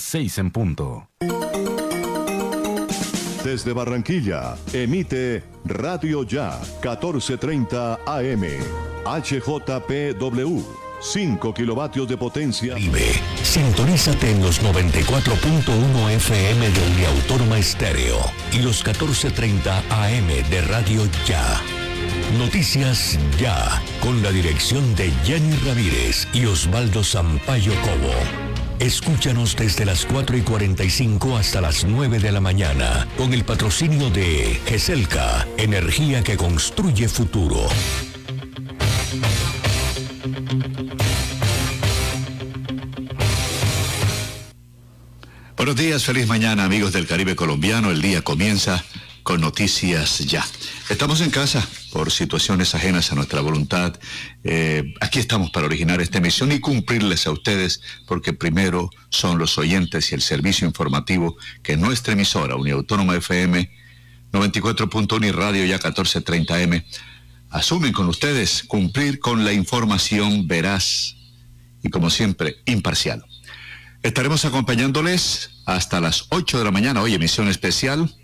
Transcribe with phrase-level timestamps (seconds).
[0.00, 1.10] Las 6 en punto.
[3.44, 8.44] Desde Barranquilla, emite Radio Ya 1430 AM.
[9.04, 10.62] HJPW.
[11.02, 12.76] 5 kilovatios de potencia.
[12.76, 13.12] Vive.
[13.42, 18.20] Sintonízate en los 94.1 FM de Uniautónoma Estéreo
[18.54, 21.60] y los 14.30 AM de Radio Ya.
[22.38, 28.49] Noticias Ya, con la dirección de Jenny Ramírez y Osvaldo Sampaio Cobo.
[28.80, 34.08] Escúchanos desde las 4 y 45 hasta las 9 de la mañana, con el patrocinio
[34.08, 37.68] de GESELCA, energía que construye futuro.
[45.58, 47.90] Buenos días, feliz mañana amigos del Caribe colombiano.
[47.90, 48.82] El día comienza
[49.22, 50.42] con noticias ya.
[50.88, 51.68] Estamos en casa
[52.14, 53.98] situaciones ajenas a nuestra voluntad.
[54.44, 59.58] Eh, aquí estamos para originar esta emisión y cumplirles a ustedes, porque primero son los
[59.58, 63.70] oyentes y el servicio informativo que nuestra emisora, Uniautónoma FM
[64.32, 66.84] 94.1 y Radio ya 1430M,
[67.50, 71.16] asumen con ustedes cumplir con la información veraz
[71.82, 73.24] y como siempre imparcial.
[74.02, 78.14] Estaremos acompañándoles hasta las 8 de la mañana, hoy emisión especial.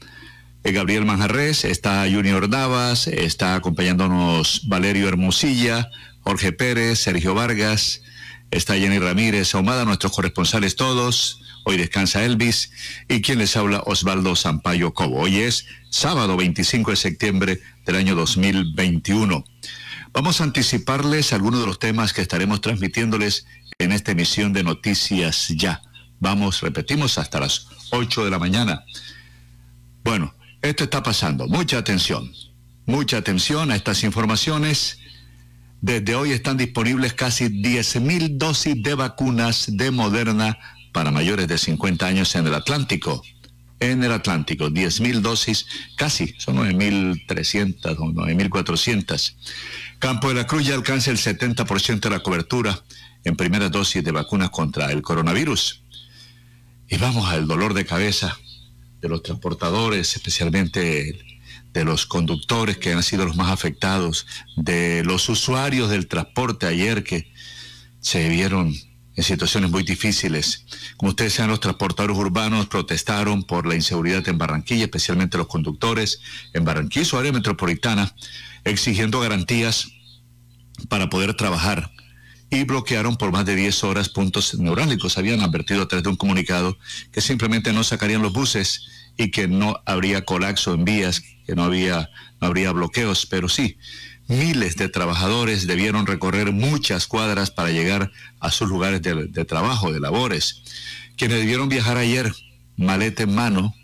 [0.66, 8.02] Eh, Gabriel Manjarres, está Junior Davas, está acompañándonos Valerio Hermosilla, Jorge Pérez, Sergio Vargas,
[8.50, 11.40] está Jenny Ramírez Ahumada, nuestros corresponsales todos.
[11.64, 12.72] Hoy descansa Elvis
[13.08, 15.20] y quien les habla Osvaldo Sampaio Cobo.
[15.20, 19.44] Hoy es sábado 25 de septiembre del año 2021.
[20.12, 23.46] Vamos a anticiparles algunos de los temas que estaremos transmitiéndoles
[23.78, 25.80] en esta emisión de Noticias Ya.
[26.18, 28.84] Vamos, repetimos, hasta las 8 de la mañana.
[30.02, 31.46] Bueno, esto está pasando.
[31.48, 32.32] Mucha atención.
[32.86, 34.98] Mucha atención a estas informaciones.
[35.80, 40.58] Desde hoy están disponibles casi 10.000 dosis de vacunas de Moderna
[40.92, 43.22] para mayores de 50 años en el Atlántico.
[43.78, 49.34] En el Atlántico, 10.000 dosis, casi, son 9.300 o 9.400.
[49.98, 52.82] Campo de la Cruz ya alcanza el 70% de la cobertura
[53.24, 55.82] en primera dosis de vacunas contra el coronavirus.
[56.88, 58.38] Y vamos al dolor de cabeza
[59.06, 61.18] de los transportadores, especialmente
[61.72, 67.04] de los conductores que han sido los más afectados, de los usuarios del transporte ayer
[67.04, 67.32] que
[68.00, 68.74] se vieron
[69.14, 70.66] en situaciones muy difíciles.
[70.96, 76.20] Como ustedes saben, los transportadores urbanos protestaron por la inseguridad en Barranquilla, especialmente los conductores
[76.52, 78.14] en Barranquilla, su área metropolitana,
[78.64, 79.88] exigiendo garantías
[80.88, 81.90] para poder trabajar
[82.50, 85.18] y bloquearon por más de 10 horas puntos neurálgicos.
[85.18, 86.78] Habían advertido a través de un comunicado
[87.12, 91.64] que simplemente no sacarían los buses y que no habría colapso en vías, que no,
[91.64, 92.10] había,
[92.40, 93.76] no habría bloqueos, pero sí,
[94.28, 100.00] miles de trabajadores debieron recorrer muchas cuadras para llegar a sus lugares de, trabajo, de
[100.00, 100.62] labores.
[101.16, 102.32] Quienes debieron viajar ayer,
[102.76, 103.74] maleta en mano,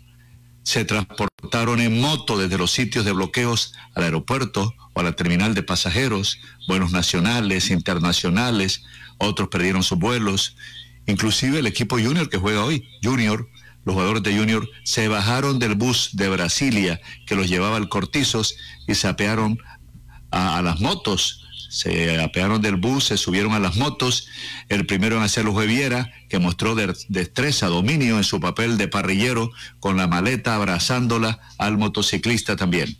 [0.63, 5.53] se transportaron en moto desde los sitios de bloqueos al aeropuerto o a la terminal
[5.53, 8.83] de pasajeros, vuelos nacionales, internacionales,
[9.17, 10.55] otros perdieron sus vuelos,
[11.05, 13.49] inclusive el equipo Junior que juega hoy, Junior,
[13.85, 18.55] los jugadores de Junior se bajaron del bus de Brasilia que los llevaba al Cortizos
[18.87, 19.59] y se apearon
[20.31, 24.27] a, las motos se apearon del bus, se subieron a las motos.
[24.69, 29.49] El primero en hacerlo fue Viera, que mostró destreza, dominio en su papel de parrillero,
[29.79, 32.95] con la maleta abrazándola al motociclista también.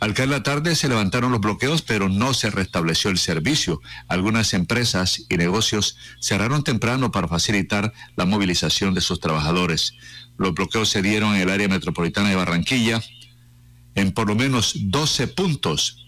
[0.00, 3.80] Al caer la tarde se levantaron los bloqueos, pero no se restableció el servicio.
[4.08, 9.94] Algunas empresas y negocios cerraron temprano para facilitar la movilización de sus trabajadores.
[10.36, 13.02] Los bloqueos se dieron en el área metropolitana de Barranquilla
[13.94, 16.04] en por lo menos 12 puntos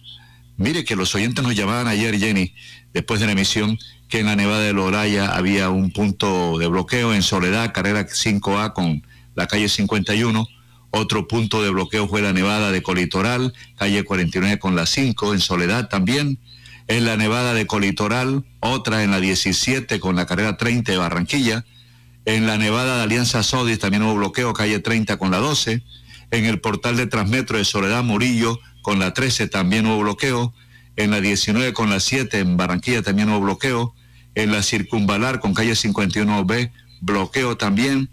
[0.58, 2.54] Mire que los oyentes nos llamaban ayer, Jenny,
[2.94, 3.78] después de la emisión,
[4.08, 8.72] que en la Nevada de Loraya había un punto de bloqueo en Soledad, carrera 5A
[8.72, 10.48] con la calle 51.
[10.90, 15.40] Otro punto de bloqueo fue la Nevada de Colitoral, calle 49 con la 5, en
[15.40, 16.38] Soledad también.
[16.88, 21.64] En la Nevada de Colitoral, otra en la 17 con la carrera 30 de Barranquilla.
[22.24, 25.82] En la Nevada de Alianza Sodis también hubo bloqueo, calle 30 con la 12.
[26.30, 30.54] En el portal de Transmetro de Soledad Murillo, con la 13 también hubo bloqueo,
[30.96, 33.94] en la 19 con la 7 en Barranquilla también hubo bloqueo,
[34.34, 38.10] en la circunvalar con calle 51B, bloqueo también.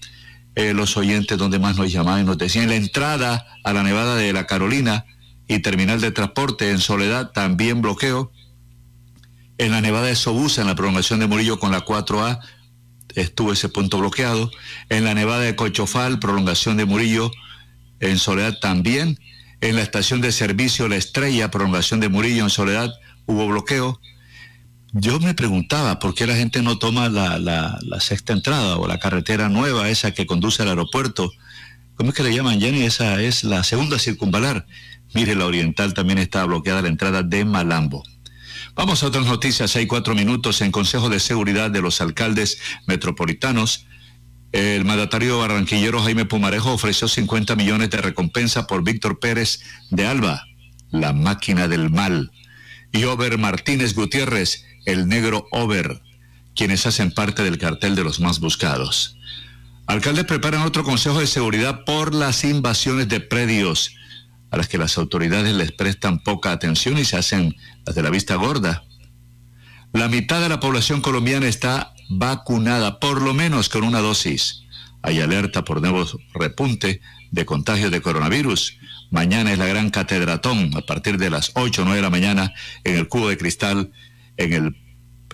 [0.55, 4.33] Eh, los oyentes donde más nos llamaban nos decían, la entrada a la Nevada de
[4.33, 5.05] la Carolina
[5.47, 8.31] y terminal de transporte en Soledad también bloqueo.
[9.57, 12.39] En la Nevada de Sobusa, en la prolongación de Murillo con la 4A,
[13.15, 14.51] estuvo ese punto bloqueado.
[14.89, 17.31] En la Nevada de Cochofal, prolongación de Murillo,
[17.99, 19.19] en Soledad también.
[19.61, 22.93] En la estación de servicio La Estrella, prolongación de Murillo en Soledad,
[23.25, 23.99] hubo bloqueo.
[24.93, 28.99] Yo me preguntaba por qué la gente no toma la, la, sexta entrada o la
[28.99, 31.31] carretera nueva, esa que conduce al aeropuerto.
[31.95, 32.83] ¿Cómo es que le llaman, Jenny?
[32.83, 34.67] Esa es la segunda circunvalar.
[35.15, 38.03] Mire, la oriental también está bloqueada la entrada de Malambo.
[38.75, 39.75] Vamos a otras noticias.
[39.75, 43.87] Hay cuatro minutos en Consejo de Seguridad de los Alcaldes Metropolitanos.
[44.51, 50.43] El mandatario barranquillero Jaime Pumarejo ofreció 50 millones de recompensa por Víctor Pérez de Alba,
[50.91, 52.31] la máquina del mal,
[52.91, 56.01] y Ober Martínez Gutiérrez, el negro Over,
[56.55, 59.17] quienes hacen parte del cartel de los más buscados.
[59.85, 63.95] Alcaldes preparan otro consejo de seguridad por las invasiones de predios
[64.49, 68.09] a las que las autoridades les prestan poca atención y se hacen las de la
[68.09, 68.83] vista gorda.
[69.93, 74.63] La mitad de la población colombiana está vacunada, por lo menos con una dosis.
[75.01, 77.01] Hay alerta por nuevo repunte
[77.31, 78.77] de contagios de coronavirus.
[79.11, 82.53] Mañana es la gran catedratón a partir de las 8 o 9 de la mañana
[82.83, 83.91] en el Cubo de Cristal
[84.37, 84.75] en, el,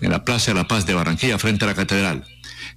[0.00, 2.24] en la Plaza de la Paz de Barranquilla frente a la catedral.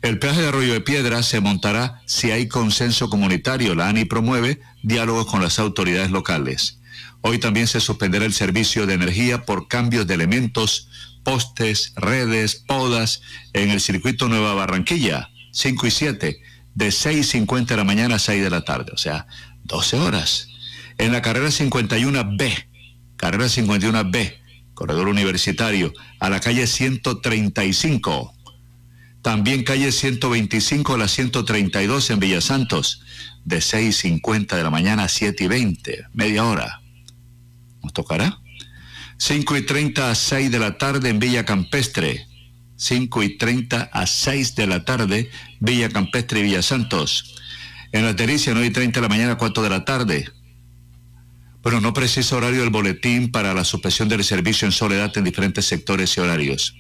[0.02, 3.76] El peaje de Arroyo de Piedra se montará si hay consenso comunitario.
[3.76, 6.80] La ANI promueve diálogos con las autoridades locales.
[7.22, 10.90] Hoy también se suspenderá el servicio de energía por cambios de elementos,
[11.24, 13.22] postes, redes, podas
[13.54, 16.42] en el circuito Nueva Barranquilla, 5 y 7,
[16.76, 19.28] de 6.50 de la mañana a 6 de la tarde, o sea,
[19.64, 20.50] 12 horas.
[20.98, 22.66] En la carrera 51B,
[23.16, 24.43] carrera 51B,
[24.74, 28.34] corredor universitario, a la calle 135.
[29.22, 33.02] También calle 125 a la 132 en Villa Santos,
[33.46, 36.82] de 6.50 de la mañana a 7 y 20, media hora.
[37.82, 38.40] ¿Nos tocará?
[39.18, 42.28] 5 y 30 a 6 de la tarde en Villa Campestre.
[42.76, 45.30] 5 y 30 a 6 de la tarde,
[45.60, 47.36] Villa Campestre y Villa Santos.
[47.94, 50.28] En la Tericia, 9 y 30 de la mañana, 4 de la tarde.
[51.64, 55.66] Bueno, no precisa horario del boletín para la suspensión del servicio en soledad en diferentes
[55.66, 56.76] sectores y horarios.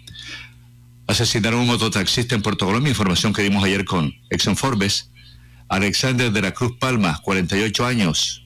[1.08, 5.10] Asesinaron a un mototaxista en Puerto Colombia, información que dimos ayer con Exxon Forbes.
[5.70, 8.46] Alexander de la Cruz Palma, 48 años.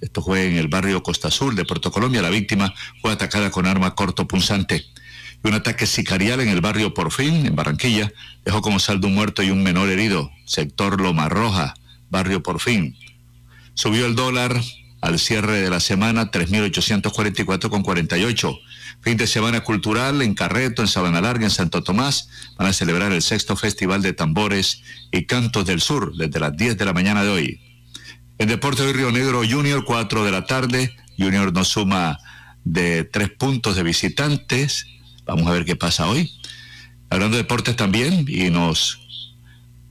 [0.00, 2.22] Esto fue en el barrio Costa Sur de Puerto Colombia.
[2.22, 4.84] La víctima fue atacada con arma corto punzante.
[5.44, 8.12] Y un ataque sicarial en el barrio Porfín, en Barranquilla,
[8.44, 10.30] dejó como saldo un muerto y un menor herido.
[10.46, 11.74] Sector Loma Roja,
[12.08, 12.96] barrio Porfín.
[13.74, 14.62] Subió el dólar,
[15.02, 18.60] al cierre de la semana 3.844,48.
[19.02, 22.28] Fin de semana cultural en Carreto, en Sabana Larga, en Santo Tomás.
[22.56, 26.78] Van a celebrar el sexto Festival de Tambores y Cantos del Sur desde las 10
[26.78, 27.60] de la mañana de hoy.
[28.38, 30.94] En Deporte de Río Negro Junior, 4 de la tarde.
[31.18, 32.18] Junior nos suma
[32.64, 34.86] de tres puntos de visitantes.
[35.24, 36.30] Vamos a ver qué pasa hoy.
[37.10, 39.01] Hablando de deportes también, y nos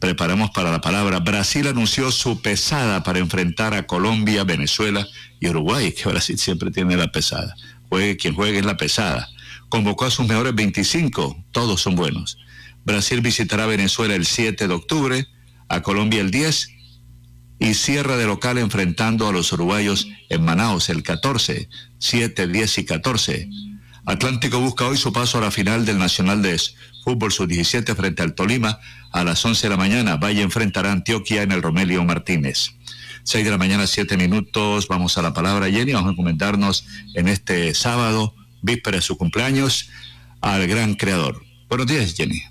[0.02, 1.20] preparamos para la palabra.
[1.20, 5.08] Brasil anunció su pesada para enfrentar a Colombia, Venezuela
[5.40, 7.56] y Uruguay, que Brasil siempre tiene la pesada.
[7.88, 9.30] Juegue quien juegue es la pesada.
[9.70, 12.38] Convocó a sus mejores 25, todos son buenos.
[12.84, 15.28] Brasil visitará Venezuela el 7 de octubre,
[15.70, 16.70] a Colombia el 10
[17.60, 22.86] y cierra de local enfrentando a los uruguayos en Manaus el 14, 7, 10 y
[22.86, 23.50] 14.
[24.06, 26.56] Atlántico busca hoy su paso a la final del Nacional de
[27.04, 28.80] Fútbol Sub-17 frente al Tolima
[29.12, 30.18] a las 11 de la mañana.
[30.18, 32.72] Valle enfrentará a Antioquia en el Romelio Martínez.
[33.24, 34.88] 6 de la mañana, 7 minutos.
[34.88, 35.94] Vamos a la palabra, Jenny.
[35.94, 39.90] Vamos a comentarnos en este sábado, víspera de su cumpleaños,
[40.42, 41.44] al gran creador.
[41.70, 42.42] Buenos días, Jenny.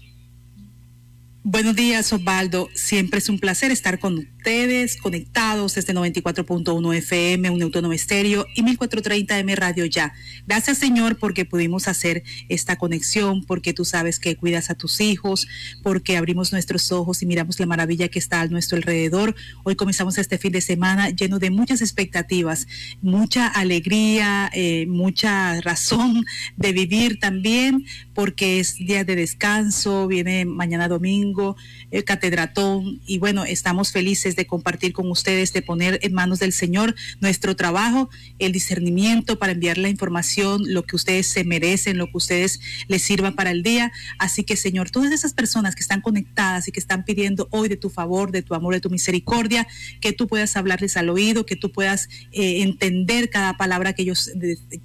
[1.42, 2.68] Buenos días, Osvaldo.
[2.74, 8.62] Siempre es un placer estar con ustedes conectados desde 94.1 FM, un autónomo estéreo y
[8.62, 10.14] 1430M Radio Ya.
[10.46, 15.46] Gracias, Señor, porque pudimos hacer esta conexión, porque tú sabes que cuidas a tus hijos,
[15.82, 19.36] porque abrimos nuestros ojos y miramos la maravilla que está a nuestro alrededor.
[19.62, 22.66] Hoy comenzamos este fin de semana lleno de muchas expectativas,
[23.02, 26.24] mucha alegría, eh, mucha razón
[26.56, 31.56] de vivir también, porque es día de descanso, viene mañana domingo
[31.90, 36.52] el catedratón, y bueno, estamos felices de compartir con ustedes, de poner en manos del
[36.52, 42.06] Señor nuestro trabajo, el discernimiento para enviar la información, lo que ustedes se merecen, lo
[42.06, 43.92] que ustedes les sirva para el día.
[44.18, 47.76] Así que, Señor, todas esas personas que están conectadas y que están pidiendo hoy de
[47.76, 49.66] tu favor, de tu amor, de tu misericordia,
[50.00, 54.30] que tú puedas hablarles al oído, que tú puedas eh, entender cada palabra que ellos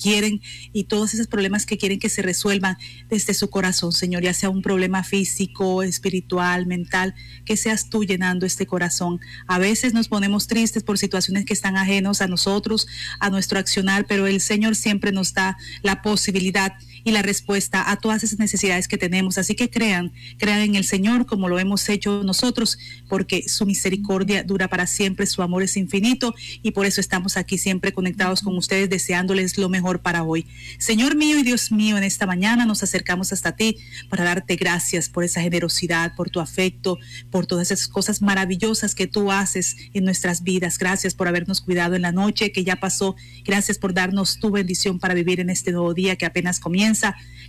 [0.02, 0.42] quieren
[0.74, 2.78] y todos esos problemas que quieren que se resuelvan
[3.10, 7.14] desde su corazón, Señor, ya sea un problema físico, espiritual, mental,
[7.46, 9.20] que seas tú llenando este corazón.
[9.48, 12.88] A veces nos ponemos tristes por situaciones que están ajenos a nosotros,
[13.20, 16.74] a nuestro accionar, pero el Señor siempre nos da la posibilidad
[17.06, 19.38] y la respuesta a todas esas necesidades que tenemos.
[19.38, 24.44] Así que crean, crean en el Señor como lo hemos hecho nosotros, porque su misericordia
[24.44, 26.34] dura para siempre, su amor es infinito
[26.64, 30.48] y por eso estamos aquí siempre conectados con ustedes, deseándoles lo mejor para hoy.
[30.80, 33.78] Señor mío y Dios mío, en esta mañana nos acercamos hasta ti
[34.10, 36.98] para darte gracias por esa generosidad, por tu afecto,
[37.30, 40.80] por todas esas cosas maravillosas que tú haces en nuestras vidas.
[40.80, 43.16] Gracias por habernos cuidado en la noche que ya pasó.
[43.44, 46.95] Gracias por darnos tu bendición para vivir en este nuevo día que apenas comienza.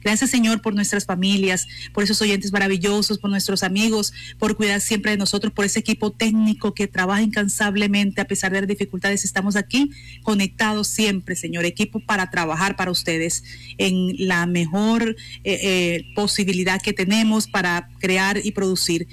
[0.02, 5.10] Gracias Señor por nuestras familias, por esos oyentes maravillosos, por nuestros amigos, por cuidar siempre
[5.10, 9.24] de nosotros, por ese equipo técnico que trabaja incansablemente a pesar de las dificultades.
[9.24, 9.90] Estamos aquí
[10.22, 13.42] conectados siempre, Señor, equipo para trabajar para ustedes
[13.78, 19.08] en la mejor eh, eh, posibilidad que tenemos para crear y producir.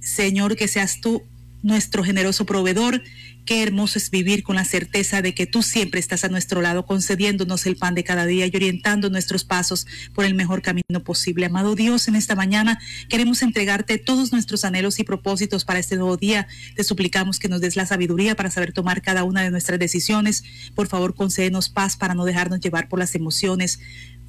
[0.00, 1.22] Señor, que seas tú
[1.62, 3.02] nuestro generoso proveedor.
[3.44, 6.86] Qué hermoso es vivir con la certeza de que tú siempre estás a nuestro lado,
[6.86, 11.46] concediéndonos el pan de cada día y orientando nuestros pasos por el mejor camino posible.
[11.46, 16.16] Amado Dios, en esta mañana queremos entregarte todos nuestros anhelos y propósitos para este nuevo
[16.16, 16.46] día.
[16.76, 20.44] Te suplicamos que nos des la sabiduría para saber tomar cada una de nuestras decisiones.
[20.76, 23.80] Por favor, concédenos paz para no dejarnos llevar por las emociones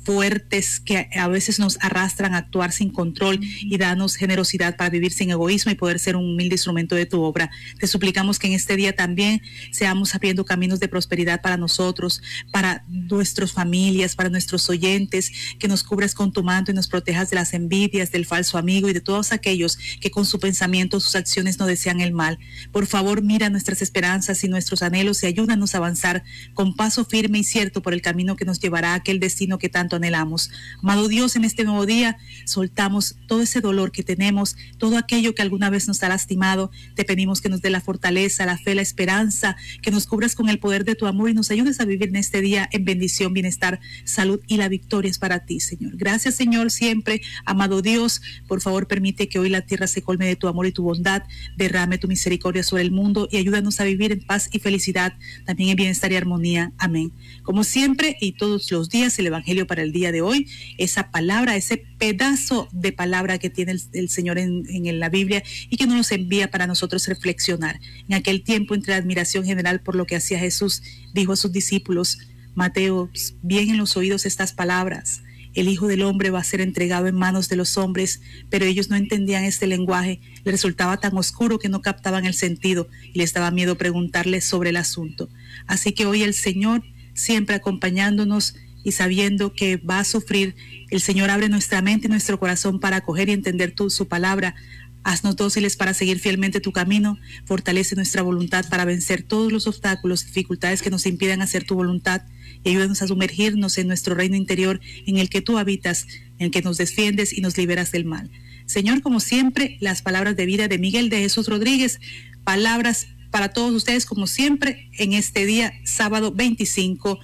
[0.03, 5.11] fuertes que a veces nos arrastran a actuar sin control y danos generosidad para vivir
[5.11, 7.49] sin egoísmo y poder ser un humilde instrumento de tu obra.
[7.79, 9.41] Te suplicamos que en este día también
[9.71, 15.83] seamos abriendo caminos de prosperidad para nosotros, para nuestras familias, para nuestros oyentes, que nos
[15.83, 19.01] cubras con tu manto y nos protejas de las envidias, del falso amigo y de
[19.01, 22.39] todos aquellos que con su pensamiento, sus acciones no desean el mal.
[22.71, 27.39] Por favor, mira nuestras esperanzas y nuestros anhelos y ayúdanos a avanzar con paso firme
[27.39, 30.51] y cierto por el camino que nos llevará a aquel destino que tanto anhelamos.
[30.81, 35.41] Amado Dios, en este nuevo día soltamos todo ese dolor que tenemos, todo aquello que
[35.41, 36.71] alguna vez nos ha lastimado.
[36.95, 40.49] Te pedimos que nos dé la fortaleza, la fe, la esperanza, que nos cubras con
[40.49, 43.33] el poder de tu amor y nos ayudes a vivir en este día en bendición,
[43.33, 45.93] bienestar, salud y la victoria es para ti, Señor.
[45.95, 47.21] Gracias, Señor, siempre.
[47.45, 50.71] Amado Dios, por favor, permite que hoy la tierra se colme de tu amor y
[50.71, 51.23] tu bondad,
[51.55, 55.13] derrame tu misericordia sobre el mundo y ayúdanos a vivir en paz y felicidad,
[55.45, 56.71] también en bienestar y armonía.
[56.77, 57.11] Amén.
[57.43, 60.47] Como siempre y todos los días, el Evangelio para el día de hoy,
[60.77, 65.87] esa palabra, ese pedazo de palabra que tiene el, Señor en, la Biblia y que
[65.87, 67.79] nos envía para nosotros reflexionar.
[68.07, 70.81] En aquel tiempo, entre admiración general por lo que hacía Jesús,
[71.13, 72.17] dijo a sus discípulos,
[72.55, 73.09] Mateo,
[73.41, 75.21] bien en los oídos estas palabras.
[75.53, 78.89] El Hijo del Hombre va a ser entregado en manos de los hombres, pero ellos
[78.89, 83.33] no entendían este lenguaje, le resultaba tan oscuro que no captaban el sentido y les
[83.33, 85.29] daba miedo preguntarle sobre el asunto.
[85.67, 90.55] Así que hoy el Señor, siempre acompañándonos, y sabiendo que va a sufrir,
[90.89, 94.55] el Señor abre nuestra mente y nuestro corazón para acoger y entender tu, su palabra.
[95.03, 100.23] Haznos dóciles para seguir fielmente tu camino, fortalece nuestra voluntad para vencer todos los obstáculos
[100.23, 102.21] y dificultades que nos impidan hacer tu voluntad
[102.63, 106.51] y ayúdanos a sumergirnos en nuestro reino interior en el que tú habitas, en el
[106.51, 108.31] que nos defiendes y nos liberas del mal.
[108.65, 111.99] Señor, como siempre, las palabras de vida de Miguel de Jesús Rodríguez,
[112.45, 117.19] palabras para todos ustedes como siempre en este día, sábado 25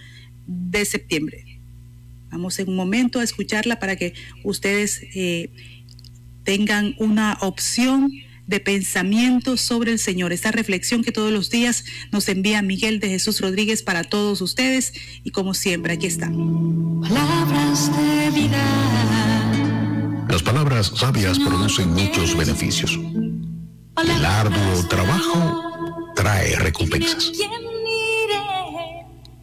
[0.48, 1.49] de septiembre.
[2.32, 5.52] Vamos en un momento a escucharla para que ustedes eh,
[6.44, 8.12] tengan una opción
[8.50, 13.10] de pensamiento sobre el Señor, esta reflexión que todos los días nos envía Miguel de
[13.10, 14.94] Jesús Rodríguez para todos ustedes
[15.24, 16.28] y como siempre, aquí está.
[16.28, 20.26] Palabras de vida.
[20.28, 23.00] Las palabras sabias producen muchos beneficios.
[24.04, 27.32] El arduo trabajo trae recompensas.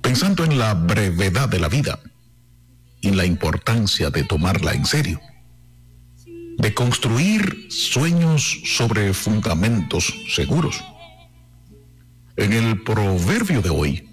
[0.00, 2.00] Pensando en la brevedad de la vida,
[3.14, 5.20] la importancia de tomarla en serio,
[6.58, 10.82] de construir sueños sobre fundamentos seguros.
[12.36, 14.08] En el proverbio de hoy,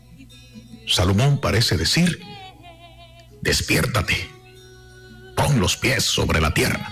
[0.88, 2.20] Salomón parece decir,
[3.42, 4.30] despiértate,
[5.36, 6.92] pon los pies sobre la tierra,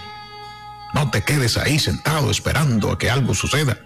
[0.93, 3.79] no te quedes ahí sentado esperando a que algo suceda,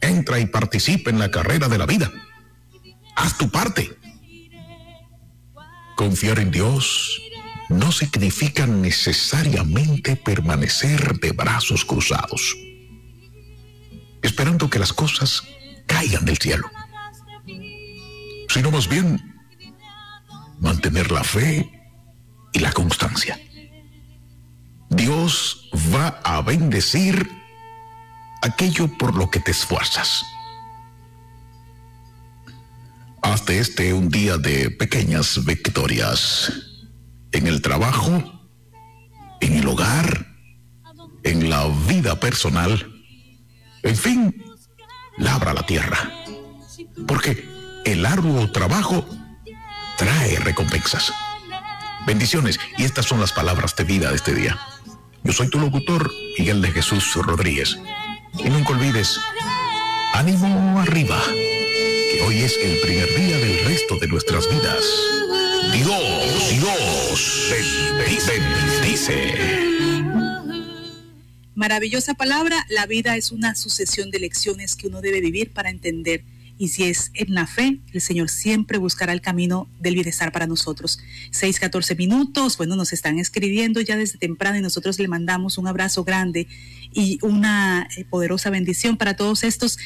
[0.00, 2.10] entra y participa en la carrera de la vida,
[3.16, 4.01] haz tu parte
[6.02, 7.22] Confiar en Dios
[7.68, 12.56] no significa necesariamente permanecer de brazos cruzados,
[14.20, 15.44] esperando que las cosas
[15.86, 16.68] caigan del cielo,
[18.48, 19.36] sino más bien
[20.58, 21.70] mantener la fe
[22.52, 23.38] y la constancia.
[24.90, 27.30] Dios va a bendecir
[28.42, 30.24] aquello por lo que te esfuerzas.
[33.22, 36.52] Hazte este un día de pequeñas victorias.
[37.30, 38.10] En el trabajo,
[39.40, 40.26] en el hogar,
[41.22, 42.92] en la vida personal.
[43.82, 44.44] En fin,
[45.18, 46.10] labra la tierra.
[47.06, 47.48] Porque
[47.84, 49.06] el arduo trabajo
[49.96, 51.12] trae recompensas.
[52.06, 52.58] Bendiciones.
[52.76, 54.58] Y estas son las palabras de vida de este día.
[55.22, 57.78] Yo soy tu locutor, Miguel de Jesús Rodríguez.
[58.38, 59.20] Y nunca olvides,
[60.12, 61.20] ánimo arriba,
[62.26, 64.84] hoy es el primer día del resto de nuestras vidas.
[65.72, 67.54] Dios, Dios,
[68.26, 69.34] bendice.
[71.54, 76.24] Maravillosa palabra, la vida es una sucesión de lecciones que uno debe vivir para entender
[76.62, 80.46] y si es en la fe, el Señor siempre buscará el camino del bienestar para
[80.46, 81.00] nosotros.
[81.32, 85.66] 6, 14 minutos, bueno, nos están escribiendo ya desde temprano y nosotros le mandamos un
[85.66, 86.46] abrazo grande
[86.92, 89.76] y una eh, poderosa bendición para todos estos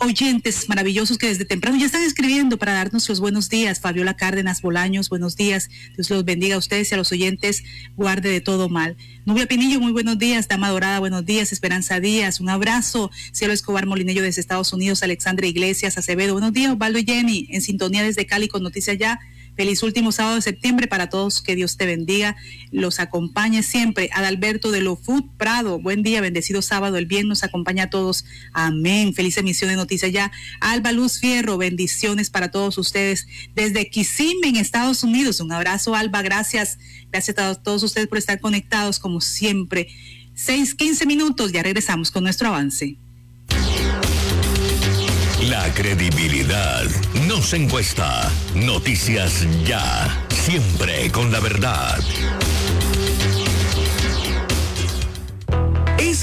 [0.00, 3.80] oyentes maravillosos que desde temprano ya están escribiendo para darnos los buenos días.
[3.80, 5.68] Fabiola Cárdenas Bolaños, buenos días.
[5.94, 7.62] Dios los bendiga a ustedes y a los oyentes,
[7.96, 8.96] guarde de todo mal.
[9.26, 10.48] Nubia Pinillo, muy buenos días.
[10.48, 11.52] Dama Dorada, buenos días.
[11.52, 13.10] Esperanza Díaz, un abrazo.
[13.32, 15.02] Cielo Escobar Molinello desde Estados Unidos.
[15.02, 16.72] Alexandra Iglesias Acevedo, buenos días.
[16.72, 19.20] Osvaldo y Jenny, en sintonía desde Cali con Noticias Ya.
[19.56, 21.42] Feliz último sábado de septiembre para todos.
[21.42, 22.36] Que Dios te bendiga,
[22.70, 24.10] los acompañe siempre.
[24.12, 26.96] Adalberto de Lofut Prado, buen día, bendecido sábado.
[26.96, 28.24] El bien nos acompaña a todos.
[28.52, 29.14] Amén.
[29.14, 30.32] Feliz emisión de Noticias Ya.
[30.60, 35.40] Alba Luz Fierro, bendiciones para todos ustedes desde Kissimmee, en Estados Unidos.
[35.40, 36.22] Un abrazo, Alba.
[36.22, 36.78] Gracias.
[37.10, 39.88] Gracias a todos ustedes por estar conectados como siempre.
[40.34, 42.96] Seis, quince minutos, ya regresamos con nuestro avance.
[45.50, 46.84] La credibilidad
[47.26, 48.30] no se encuesta.
[48.54, 50.24] Noticias ya.
[50.28, 51.98] Siempre con la verdad.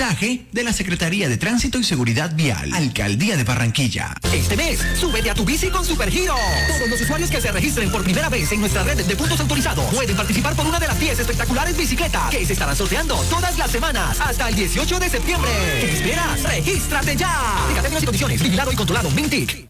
[0.00, 4.14] De la Secretaría de Tránsito y Seguridad Vial, Alcaldía de Barranquilla.
[4.32, 6.34] Este mes, súbete a tu bici con Supergiro.
[6.68, 9.84] Todos los usuarios que se registren por primera vez en nuestra red de puntos autorizados
[9.94, 13.70] pueden participar por una de las 10 espectaculares bicicletas que se estarán sorteando todas las
[13.70, 15.50] semanas hasta el 18 de septiembre.
[15.82, 16.42] ¿Qué esperas?
[16.44, 17.66] ¡Regístrate ya!
[17.68, 19.69] Fíjate en las condiciones, vigilado y controlado Mintic.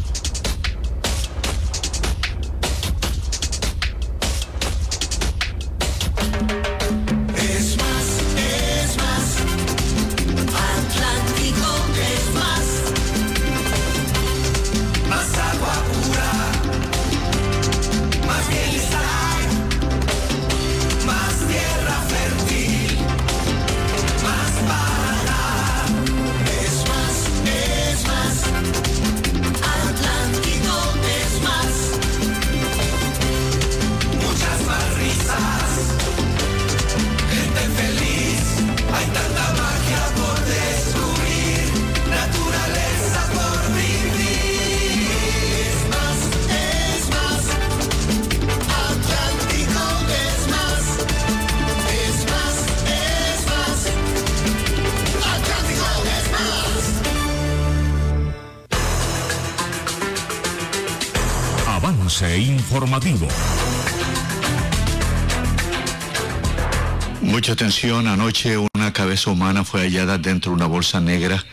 [67.89, 71.43] Anoche una cabeza humana fue hallada dentro de una bolsa negra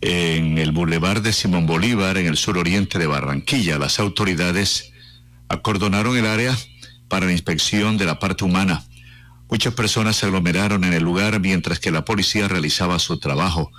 [0.00, 3.76] en el bulevar de Simón Bolívar, en el suroriente de Barranquilla.
[3.76, 4.92] Las autoridades
[5.48, 6.56] acordonaron el área
[7.08, 8.84] para la inspección de la parte humana.
[9.50, 13.72] Muchas personas se aglomeraron en el lugar mientras que la policía realizaba su trabajo.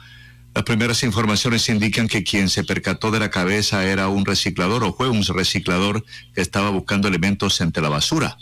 [0.54, 4.94] Las primeras informaciones indican que quien se percató de la cabeza era un reciclador o
[4.94, 8.38] fue un reciclador que estaba buscando elementos entre la basura.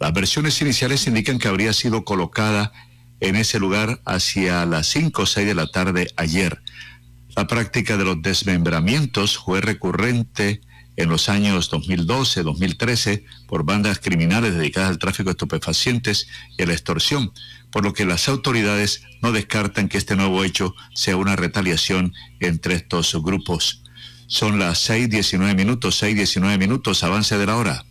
[0.00, 2.72] Las versiones iniciales indican que habría sido colocada
[3.20, 6.62] en ese lugar hacia las 5 o 6 de la tarde ayer.
[7.34, 10.60] La práctica de los desmembramientos fue recurrente
[10.96, 16.66] en los años 2012, 2013 por bandas criminales dedicadas al tráfico de estupefacientes y a
[16.66, 17.32] la extorsión,
[17.70, 22.74] por lo que las autoridades no descartan que este nuevo hecho sea una retaliación entre
[22.74, 23.82] estos grupos.
[24.26, 27.87] Son las 6.19 minutos, 6.19 minutos, avance de la hora.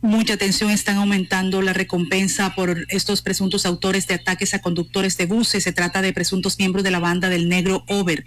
[0.00, 5.26] Mucha atención, están aumentando la recompensa por estos presuntos autores de ataques a conductores de
[5.26, 5.64] buses.
[5.64, 8.24] Se trata de presuntos miembros de la banda del negro Over.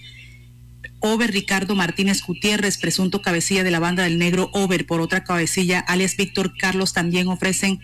[1.00, 5.80] Over Ricardo Martínez Gutiérrez, presunto cabecilla de la banda del negro Over, por otra cabecilla,
[5.80, 7.80] alias Víctor Carlos, también ofrecen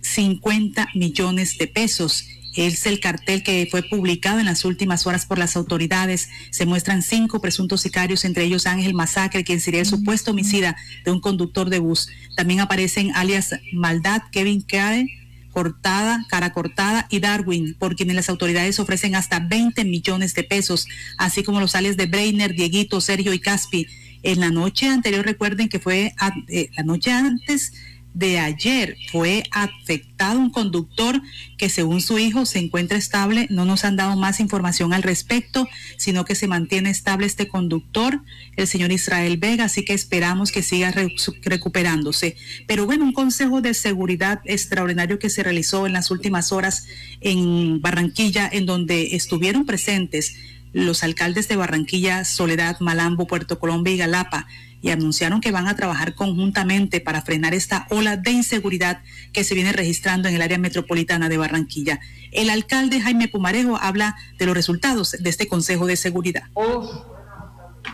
[0.00, 2.26] 50 millones de pesos.
[2.54, 6.28] Es el cartel que fue publicado en las últimas horas por las autoridades.
[6.50, 11.10] Se muestran cinco presuntos sicarios, entre ellos Ángel Masacre, quien sería el supuesto homicida de
[11.10, 12.08] un conductor de bus.
[12.36, 15.06] También aparecen alias Maldad, Kevin Cae,
[15.50, 20.86] Cortada, Cara Cortada y Darwin, por quienes las autoridades ofrecen hasta 20 millones de pesos,
[21.16, 23.86] así como los alias de Breiner, Dieguito, Sergio y Caspi.
[24.22, 26.14] En la noche anterior, recuerden que fue
[26.48, 27.72] eh, la noche antes
[28.14, 31.20] de ayer fue afectado un conductor
[31.58, 33.48] que según su hijo se encuentra estable.
[33.50, 38.22] No nos han dado más información al respecto, sino que se mantiene estable este conductor,
[38.56, 40.94] el señor Israel Vega, así que esperamos que siga
[41.42, 42.36] recuperándose.
[42.66, 46.86] Pero bueno, un consejo de seguridad extraordinario que se realizó en las últimas horas
[47.20, 50.36] en Barranquilla, en donde estuvieron presentes
[50.74, 54.46] los alcaldes de Barranquilla, Soledad, Malambo, Puerto Colombia y Galapa
[54.82, 59.00] y anunciaron que van a trabajar conjuntamente para frenar esta ola de inseguridad
[59.32, 62.00] que se viene registrando en el área metropolitana de Barranquilla.
[62.32, 66.42] El alcalde Jaime Pumarejo habla de los resultados de este Consejo de Seguridad.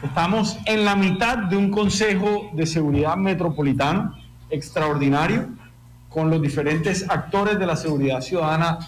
[0.02, 4.16] Estamos en la mitad de un Consejo de Seguridad Metropolitano
[4.48, 5.50] extraordinario
[6.08, 8.78] con los diferentes actores de la seguridad ciudadana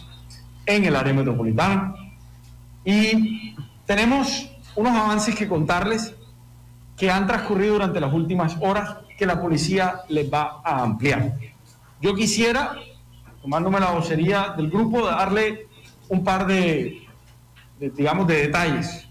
[0.67, 1.95] en el área metropolitana.
[2.85, 3.55] Y
[3.87, 6.15] tenemos unos avances que contarles
[6.97, 11.37] que han transcurrido durante las últimas horas que la policía les va a ampliar.
[12.01, 12.75] Yo quisiera,
[13.41, 15.67] tomándome la vocería del grupo, darle
[16.09, 17.07] un par de,
[17.79, 19.09] digamos, de detalles.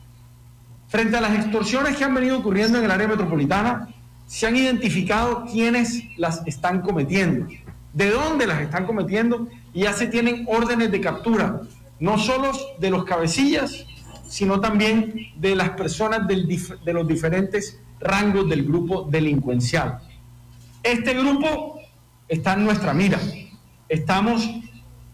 [0.87, 3.87] Frente a las extorsiones que han venido ocurriendo en el área metropolitana,
[4.25, 7.47] se han identificado quiénes las están cometiendo,
[7.93, 11.61] de dónde las están cometiendo y ya se tienen órdenes de captura,
[11.99, 13.85] no solo de los cabecillas,
[14.31, 19.99] sino también de las personas de los diferentes rangos del grupo delincuencial.
[20.81, 21.77] Este grupo
[22.29, 23.19] está en nuestra mira.
[23.89, 24.49] Estamos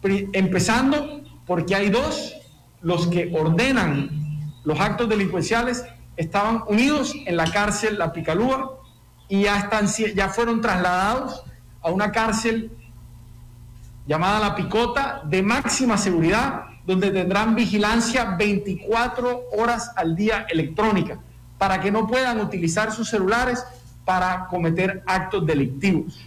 [0.03, 2.35] empezando porque hay dos,
[2.81, 5.83] los que ordenan los actos delincuenciales
[6.15, 8.77] estaban unidos en la cárcel La Picalúa
[9.27, 11.43] y ya, están, ya fueron trasladados
[11.81, 12.71] a una cárcel
[14.05, 21.19] llamada La Picota de máxima seguridad donde tendrán vigilancia 24 horas al día electrónica,
[21.57, 23.61] para que no puedan utilizar sus celulares
[24.05, 26.17] para cometer actos delictivos.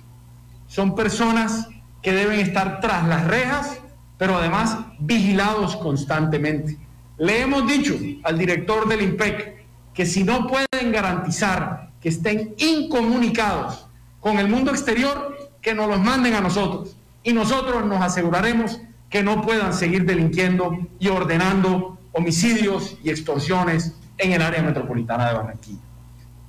[0.66, 1.66] Son personas
[2.02, 3.78] que deben estar tras las rejas,
[4.18, 6.76] pero además vigilados constantemente.
[7.16, 13.86] Le hemos dicho al director del IMPEC que si no pueden garantizar que estén incomunicados
[14.20, 18.78] con el mundo exterior, que nos los manden a nosotros y nosotros nos aseguraremos
[19.10, 25.34] que no puedan seguir delinquiendo y ordenando homicidios y extorsiones en el área metropolitana de
[25.34, 25.80] Barranquilla.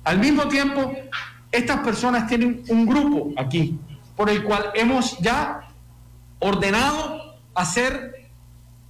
[0.04, 0.92] Al mismo tiempo,
[1.50, 3.78] estas personas tienen un grupo aquí
[4.16, 5.68] por el cual hemos ya
[6.38, 8.30] ordenado hacer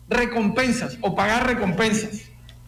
[0.08, 2.22] recompensas o pagar recompensas.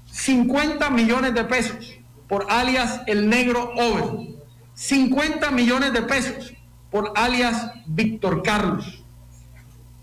[0.06, 4.34] 50 millones de pesos por alias El Negro Over.
[4.74, 6.54] 50 millones de pesos
[6.90, 9.03] por alias Víctor Carlos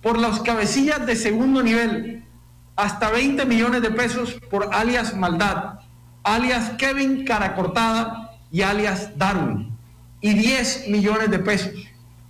[0.01, 2.23] por las cabecillas de segundo nivel,
[2.75, 5.79] hasta 20 millones de pesos por alias Maldad,
[6.23, 9.77] alias Kevin Caracortada y alias Darwin,
[10.19, 11.73] y 10 millones de pesos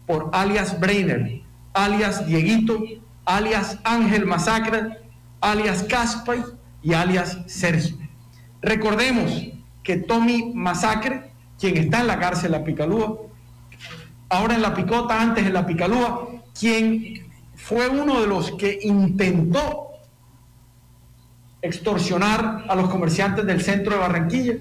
[0.05, 1.41] por alias Brainer,
[1.73, 2.83] alias Dieguito,
[3.25, 4.99] alias Ángel Masacre,
[5.39, 6.43] alias Caspay
[6.83, 7.97] y alias Sergio.
[8.61, 9.31] Recordemos
[9.83, 13.17] que Tommy Masacre, quien está en la cárcel La Picalúa,
[14.29, 17.30] ahora en La Picota, antes en La Picalúa, quien
[17.71, 19.91] fue uno de los que intentó
[21.61, 24.55] extorsionar a los comerciantes del centro de Barranquilla.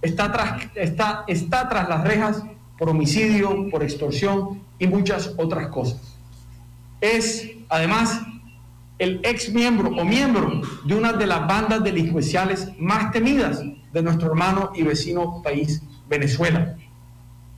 [0.00, 2.42] Está tras, está, está tras las rejas
[2.78, 6.16] por homicidio, por extorsión y muchas otras cosas.
[7.02, 8.22] Es, además,
[8.98, 14.28] el ex miembro o miembro de una de las bandas delincuenciales más temidas de nuestro
[14.28, 16.76] hermano y vecino país, Venezuela.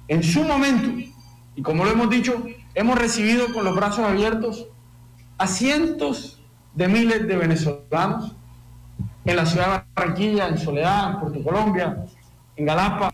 [0.08, 1.00] En su momento,
[1.54, 4.66] y como lo hemos dicho, hemos recibido con los brazos abiertos
[5.38, 6.40] a cientos
[6.74, 8.32] de miles de venezolanos
[9.24, 12.04] en la ciudad de Barranquilla, en Soledad, en Puerto Colombia,
[12.56, 13.12] en Galapa.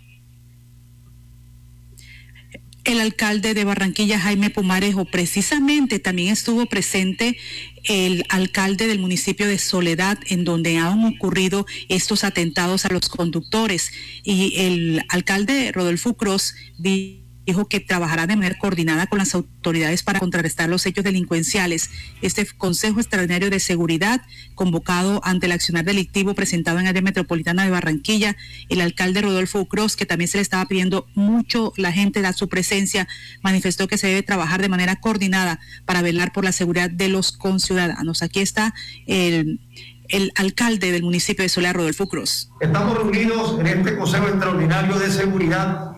[2.85, 7.37] El alcalde de Barranquilla, Jaime Pumarejo, precisamente también estuvo presente
[7.85, 13.93] el alcalde del municipio de Soledad, en donde han ocurrido estos atentados a los conductores.
[14.23, 17.28] Y el alcalde Rodolfo Cruz dijo
[17.69, 21.91] que trabajará de manera coordinada con las autoridades para contrarrestar los hechos delincuenciales.
[22.21, 24.21] Este Consejo Extraordinario de Seguridad,
[24.55, 28.37] convocado ante el accionar delictivo presentado en área metropolitana de Barranquilla,
[28.69, 32.49] el alcalde Rodolfo Ucros, que también se le estaba pidiendo mucho la gente da su
[32.49, 33.09] presencia,
[33.43, 37.33] manifestó que se debe trabajar de manera coordinada para velar por la seguridad de los
[37.33, 38.23] conciudadanos.
[38.23, 38.75] Aquí está
[39.07, 39.61] el
[40.09, 42.51] el alcalde del municipio de Soledad, Rodolfo Cruz.
[42.61, 45.98] Estamos reunidos en este Consejo Extraordinario de Seguridad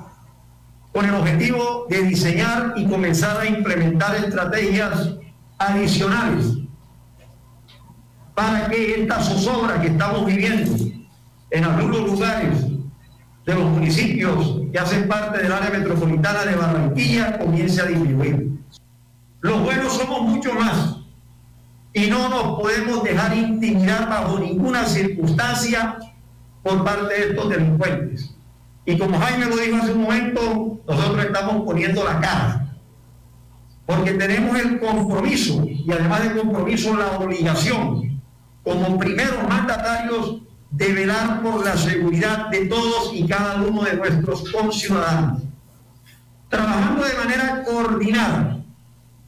[0.93, 5.15] con el objetivo de diseñar y comenzar a implementar estrategias
[5.59, 6.57] adicionales
[8.35, 10.73] para que esta zozobra que estamos viviendo
[11.51, 12.65] en algunos lugares
[13.45, 18.51] de los municipios que hacen parte del área metropolitana de Barranquilla comience a disminuir.
[19.41, 20.97] Los buenos somos mucho más
[21.93, 25.99] y no nos podemos dejar intimidar bajo ninguna circunstancia
[26.63, 28.35] por parte de estos delincuentes.
[28.87, 32.67] Y como Jaime lo dijo hace un momento, nosotros estamos poniendo la cara.
[33.87, 38.21] Porque tenemos el compromiso y además del compromiso la obligación
[38.63, 44.51] como primeros mandatarios de velar por la seguridad de todos y cada uno de nuestros
[44.51, 45.43] conciudadanos.
[46.49, 48.59] Trabajando de manera coordinada,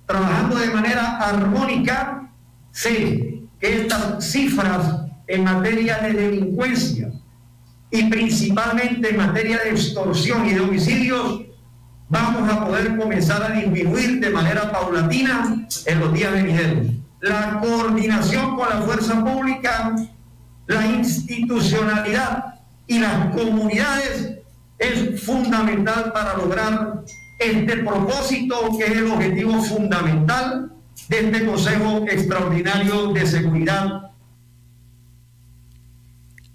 [0.06, 2.30] trabajando de manera armónica,
[2.70, 7.10] sé que estas cifras en materia de delincuencia
[7.90, 11.42] y principalmente en materia de extorsión y de homicidios,
[12.12, 16.86] vamos a poder comenzar a disminuir de manera paulatina en los días venideros.
[17.20, 19.96] La coordinación con la fuerza pública,
[20.66, 24.34] la institucionalidad y las comunidades
[24.78, 27.02] es fundamental para lograr
[27.38, 30.70] este propósito que es el objetivo fundamental
[31.08, 34.11] de este Consejo Extraordinario de Seguridad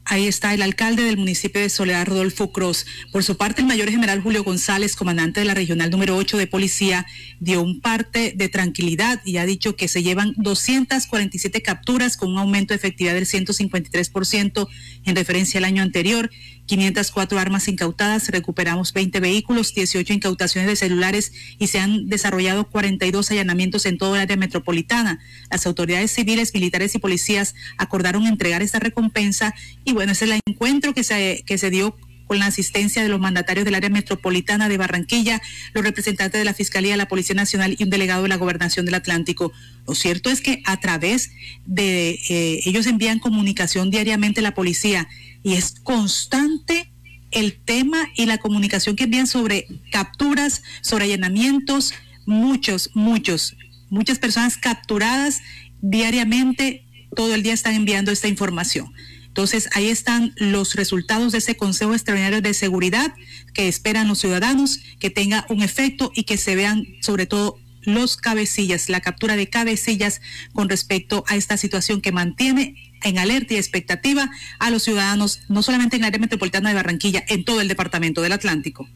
[0.09, 2.85] Ahí está el alcalde del municipio de Soledad, Rodolfo Cruz.
[3.11, 6.47] Por su parte, el mayor general Julio González, comandante de la regional número 8 de
[6.47, 7.05] policía,
[7.41, 12.37] dio un parte de tranquilidad y ha dicho que se llevan 247 capturas con un
[12.37, 14.69] aumento de efectividad del 153%
[15.03, 16.31] en referencia al año anterior
[16.67, 23.31] 504 armas incautadas, recuperamos 20 vehículos, 18 incautaciones de celulares y se han desarrollado 42
[23.31, 25.19] allanamientos en toda el área metropolitana.
[25.49, 30.41] Las autoridades civiles, militares y policías acordaron entregar esta recompensa y bueno, ese es el
[30.45, 31.95] encuentro que se, que se dio
[32.27, 35.41] con la asistencia de los mandatarios del área metropolitana de Barranquilla,
[35.73, 38.95] los representantes de la Fiscalía, la Policía Nacional y un delegado de la Gobernación del
[38.95, 39.53] Atlántico.
[39.87, 41.31] Lo cierto es que a través
[41.65, 45.07] de eh, ellos envían comunicación diariamente a la policía
[45.47, 46.91] y es constante
[47.31, 51.93] el tema y la comunicación que envían sobre capturas, sobre allanamientos,
[52.25, 53.55] muchos, muchos,
[53.89, 55.39] muchas personas capturadas
[55.79, 58.91] diariamente, todo el día están enviando esta información.
[59.25, 63.15] Entonces, ahí están los resultados de ese Consejo Extraordinario de Seguridad
[63.53, 68.17] que esperan los ciudadanos, que tenga un efecto y que se vean sobre todo los
[68.17, 70.21] cabecillas, la captura de cabecillas
[70.53, 75.63] con respecto a esta situación que mantiene en alerta y expectativa a los ciudadanos, no
[75.63, 78.87] solamente en el área metropolitana de Barranquilla, en todo el departamento del Atlántico.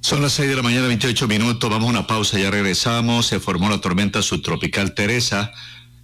[0.00, 1.68] Son las 6 de la mañana, 28 minutos.
[1.68, 3.26] Vamos a una pausa, ya regresamos.
[3.26, 5.52] Se formó la tormenta subtropical Teresa.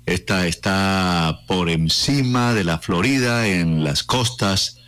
[0.05, 4.79] Esta está por encima de la Florida, en las costas,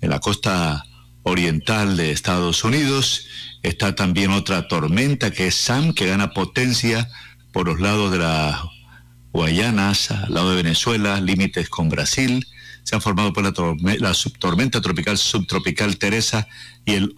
[0.00, 0.84] en la costa
[1.22, 3.26] oriental de Estados Unidos.
[3.62, 7.08] Está también otra tormenta que es Sam, que gana potencia
[7.52, 8.62] por los lados de la
[9.32, 12.46] Guayanas, al lado de Venezuela, límites con Brasil.
[12.82, 13.52] Se han formado por la,
[13.98, 16.48] la tormenta tropical subtropical Teresa
[16.84, 17.14] y el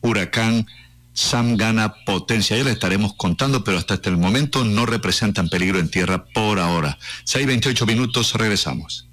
[0.00, 0.66] huracán
[1.14, 2.56] Sam gana potencia.
[2.56, 6.98] Ya le estaremos contando, pero hasta este momento no representan peligro en tierra por ahora.
[7.24, 9.08] 6.28 minutos, regresamos.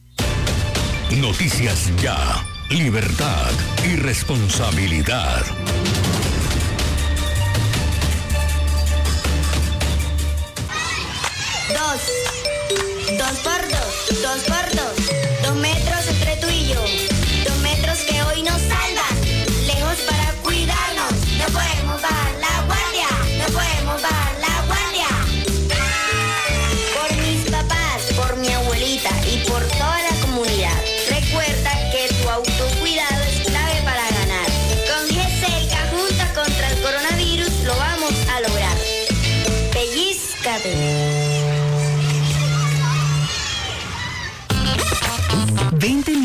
[1.11, 3.51] Noticias ya, libertad
[3.85, 5.45] y responsabilidad.
[13.31, 13.39] Dos.
[13.39, 14.60] Por dos, dos por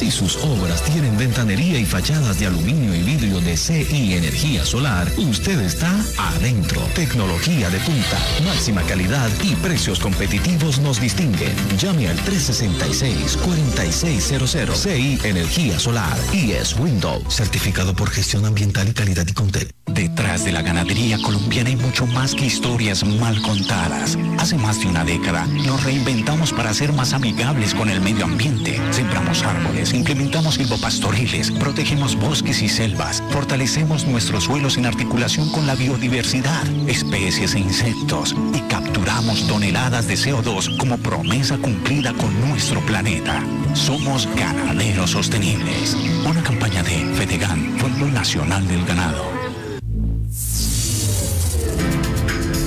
[0.00, 5.06] Si sus obras tienen ventanería y fachadas de aluminio y vidrio de CI Energía Solar,
[5.18, 6.80] usted está adentro.
[6.94, 11.52] Tecnología de punta, máxima calidad y precios competitivos nos distinguen.
[11.78, 19.26] Llame al 366-4600 CI Energía Solar y es Windows, certificado por gestión ambiental y calidad
[19.28, 19.70] y Contel.
[19.86, 24.16] Detrás de la ganadería colombiana hay mucho más que historias mal contadas.
[24.38, 28.80] Hace más de una década nos reinventamos para ser más amigables con el medio ambiente.
[28.92, 35.74] Sembramos árboles, implementamos silvopastoriles, protegemos bosques y selvas, fortalecemos nuestros suelos en articulación con la
[35.74, 43.42] biodiversidad, especies e insectos y capturamos toneladas de CO2 como promesa cumplida con nuestro planeta.
[43.74, 45.96] Somos ganaderos sostenibles.
[46.28, 49.24] Una campaña de FEDEGAN, Fondo Nacional del Ganado.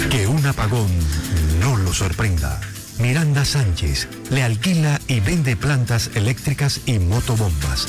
[0.09, 0.91] Que un apagón
[1.59, 2.59] no lo sorprenda.
[2.99, 7.87] Miranda Sánchez le alquila y vende plantas eléctricas y motobombas.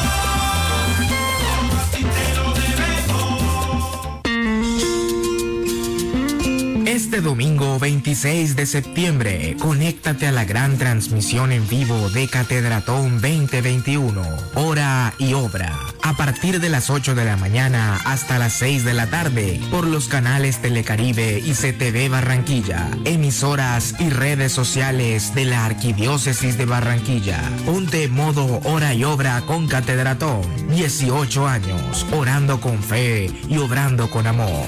[7.01, 14.21] Este domingo 26 de septiembre, conéctate a la gran transmisión en vivo de Catedratón 2021,
[14.53, 18.93] hora y obra, a partir de las 8 de la mañana hasta las 6 de
[18.93, 25.65] la tarde, por los canales Telecaribe y CTV Barranquilla, emisoras y redes sociales de la
[25.65, 27.41] Arquidiócesis de Barranquilla.
[27.65, 34.27] Ponte modo hora y obra con Catedratón, 18 años, orando con fe y obrando con
[34.27, 34.67] amor.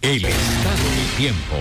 [0.00, 1.56] El estado del tiempo.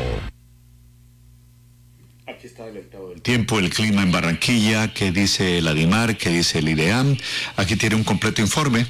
[3.15, 7.17] El tiempo, el clima en Barranquilla, qué dice el ADIMAR, qué dice el IDEAM.
[7.55, 8.85] Aquí tiene un completo informe.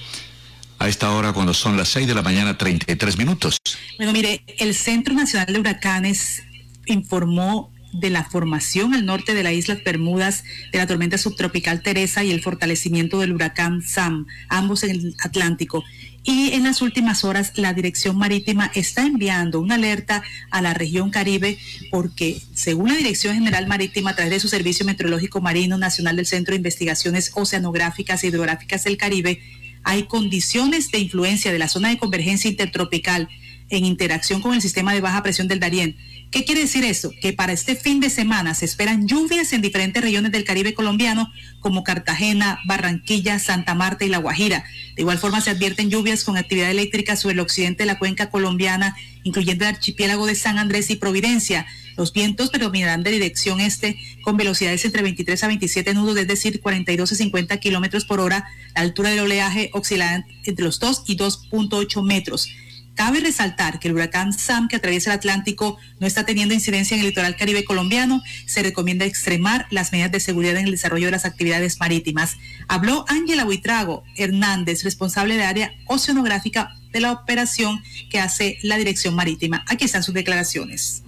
[0.79, 3.57] A esta hora, cuando son las 6 de la mañana, 33 minutos.
[3.97, 6.43] Bueno, mire, el Centro Nacional de Huracanes
[6.85, 12.23] informó de la formación al norte de las Islas Bermudas de la tormenta subtropical Teresa
[12.23, 15.83] y el fortalecimiento del huracán Sam, ambos en el Atlántico.
[16.29, 21.09] Y en las últimas horas la Dirección Marítima está enviando una alerta a la región
[21.09, 21.57] Caribe
[21.89, 26.25] porque, según la Dirección General Marítima, a través de su Servicio Meteorológico Marino Nacional del
[26.25, 29.41] Centro de Investigaciones Oceanográficas e Hidrográficas del Caribe,
[29.83, 33.29] hay condiciones de influencia de la zona de convergencia intertropical
[33.69, 35.95] en interacción con el sistema de baja presión del Darién.
[36.31, 37.11] ¿Qué quiere decir eso?
[37.21, 41.31] Que para este fin de semana se esperan lluvias en diferentes regiones del Caribe colombiano,
[41.61, 44.65] como Cartagena, Barranquilla, Santa Marta y La Guajira.
[44.95, 48.29] De igual forma se advierten lluvias con actividad eléctrica sobre el occidente de la cuenca
[48.29, 51.65] colombiana, incluyendo el archipiélago de San Andrés y Providencia.
[51.95, 56.59] Los vientos predominarán de dirección este con velocidades entre 23 a 27 nudos, es decir,
[56.59, 58.45] 42 a 50 kilómetros por hora.
[58.75, 62.49] La altura del oleaje oscilará entre los 2 y 2.8 metros.
[62.97, 67.01] Cabe resaltar que el huracán Sam que atraviesa el Atlántico no está teniendo incidencia en
[67.01, 68.23] el litoral caribe colombiano.
[68.47, 72.37] Se recomienda extremar las medidas de seguridad en el desarrollo de las actividades marítimas.
[72.67, 79.13] Habló Ángela Buitrago Hernández, responsable de área oceanográfica de la operación que hace la Dirección
[79.13, 79.63] Marítima.
[79.67, 81.03] Aquí están sus declaraciones.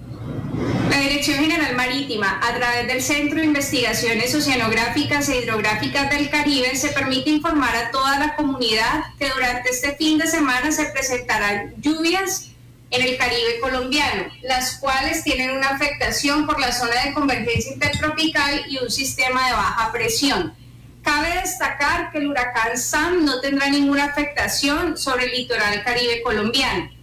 [0.90, 6.76] La Dirección General Marítima, a través del Centro de Investigaciones Oceanográficas e Hidrográficas del Caribe,
[6.76, 11.76] se permite informar a toda la comunidad que durante este fin de semana se presentarán
[11.78, 12.50] lluvias
[12.92, 18.66] en el Caribe colombiano, las cuales tienen una afectación por la zona de convergencia intertropical
[18.68, 20.54] y un sistema de baja presión.
[21.04, 26.99] Cabe destacar que el huracán Sam no tendrá ninguna afectación sobre el litoral caribe colombiano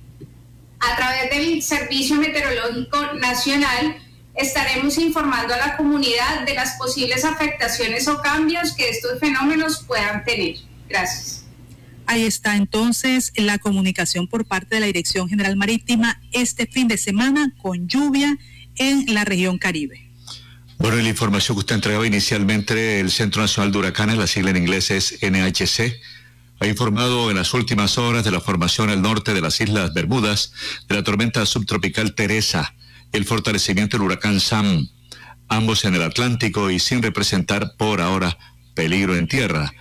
[0.80, 3.96] a través del Servicio Meteorológico Nacional
[4.34, 10.24] estaremos informando a la comunidad de las posibles afectaciones o cambios que estos fenómenos puedan
[10.24, 10.56] tener.
[10.88, 11.44] Gracias.
[12.06, 16.98] Ahí está entonces la comunicación por parte de la Dirección General Marítima este fin de
[16.98, 18.36] semana con lluvia
[18.76, 20.06] en la región Caribe.
[20.78, 24.58] Bueno, la información que usted entregaba inicialmente, el Centro Nacional de Huracanes, la sigla en
[24.58, 25.94] inglés es NHC,
[26.58, 30.52] ha informado en las últimas horas de la formación al norte de las Islas Bermudas
[30.88, 32.74] de la tormenta subtropical Teresa,
[33.12, 34.88] el fortalecimiento del huracán Sam,
[35.48, 38.38] ambos en el Atlántico y sin representar por ahora
[38.74, 39.72] peligro en tierra.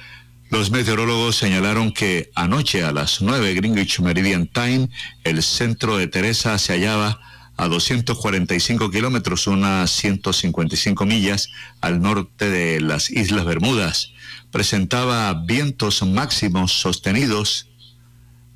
[0.49, 4.89] Los meteorólogos señalaron que anoche a las 9 Greenwich Meridian Time,
[5.23, 7.19] el centro de Teresa se hallaba
[7.57, 11.49] a 245 kilómetros, unas 155 millas
[11.80, 14.14] al norte de las Islas Bermudas
[14.56, 17.68] presentaba vientos máximos sostenidos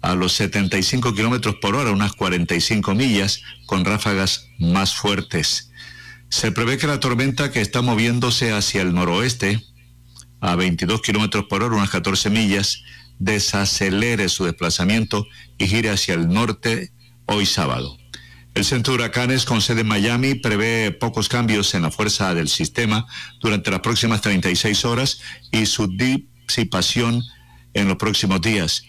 [0.02, 5.74] a los 75 kilómetros por hora, unas 45 millas, con ráfagas más fuertes.
[6.30, 9.62] Se prevé que la tormenta que está moviéndose hacia el noroeste,
[10.40, 12.82] a 22 kilómetros por hora, unas 14 millas,
[13.18, 15.28] desacelere su desplazamiento
[15.58, 16.94] y gire hacia el norte
[17.26, 17.99] hoy sábado.
[18.60, 22.50] El centro de huracanes con sede en Miami prevé pocos cambios en la fuerza del
[22.50, 23.08] sistema
[23.40, 27.24] durante las próximas 36 horas y su disipación
[27.74, 28.84] en los próximos días.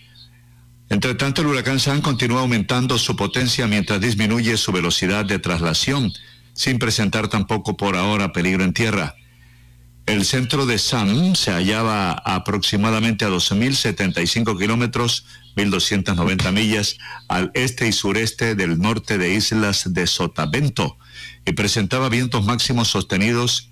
[0.88, 6.12] Entre tanto, el huracán San continúa aumentando su potencia mientras disminuye su velocidad de traslación,
[6.52, 9.14] sin presentar tampoco por ahora peligro en tierra.
[10.07, 15.24] El centro de San se hallaba aproximadamente a 12.075 kilómetros
[15.57, 16.98] 1.290 millas
[17.28, 20.98] al este y sureste del norte de islas de Sotavento
[21.46, 23.70] y presentaba vientos máximos sostenidos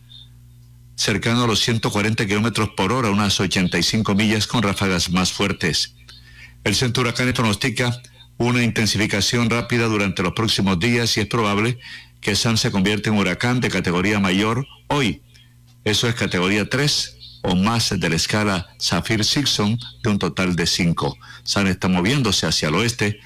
[0.99, 5.95] cercano a los 140 kilómetros por hora, unas 85 millas con ráfagas más fuertes.
[6.65, 8.03] El centro huracán pronostica
[8.37, 11.79] una intensificación rápida durante los próximos días y es probable
[12.21, 15.23] que San se convierta en huracán de categoría mayor hoy.
[15.85, 21.17] Eso es categoría 3 o más de la escala Saffir-Simpson de un total de 5.
[21.45, 23.21] San está moviéndose hacia el oeste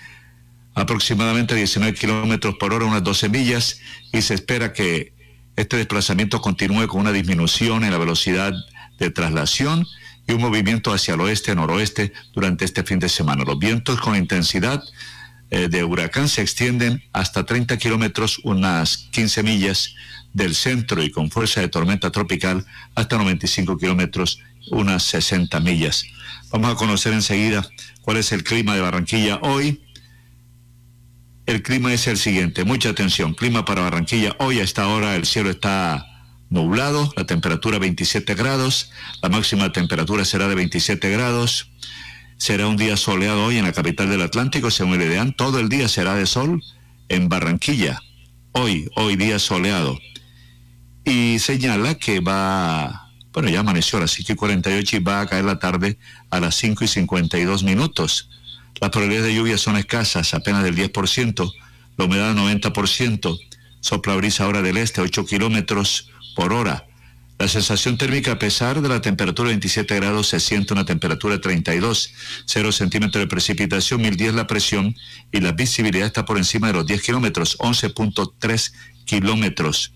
[0.74, 3.80] aproximadamente 19 kilómetros por hora, unas 12 millas,
[4.12, 5.12] y se espera que
[5.56, 8.54] este desplazamiento continúe con una disminución en la velocidad
[8.98, 9.86] de traslación
[10.26, 13.44] y un movimiento hacia el oeste-noroeste durante este fin de semana.
[13.44, 14.82] Los vientos con intensidad
[15.50, 19.94] eh, de huracán se extienden hasta 30 kilómetros, unas 15 millas
[20.32, 22.64] del centro y con fuerza de tormenta tropical
[22.94, 26.04] hasta 95 kilómetros, unas 60 millas.
[26.50, 27.66] Vamos a conocer enseguida
[28.02, 29.82] cuál es el clima de Barranquilla hoy.
[31.46, 34.36] El clima es el siguiente, mucha atención, clima para Barranquilla.
[34.38, 36.06] Hoy a esta hora el cielo está
[36.50, 38.90] nublado, la temperatura 27 grados,
[39.22, 41.70] la máxima temperatura será de 27 grados.
[42.36, 45.32] Será un día soleado hoy en la capital del Atlántico, según el IDEAN.
[45.32, 46.60] Todo el día será de sol
[47.08, 48.00] en Barranquilla.
[48.50, 49.96] Hoy, hoy día soleado
[51.04, 55.26] y señala que va, bueno, ya amaneció a las 5 y 48 y va a
[55.26, 55.98] caer la tarde
[56.30, 58.28] a las 5 y 52 minutos.
[58.80, 61.52] Las probabilidades de lluvia son escasas, apenas del 10%,
[61.96, 63.38] la humedad 90%,
[63.80, 66.86] sopla brisa ahora del este 8 kilómetros por hora.
[67.38, 71.34] La sensación térmica, a pesar de la temperatura de 27 grados, se siente una temperatura
[71.34, 72.12] de 32,
[72.46, 74.94] 0 centímetros de precipitación, 1010 la presión
[75.32, 78.72] y la visibilidad está por encima de los 10 kilómetros, 11.3
[79.04, 79.92] kilómetros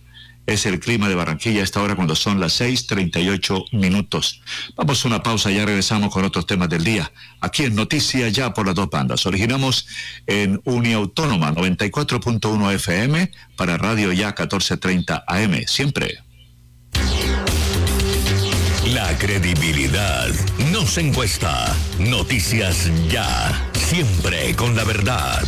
[0.46, 4.40] es el clima de Barranquilla a esta hora cuando son las 6:38 minutos.
[4.76, 7.12] Vamos a una pausa, ya regresamos con otros temas del día.
[7.40, 9.26] Aquí en Noticias Ya por las dos bandas.
[9.26, 9.86] Originamos
[10.26, 15.66] en Uniautónoma 94.1 FM para Radio Ya 1430 AM.
[15.66, 16.26] Siempre.
[18.86, 20.28] La credibilidad
[20.72, 21.74] no se encuesta.
[21.98, 23.68] Noticias Ya.
[23.74, 25.42] Siempre con la verdad.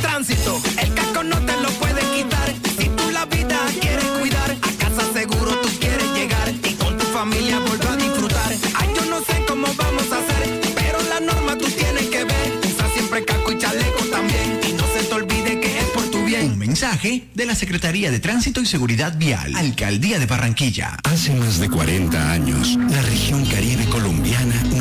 [0.00, 0.60] Tránsito.
[0.78, 2.54] El casco no te lo pueden quitar.
[2.78, 7.06] Si tú la vida quieres cuidar, a casa seguro tú quieres llegar y con tu
[7.06, 8.52] familia volver a disfrutar.
[8.74, 12.60] Ay, yo no sé cómo vamos a hacer, pero la norma tú tienes que ver.
[12.66, 14.60] Usa siempre casco y chaleco también.
[14.68, 16.52] Y no se te olvide que es por tu bien.
[16.52, 20.96] Un mensaje de la Secretaría de Tránsito y Seguridad Vial, Alcaldía de Barranquilla.
[21.04, 24.59] Hace más de 40 años, la región caribe colombiana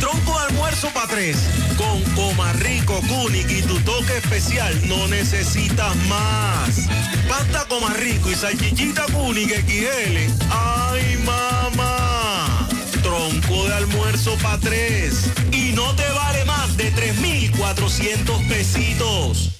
[0.00, 1.36] ¿Tú quieres tronco de almuerzo para tres?
[1.76, 6.88] Con Comarrico, Kunik y tu toque especial no necesitas más.
[7.28, 10.16] Pasta Comarrico y salchichita Kunik XL.
[10.50, 12.68] ¡Ay, mamá!
[13.02, 15.30] Tronco de almuerzo para tres.
[15.52, 19.59] Y no te vale más de 3,400 pesitos.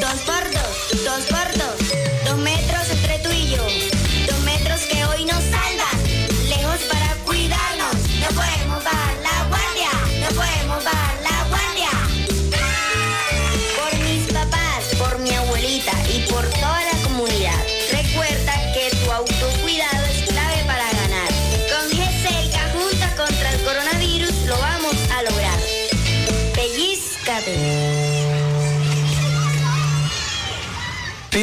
[0.00, 1.04] Dos por dos.
[1.04, 2.01] Dos por dos.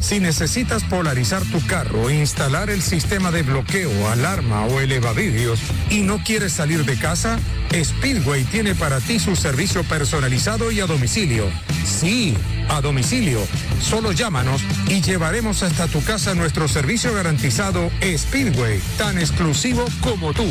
[0.00, 5.58] Si necesitas polarizar tu carro e instalar el sistema de bloqueo, alarma o elevavidrios
[5.90, 7.38] y no quieres salir de casa,
[7.72, 11.50] Speedway tiene para ti su servicio personalizado y a domicilio.
[11.84, 12.36] Sí,
[12.68, 13.40] a domicilio.
[13.80, 20.46] Solo llámanos y llevaremos hasta tu casa nuestro servicio garantizado Speedway, tan exclusivo como tú.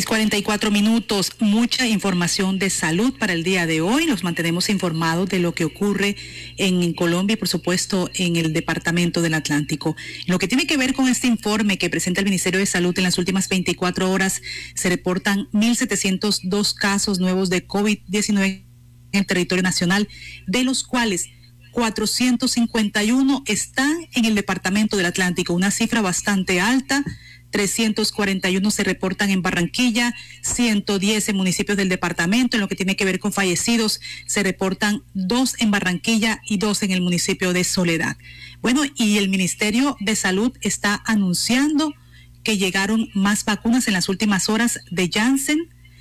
[0.00, 4.06] 6:44 minutos, mucha información de salud para el día de hoy.
[4.06, 6.16] Los mantenemos informados de lo que ocurre
[6.56, 9.96] en Colombia y, por supuesto, en el Departamento del Atlántico.
[10.26, 13.04] Lo que tiene que ver con este informe que presenta el Ministerio de Salud en
[13.04, 14.40] las últimas 24 horas,
[14.74, 18.64] se reportan 1.702 casos nuevos de COVID-19
[19.12, 20.08] en el territorio nacional,
[20.46, 21.26] de los cuales
[21.72, 27.04] 451 están en el Departamento del Atlántico, una cifra bastante alta
[27.50, 32.56] 341 se reportan en Barranquilla, 110 en municipios del departamento.
[32.56, 36.82] En lo que tiene que ver con fallecidos, se reportan dos en Barranquilla y dos
[36.82, 38.16] en el municipio de Soledad.
[38.62, 41.94] Bueno, y el Ministerio de Salud está anunciando
[42.42, 45.58] que llegaron más vacunas en las últimas horas de Janssen.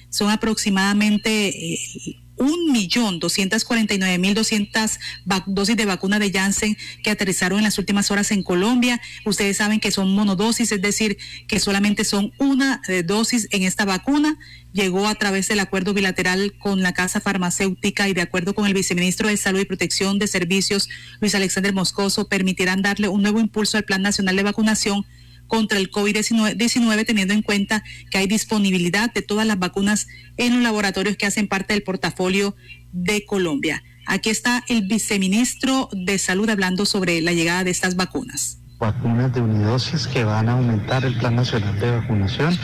[0.09, 1.49] Son aproximadamente...
[1.49, 4.99] Eh, un millón doscientas cuarenta y nueve mil doscientas
[5.45, 8.99] dosis de vacuna de Janssen que aterrizaron en las últimas horas en Colombia.
[9.25, 11.17] Ustedes saben que son monodosis, es decir,
[11.47, 14.37] que solamente son una eh, dosis en esta vacuna.
[14.71, 18.73] Llegó a través del acuerdo bilateral con la Casa Farmacéutica y de acuerdo con el
[18.73, 23.77] viceministro de Salud y Protección de Servicios, Luis Alexander Moscoso, permitirán darle un nuevo impulso
[23.77, 25.05] al Plan Nacional de Vacunación
[25.49, 30.63] contra el COVID-19, teniendo en cuenta que hay disponibilidad de todas las vacunas en los
[30.63, 32.55] laboratorios que hacen parte del portafolio
[32.93, 33.83] de Colombia.
[34.05, 39.41] Aquí está el viceministro de Salud hablando sobre la llegada de estas vacunas vacunas de
[39.41, 42.57] unidosis que van a aumentar el Plan Nacional de Vacunación.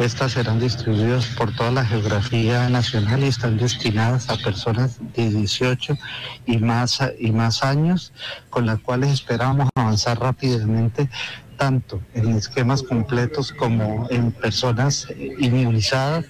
[0.00, 5.98] Estas serán distribuidas por toda la geografía nacional y están destinadas a personas de 18
[6.46, 8.14] y más, y más años,
[8.48, 11.10] con las cuales esperamos avanzar rápidamente
[11.58, 16.24] tanto en esquemas completos como en personas inmunizadas,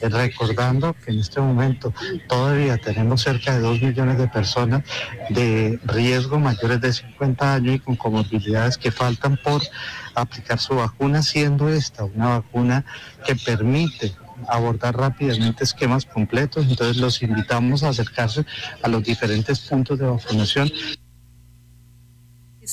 [0.00, 1.92] eh, recordando que en este momento
[2.28, 4.82] todavía tenemos cerca de 2 millones de personas
[5.28, 9.60] de riesgo mayores de 50 años y con comorbilidades que faltan por
[10.14, 12.84] aplicar su vacuna, siendo esta una vacuna
[13.26, 14.14] que permite
[14.48, 16.66] abordar rápidamente esquemas completos.
[16.66, 18.46] Entonces los invitamos a acercarse
[18.82, 20.72] a los diferentes puntos de vacunación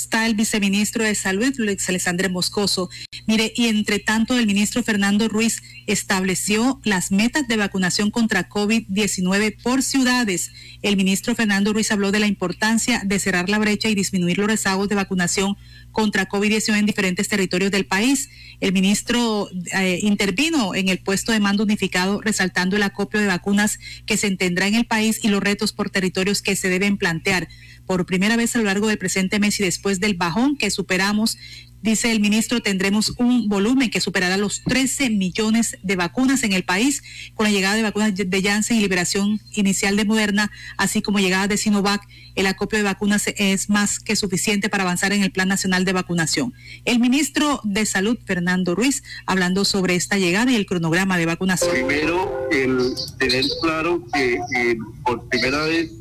[0.01, 2.89] está el viceministro de Salud, Luis Alexandre Moscoso.
[3.25, 9.61] Mire, y entre tanto, el ministro Fernando Ruiz estableció las metas de vacunación contra COVID-19
[9.61, 10.51] por ciudades.
[10.81, 14.47] El ministro Fernando Ruiz habló de la importancia de cerrar la brecha y disminuir los
[14.47, 15.57] rezagos de vacunación
[15.91, 18.29] contra COVID-19 en diferentes territorios del país.
[18.59, 23.79] El ministro eh, intervino en el puesto de mando unificado resaltando el acopio de vacunas
[24.05, 27.47] que se tendrá en el país y los retos por territorios que se deben plantear
[27.87, 31.37] por primera vez a lo largo del presente mes y después del bajón que superamos
[31.81, 36.63] Dice el ministro, tendremos un volumen que superará los 13 millones de vacunas en el
[36.63, 37.03] país
[37.35, 41.47] con la llegada de vacunas de Janssen y liberación inicial de Moderna, así como llegada
[41.47, 42.01] de Sinovac.
[42.35, 45.93] El acopio de vacunas es más que suficiente para avanzar en el Plan Nacional de
[45.93, 46.51] Vacunación.
[46.83, 51.71] El ministro de Salud, Fernando Ruiz, hablando sobre esta llegada y el cronograma de vacunación.
[51.71, 55.91] Primero, el tener claro que eh, por primera vez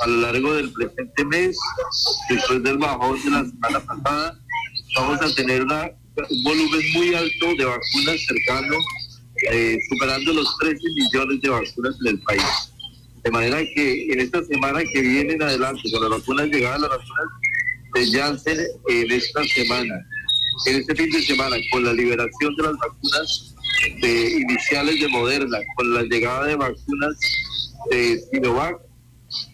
[0.00, 1.58] a lo largo del presente mes,
[2.28, 4.38] después del bajón de la semana pasada,
[4.96, 8.76] vamos a tener un volumen muy alto de vacunas cercano,
[9.52, 12.72] eh, superando los 13 millones de vacunas en el país.
[13.22, 16.90] De manera que en esta semana que viene en adelante, con las vacunas llegadas, las
[16.90, 17.26] vacunas
[17.94, 18.58] de Janssen
[18.88, 19.94] en esta semana,
[20.66, 23.54] en este fin de semana, con la liberación de las vacunas
[24.00, 27.18] de, iniciales de Moderna, con la llegada de vacunas
[27.90, 28.87] de Sinovac,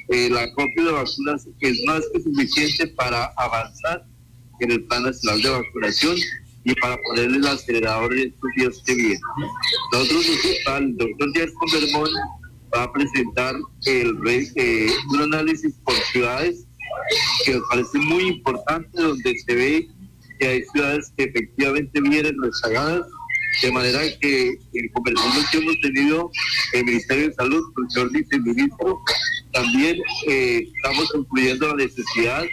[0.08, 4.04] eh, la copia de vacunas es más que suficiente para avanzar
[4.60, 6.16] en el Plan Nacional de Vacunación
[6.64, 9.20] y para ponerle el acelerador en estos días que vienen.
[9.92, 10.26] Nosotros,
[10.78, 12.10] el doctor Díaz Convermón
[12.74, 13.54] va a presentar
[13.86, 14.18] el,
[14.56, 16.66] eh, un análisis por ciudades
[17.44, 19.88] que nos parece muy importante, donde se ve
[20.38, 23.06] que hay ciudades que efectivamente vienen rezagadas,
[23.62, 26.30] de manera que en conversaciones que hemos tenido
[26.72, 29.00] el Ministerio de Salud, el señor viceministro,
[29.52, 29.96] también
[30.28, 32.44] eh, estamos incluyendo la necesidad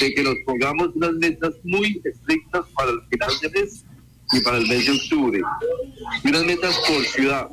[0.00, 3.84] de que nos pongamos unas metas muy estrictas para el final de mes
[4.32, 5.40] y para el mes de octubre.
[6.22, 7.48] Y unas metas por ciudad.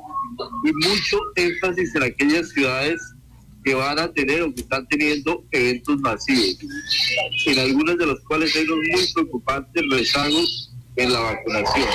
[0.64, 3.00] Y mucho énfasis en aquellas ciudades
[3.64, 6.58] que van a tener o que están teniendo eventos masivos,
[7.46, 11.88] en algunas de las cuales hay unos muy preocupantes rezagos en la vacunación.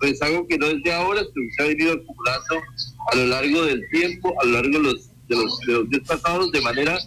[0.00, 2.62] Rezago que no es de ahora, sino que se ha venido acumulando
[3.12, 6.02] a lo largo del tiempo, a lo largo de los, de los, de los días
[6.06, 6.98] pasados, de manera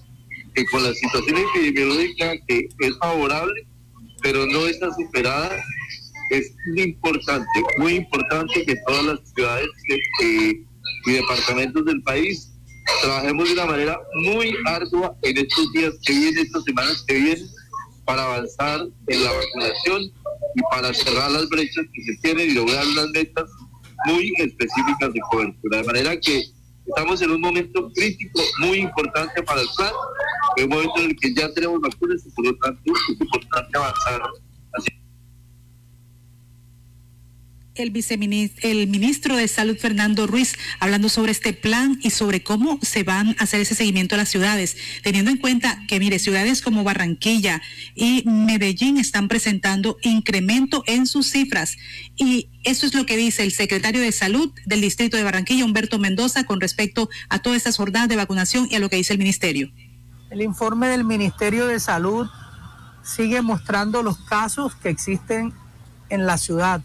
[0.56, 3.68] que con la situación epidemiológica que es favorable,
[4.22, 5.64] pero no está superada,
[6.32, 9.68] es importante, muy importante que todas las ciudades
[11.06, 12.52] y departamentos del país
[13.02, 17.48] trabajemos de una manera muy ardua en estos días que vienen, estas semanas que vienen,
[18.06, 20.12] para avanzar en la vacunación
[20.56, 23.50] y para cerrar las brechas que se tienen y lograr las metas
[24.06, 25.78] muy específicas de cobertura.
[25.80, 26.44] De manera que
[26.86, 29.94] estamos en un momento crítico muy importante para el plan,
[30.58, 33.78] en un momento en el que ya tenemos vacunas y por lo tanto es importante
[33.78, 34.22] avanzar.
[34.74, 34.90] Así
[37.84, 43.04] el el ministro de Salud Fernando Ruiz hablando sobre este plan y sobre cómo se
[43.04, 46.84] van a hacer ese seguimiento a las ciudades, teniendo en cuenta que mire, ciudades como
[46.84, 47.62] Barranquilla
[47.96, 51.78] y Medellín están presentando incremento en sus cifras
[52.18, 56.00] y eso es lo que dice el secretario de Salud del distrito de Barranquilla, Humberto
[56.00, 59.20] Mendoza, con respecto a todas estas jornadas de vacunación y a lo que dice el
[59.20, 59.72] ministerio.
[60.30, 62.28] El informe del Ministerio de Salud
[63.04, 65.54] sigue mostrando los casos que existen
[66.10, 66.82] en la ciudad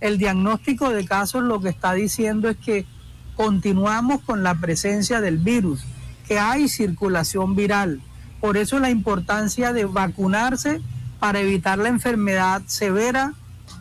[0.00, 2.86] el diagnóstico de casos lo que está diciendo es que
[3.34, 5.84] continuamos con la presencia del virus,
[6.26, 8.00] que hay circulación viral.
[8.40, 10.80] Por eso la importancia de vacunarse
[11.18, 13.34] para evitar la enfermedad severa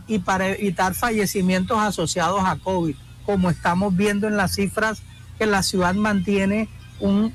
[0.07, 2.95] y para evitar fallecimientos asociados a COVID,
[3.25, 5.01] como estamos viendo en las cifras
[5.37, 6.67] que la ciudad mantiene
[6.99, 7.33] un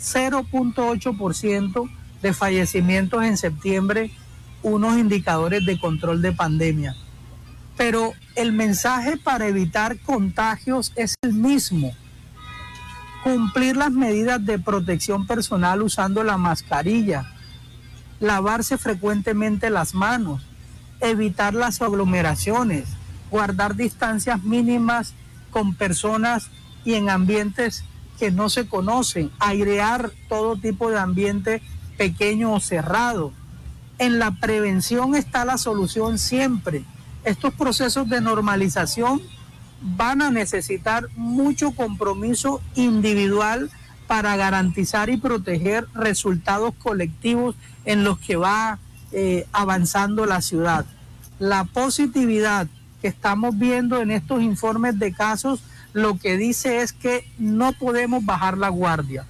[0.00, 1.90] 0.8%
[2.22, 4.10] de fallecimientos en septiembre,
[4.62, 6.96] unos indicadores de control de pandemia
[7.76, 11.92] pero el mensaje para evitar contagios es el mismo.
[13.22, 17.32] Cumplir las medidas de protección personal usando la mascarilla,
[18.20, 20.42] lavarse frecuentemente las manos,
[21.00, 22.84] evitar las aglomeraciones,
[23.30, 25.14] guardar distancias mínimas
[25.50, 26.50] con personas
[26.84, 27.84] y en ambientes
[28.18, 31.62] que no se conocen, airear todo tipo de ambiente
[31.96, 33.32] pequeño o cerrado.
[33.98, 36.84] En la prevención está la solución siempre
[37.24, 39.20] estos procesos de normalización
[39.80, 43.70] van a necesitar mucho compromiso individual
[44.06, 48.78] para garantizar y proteger resultados colectivos en los que va
[49.12, 50.86] eh, avanzando la ciudad.
[51.38, 52.66] La positividad
[53.00, 55.62] que estamos viendo en estos informes de casos
[55.92, 59.26] lo que dice es que no podemos bajar la guardia.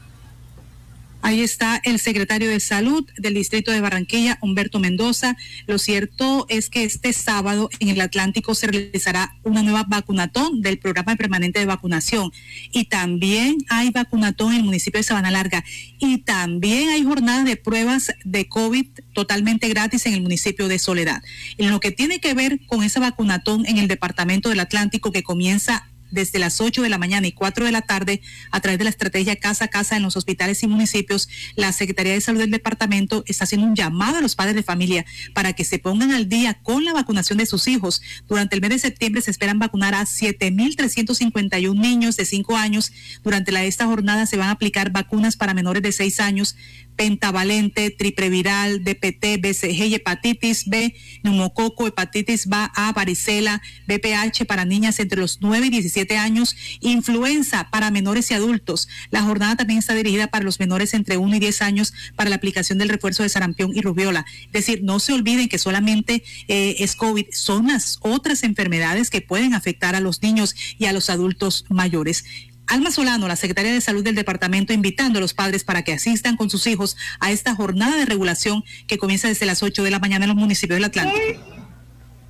[1.25, 5.39] Ahí está el secretario de Salud del Distrito de Barranquilla, Humberto Mendoza.
[5.67, 10.79] Lo cierto es que este sábado en el Atlántico se realizará una nueva vacunatón del
[10.79, 12.31] programa permanente de vacunación.
[12.73, 15.65] Y también hay vacunatón en el municipio de Sabana Larga.
[15.99, 21.23] Y también hay jornadas de pruebas de COVID totalmente gratis en el municipio de Soledad.
[21.57, 25.23] En lo que tiene que ver con esa vacunatón en el departamento del Atlántico que
[25.23, 28.85] comienza desde las 8 de la mañana y 4 de la tarde a través de
[28.85, 31.29] la estrategia casa a casa en los hospitales y municipios.
[31.57, 35.05] La Secretaría de Salud del departamento está haciendo un llamado a los padres de familia
[35.35, 38.01] para que se pongan al día con la vacunación de sus hijos.
[38.29, 42.93] Durante el mes de septiembre se esperan vacunar a 7.351 niños de 5 años.
[43.23, 46.57] Durante la, esta jornada se van a aplicar vacunas para menores de 6 años
[46.97, 55.39] pentavalente, tripreviral, DPT, BCG hepatitis B, neumococo, hepatitis A, varicela, BPH para niñas entre los
[55.41, 58.89] 9 y 17 años, influenza para menores y adultos.
[59.11, 62.37] La jornada también está dirigida para los menores entre 1 y 10 años para la
[62.37, 64.25] aplicación del refuerzo de sarampión y rubiola.
[64.47, 69.21] Es decir, no se olviden que solamente eh, es COVID, son las otras enfermedades que
[69.21, 72.25] pueden afectar a los niños y a los adultos mayores.
[72.67, 76.37] Alma Solano, la secretaria de Salud del departamento, invitando a los padres para que asistan
[76.37, 79.99] con sus hijos a esta jornada de regulación que comienza desde las 8 de la
[79.99, 81.19] mañana en los municipios del Atlántico.
[81.25, 81.39] Hoy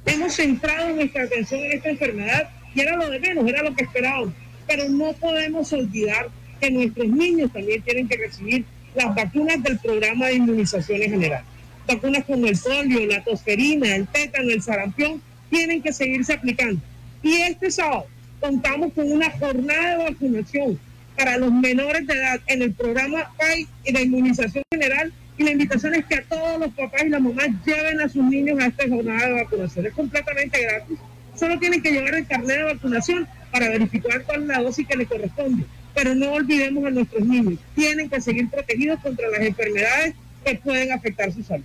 [0.07, 3.85] hemos centrado nuestra atención en esta enfermedad y era lo de menos, era lo que
[3.85, 4.35] esperábamos.
[4.66, 6.28] Pero no podemos olvidar
[6.61, 8.64] que nuestros niños también tienen que recibir
[8.97, 11.45] las vacunas del programa de inmunización en general.
[11.87, 16.80] Vacunas como el polio, la tosferina, el tétano, el sarampión, tienen que seguirse aplicando.
[17.22, 18.07] Y este sábado
[18.41, 20.78] contamos con una jornada de vacunación
[21.16, 25.12] para los menores de edad en el programa PAI y de inmunización general.
[25.37, 28.24] Y la invitación es que a todos los papás y las mamás lleven a sus
[28.24, 29.87] niños a esta jornada de vacunación.
[29.87, 30.99] Es completamente gratis.
[31.35, 34.97] Solo tienen que llevar el carnet de vacunación para verificar cuál es la dosis que
[34.97, 35.64] les corresponde.
[35.95, 37.59] Pero no olvidemos a nuestros niños.
[37.74, 40.14] Tienen que seguir protegidos contra las enfermedades
[40.45, 41.64] que pueden afectar su salud.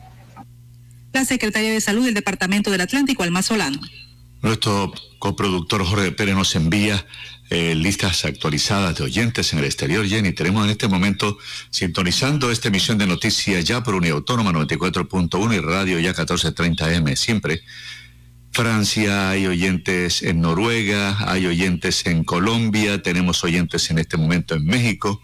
[1.13, 3.79] La secretaria de Salud del Departamento del Atlántico, Alma Solano.
[4.41, 7.05] Nuestro coproductor Jorge Pérez nos envía
[7.49, 10.31] eh, listas actualizadas de oyentes en el exterior, Jenny.
[10.31, 11.37] Tenemos en este momento
[11.71, 17.63] sintonizando esta emisión de noticias ya por Autónoma 94.1 y Radio ya 1430M, siempre.
[18.51, 24.65] Francia, hay oyentes en Noruega, hay oyentes en Colombia, tenemos oyentes en este momento en
[24.65, 25.21] México.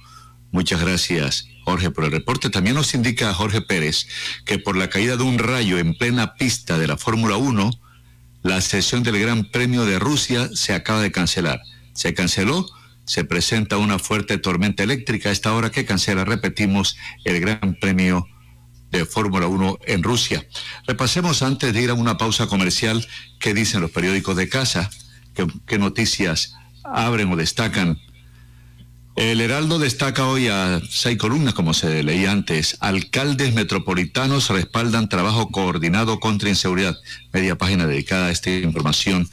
[0.52, 2.50] Muchas gracias, Jorge, por el reporte.
[2.50, 4.08] También nos indica Jorge Pérez
[4.46, 7.72] que por la caída de un rayo en plena pista de la Fórmula 1,
[8.46, 11.64] la sesión del Gran Premio de Rusia se acaba de cancelar.
[11.94, 12.68] Se canceló,
[13.04, 18.28] se presenta una fuerte tormenta eléctrica esta hora que cancela, repetimos, el Gran Premio
[18.92, 20.46] de Fórmula 1 en Rusia.
[20.86, 23.08] Repasemos antes de ir a una pausa comercial
[23.40, 24.92] qué dicen los periódicos de casa,
[25.66, 28.00] qué noticias abren o destacan.
[29.16, 32.76] El Heraldo destaca hoy a seis columnas, como se leía antes.
[32.82, 36.98] Alcaldes metropolitanos respaldan trabajo coordinado contra inseguridad.
[37.32, 39.30] Media página dedicada a esta información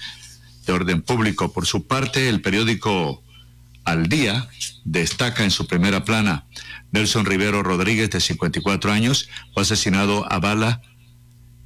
[0.66, 1.52] de orden público.
[1.52, 3.24] Por su parte, el periódico
[3.82, 4.48] Al Día
[4.84, 6.46] destaca en su primera plana
[6.92, 10.80] Nelson Rivero Rodríguez, de 54 años, fue asesinado a bala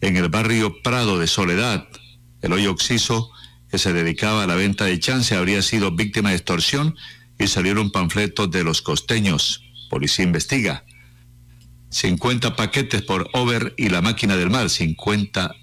[0.00, 1.86] en el barrio Prado de Soledad.
[2.40, 3.30] El hoyo oxiso
[3.70, 6.96] que se dedicaba a la venta de chance habría sido víctima de extorsión
[7.38, 9.62] y salieron panfletos de los costeños.
[9.90, 10.84] Policía investiga.
[11.90, 15.54] 50 paquetes por Over y la máquina del mal, 50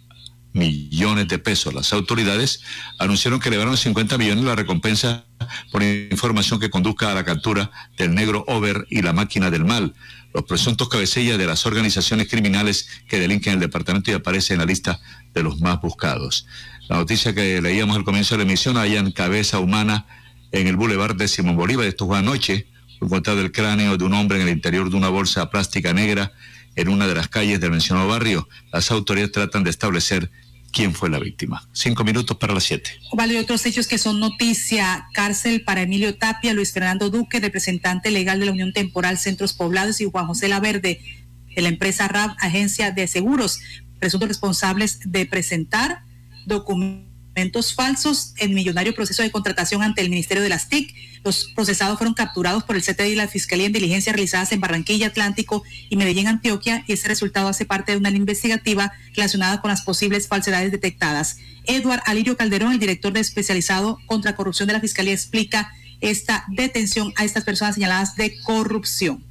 [0.53, 1.73] millones de pesos.
[1.73, 2.61] Las autoridades
[2.99, 5.25] anunciaron que elevaron 50 millones la recompensa
[5.71, 9.93] por información que conduzca a la captura del negro Over y la máquina del mal,
[10.33, 14.65] los presuntos cabecillas de las organizaciones criminales que delinquen el departamento y aparecen en la
[14.65, 14.99] lista
[15.33, 16.47] de los más buscados.
[16.87, 20.05] La noticia que leíamos al comienzo de la emisión, hayan cabeza humana
[20.53, 21.85] en el bulevar de Simón Bolívar.
[21.85, 22.67] Esto fue anoche,
[22.99, 26.31] fue encontrado el cráneo de un hombre en el interior de una bolsa plástica negra
[26.75, 28.47] en una de las calles del mencionado barrio.
[28.71, 30.31] Las autoridades tratan de establecer
[30.71, 31.67] quién fue la víctima.
[31.73, 32.91] Cinco minutos para las siete.
[33.13, 35.07] Vale, otros hechos que son noticia.
[35.13, 40.01] Cárcel para Emilio Tapia, Luis Fernando Duque, representante legal de la Unión Temporal Centros Poblados
[40.01, 40.99] y Juan José Laverde
[41.55, 43.59] de la empresa RAB, Agencia de Seguros,
[43.99, 46.03] presuntos responsables de presentar
[46.45, 47.12] documentos
[47.75, 50.93] falsos en millonario proceso de contratación ante el Ministerio de las TIC.
[51.23, 55.07] Los procesados fueron capturados por el CTI y la Fiscalía en diligencias realizadas en Barranquilla,
[55.07, 59.81] Atlántico y Medellín, Antioquia, y ese resultado hace parte de una investigativa relacionada con las
[59.81, 61.37] posibles falsedades detectadas.
[61.65, 67.13] Edward Alirio Calderón, el director de especializado contra corrupción de la Fiscalía, explica esta detención
[67.15, 69.23] a estas personas señaladas de corrupción.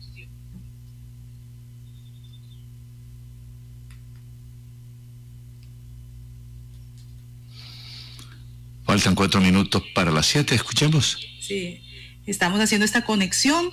[8.93, 10.55] Faltan cuatro minutos para las siete.
[10.55, 11.17] Escuchemos.
[11.41, 11.81] Sí,
[12.27, 13.71] estamos haciendo esta conexión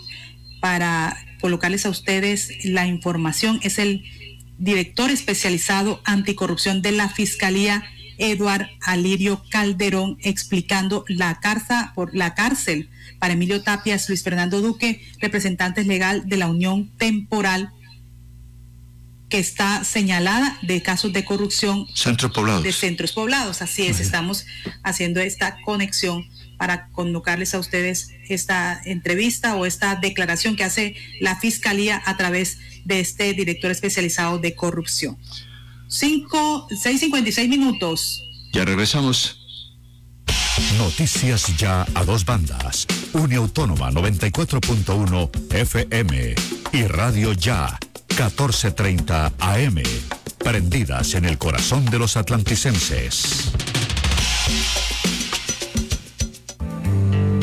[0.62, 3.60] para colocarles a ustedes la información.
[3.62, 4.06] Es el
[4.60, 7.84] director especializado anticorrupción de la Fiscalía,
[8.18, 12.90] Eduard Alirio Calderón, explicando la cárcel, por la cárcel
[13.20, 17.74] para Emilio Tapias, Luis Fernando Duque, representantes legal de la Unión Temporal
[19.30, 22.64] que está señalada de casos de corrupción Centros poblados.
[22.64, 23.62] de centros poblados.
[23.62, 24.46] Así es, estamos
[24.84, 26.28] haciendo esta conexión
[26.58, 32.58] para colocarles a ustedes esta entrevista o esta declaración que hace la Fiscalía a través
[32.86, 35.18] de este director especializado de corrupción.
[35.88, 38.24] Cinco, seis cincuenta y seis minutos.
[38.52, 39.38] Ya regresamos.
[40.78, 42.86] Noticias ya a dos bandas.
[43.14, 46.36] Uniautónoma 94.1 FM
[46.74, 49.82] y Radio Ya 1430 AM.
[50.38, 53.52] Prendidas en el corazón de los atlanticenses.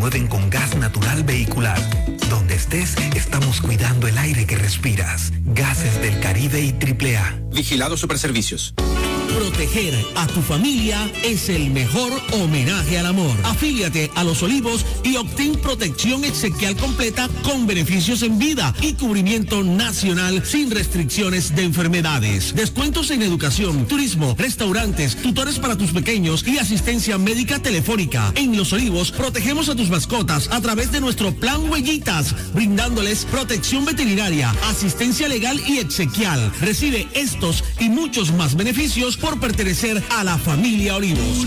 [0.00, 1.78] mueven con gas natural vehicular
[2.30, 5.30] Donde estés, estamos cuidando el aire que respiras.
[5.44, 7.40] Gases del Caribe y AAA.
[7.52, 8.74] Vigilado Superservicios.
[9.36, 13.36] Proteger a tu familia es el mejor homenaje al amor.
[13.44, 19.62] Afíliate a Los Olivos y obtén protección exequial completa con beneficios en vida y cubrimiento
[19.62, 22.54] nacional sin restricciones de enfermedades.
[22.54, 28.32] Descuentos en educación, turismo, restaurantes, tutores para tus pequeños y asistencia médica telefónica.
[28.34, 33.84] En Los Olivos protegemos a tus mascotas a través de nuestro plan Huellitas, brindándoles protección
[33.84, 36.52] veterinaria, asistencia legal y exequial.
[36.60, 41.46] Recibe estos y muchos más beneficios por pertenecer a la familia Olivos.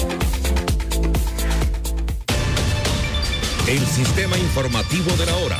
[3.67, 5.59] El sistema informativo de la hora.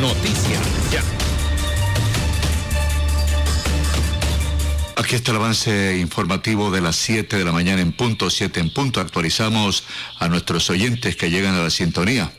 [0.00, 1.02] Noticias ya.
[4.96, 8.70] Aquí está el avance informativo de las 7 de la mañana en punto, 7 en
[8.70, 9.00] punto.
[9.00, 9.84] Actualizamos
[10.18, 12.32] a nuestros oyentes que llegan a la sintonía.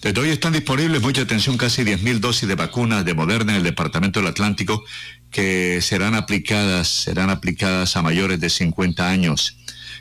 [0.00, 3.64] Desde hoy están disponibles, mucha atención, casi 10.000 dosis de vacunas de Moderna en el
[3.64, 4.82] Departamento del Atlántico
[5.30, 9.58] que serán aplicadas, serán aplicadas a mayores de 50 años.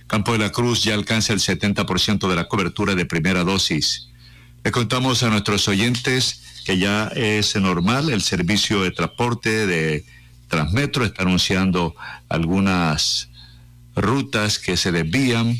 [0.07, 4.12] Campo de la Cruz ya alcanza el 70% de la cobertura de primera dosis.
[4.63, 10.05] Le contamos a nuestros oyentes que ya es normal el servicio de transporte de
[10.47, 11.03] Transmetro.
[11.03, 11.95] Está anunciando
[12.29, 13.29] algunas
[13.95, 15.57] rutas que se desvían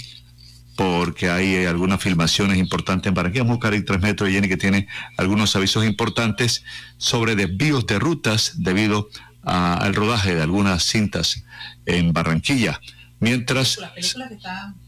[0.76, 4.88] porque hay algunas filmaciones importantes en Barranquilla, Mucar y Transmetro y que tiene
[5.18, 6.64] algunos avisos importantes
[6.98, 9.10] sobre desvíos de rutas debido
[9.44, 11.44] a- al rodaje de algunas cintas
[11.86, 12.80] en Barranquilla.
[13.20, 13.78] Mientras,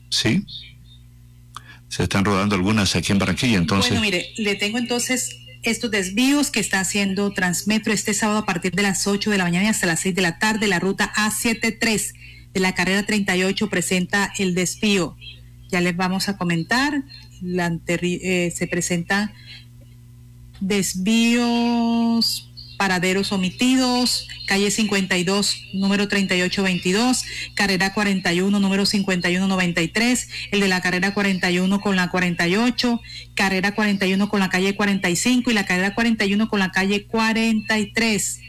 [0.10, 0.46] sí,
[1.90, 3.92] se están rodando algunas aquí en Barranquilla, entonces.
[3.92, 8.74] Bueno, mire, le tengo entonces estos desvíos que está haciendo Transmetro este sábado a partir
[8.74, 10.68] de las 8 de la mañana y hasta las 6 de la tarde.
[10.68, 12.14] La ruta A73
[12.54, 15.16] de la carrera 38 presenta el desvío.
[15.70, 17.04] Ya les vamos a comentar.
[17.42, 19.34] La eh, se presentan
[20.60, 22.45] desvíos,
[22.78, 27.24] paraderos omitidos, calle 52, número 3822,
[27.54, 33.02] carrera 41, número 5193, el de la carrera 41 con la 48,
[33.34, 38.40] carrera 41 con la calle 45 y la carrera 41 con la calle 43.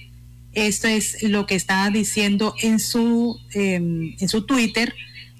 [0.53, 4.95] Esto es lo que está diciendo en su, eh, en su Twitter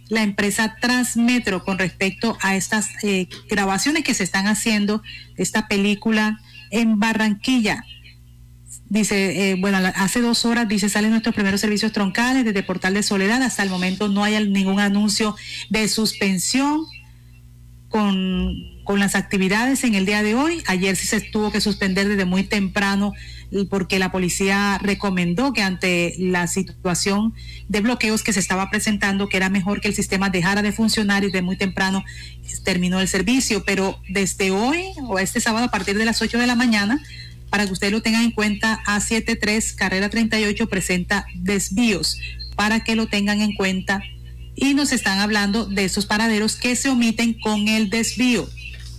[0.09, 5.03] la empresa Transmetro con respecto a estas eh, grabaciones que se están haciendo
[5.37, 7.85] esta película en Barranquilla.
[8.89, 13.03] Dice, eh, bueno, hace dos horas, dice, salen nuestros primeros servicios troncales desde Portal de
[13.03, 13.43] Soledad.
[13.43, 15.35] Hasta el momento no hay ningún anuncio
[15.71, 16.85] de suspensión
[17.89, 20.63] con, con las actividades en el día de hoy.
[20.67, 23.13] Ayer sí se tuvo que suspender desde muy temprano
[23.51, 27.35] y porque la policía recomendó que ante la situación
[27.69, 31.25] de bloqueos que se estaba presentando, que era mejor que el sistema dejara de funcionar
[31.25, 32.05] y de muy temprano
[32.45, 33.65] eh, terminó el servicio.
[33.65, 37.03] Pero desde hoy o este sábado a partir de las 8 de la mañana,
[37.51, 42.19] para que ustedes lo tengan en cuenta, A73, carrera 38, presenta desvíos
[42.57, 44.03] para que lo tengan en cuenta.
[44.55, 48.49] Y nos están hablando de esos paraderos que se omiten con el desvío.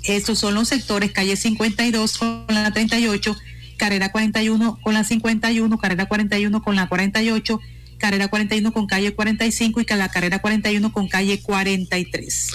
[0.04, 3.36] Estos son los sectores calle 52 con la 38,
[3.76, 7.60] carrera 41 con la 51, carrera 41 con la 48,
[7.98, 12.52] carrera 41 con calle 45 y la carrera 41 con calle 43.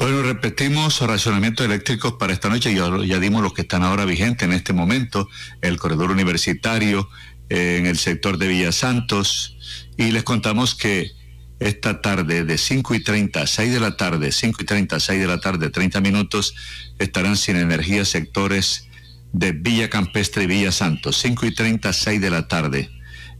[0.00, 2.74] Bueno, repetimos racionamientos eléctricos para esta noche.
[2.74, 5.28] Ya, ya dimos los que están ahora vigentes en este momento.
[5.60, 7.06] El corredor universitario
[7.50, 9.58] eh, en el sector de Villa Santos.
[9.98, 11.10] Y les contamos que
[11.58, 15.00] esta tarde de 5 y 30 a 6 de la tarde, 5 y 30 a
[15.00, 16.54] 6 de la tarde, 30 minutos,
[16.98, 18.88] estarán sin energía sectores
[19.34, 21.18] de Villa Campestre y Villa Santos.
[21.18, 22.88] 5 y 30 a 6 de la tarde.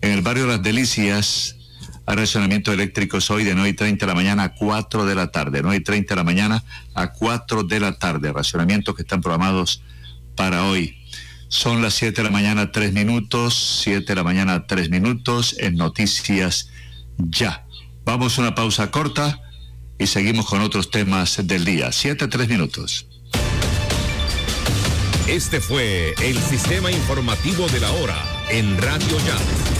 [0.03, 1.57] En el barrio Las Delicias,
[2.11, 5.31] hay racionamientos eléctricos hoy de 9 y 30 de la mañana a 4 de la
[5.31, 5.61] tarde.
[5.63, 8.33] 9 y 30 de la mañana a 4 de la tarde.
[8.33, 9.85] Racionamientos que están programados
[10.35, 10.97] para hoy.
[11.47, 13.81] Son las 7 de la mañana, 3 minutos.
[13.85, 16.71] 7 de la mañana, 3 minutos en Noticias
[17.17, 17.65] Ya.
[18.05, 19.41] Vamos a una pausa corta
[19.97, 21.93] y seguimos con otros temas del día.
[21.93, 23.07] 7, 3 minutos.
[25.29, 28.17] Este fue el sistema informativo de la hora
[28.49, 29.80] en Radio Ya.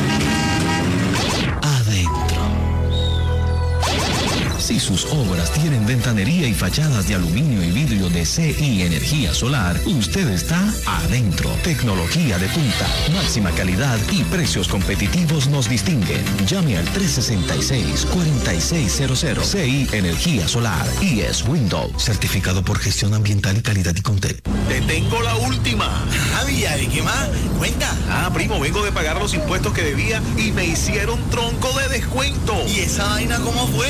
[4.61, 9.81] Si sus obras tienen ventanería y fachadas de aluminio y vidrio de CI Energía Solar,
[9.87, 11.49] usted está adentro.
[11.63, 16.23] Tecnología de punta, máxima calidad y precios competitivos nos distinguen.
[16.45, 23.95] Llame al 366-4600 CI Energía Solar y es Windows, certificado por gestión ambiental y calidad
[23.95, 24.39] y Contel.
[24.67, 26.05] Te tengo la última.
[26.35, 27.29] Ah, Villa, ¿y qué más?
[27.57, 27.97] Cuenta.
[28.11, 32.63] Ah, primo, vengo de pagar los impuestos que debía y me hicieron tronco de descuento.
[32.67, 33.89] ¿Y esa vaina cómo fue?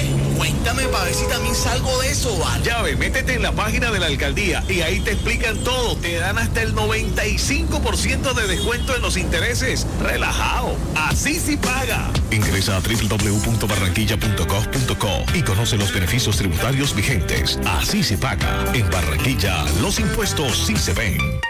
[0.62, 2.64] Cuéntame para ver si también salgo de eso, ¿vale?
[2.64, 5.96] Ya ve, métete en la página de la alcaldía y ahí te explican todo.
[5.96, 9.88] Te dan hasta el 95% de descuento en los intereses.
[10.00, 10.76] Relajado.
[10.96, 12.12] Así sí paga.
[12.30, 17.58] Ingresa a www.barranquilla.gov.co y conoce los beneficios tributarios vigentes.
[17.66, 18.64] Así se paga.
[18.76, 21.41] En Barranquilla, los impuestos sí se ven.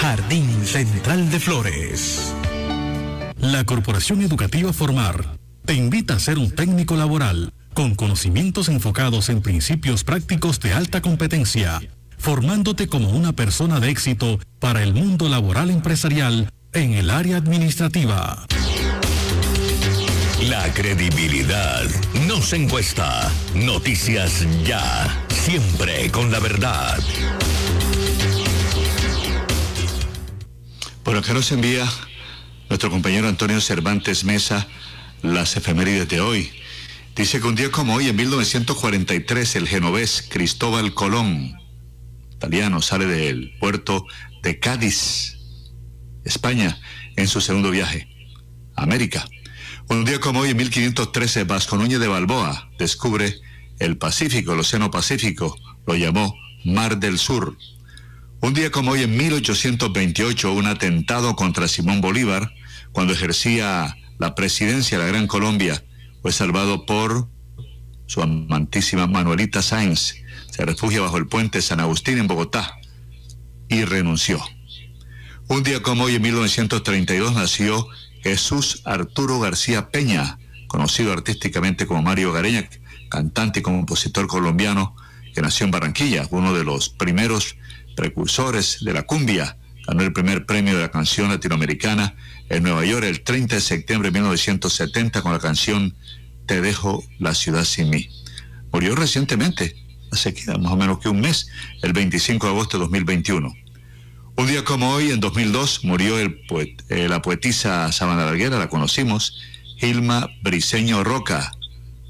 [0.00, 2.34] Jardín Central de Flores.
[3.38, 9.42] La Corporación Educativa Formar te invita a ser un técnico laboral con conocimientos enfocados en
[9.42, 11.82] principios prácticos de alta competencia,
[12.16, 18.46] formándote como una persona de éxito para el mundo laboral empresarial en el área administrativa.
[20.48, 21.84] La credibilidad
[22.26, 23.30] no se encuesta.
[23.54, 25.24] Noticias ya.
[25.28, 26.98] Siempre con la verdad.
[31.02, 31.86] Por acá nos envía
[32.68, 34.66] nuestro compañero Antonio Cervantes Mesa
[35.22, 36.63] las efemérides de hoy.
[37.14, 41.56] Dice que un día como hoy, en 1943, el genovés Cristóbal Colón,
[42.32, 44.04] italiano, sale del puerto
[44.42, 45.38] de Cádiz,
[46.24, 46.76] España,
[47.14, 48.08] en su segundo viaje
[48.74, 49.28] América.
[49.88, 53.36] Un día como hoy, en 1513, Vasco Núñez de Balboa descubre
[53.78, 56.34] el Pacífico, el Océano Pacífico, lo llamó
[56.64, 57.56] Mar del Sur.
[58.40, 62.52] Un día como hoy, en 1828, un atentado contra Simón Bolívar,
[62.90, 65.84] cuando ejercía la presidencia de la Gran Colombia,
[66.24, 67.28] fue salvado por
[68.06, 70.14] su amantísima Manuelita Sáenz.
[70.50, 72.78] Se refugia bajo el puente San Agustín en Bogotá
[73.68, 74.40] y renunció.
[75.48, 77.86] Un día como hoy, en 1932, nació
[78.22, 82.70] Jesús Arturo García Peña, conocido artísticamente como Mario Gareña,
[83.10, 84.96] cantante y compositor colombiano
[85.34, 87.58] que nació en Barranquilla, uno de los primeros
[87.96, 89.58] precursores de la cumbia.
[89.86, 92.16] Ganó el primer premio de la canción latinoamericana
[92.48, 95.96] en Nueva York el 30 de septiembre de 1970 con la canción
[96.46, 98.08] Te dejo la ciudad sin mí.
[98.72, 99.76] Murió recientemente,
[100.12, 101.48] hace más o menos que un mes,
[101.82, 103.54] el 25 de agosto de 2021.
[104.36, 106.40] Un día como hoy, en 2002, murió el
[106.88, 109.40] eh, la poetisa Sabana Larguera, la conocimos,
[109.78, 111.52] Gilma Briseño Roca,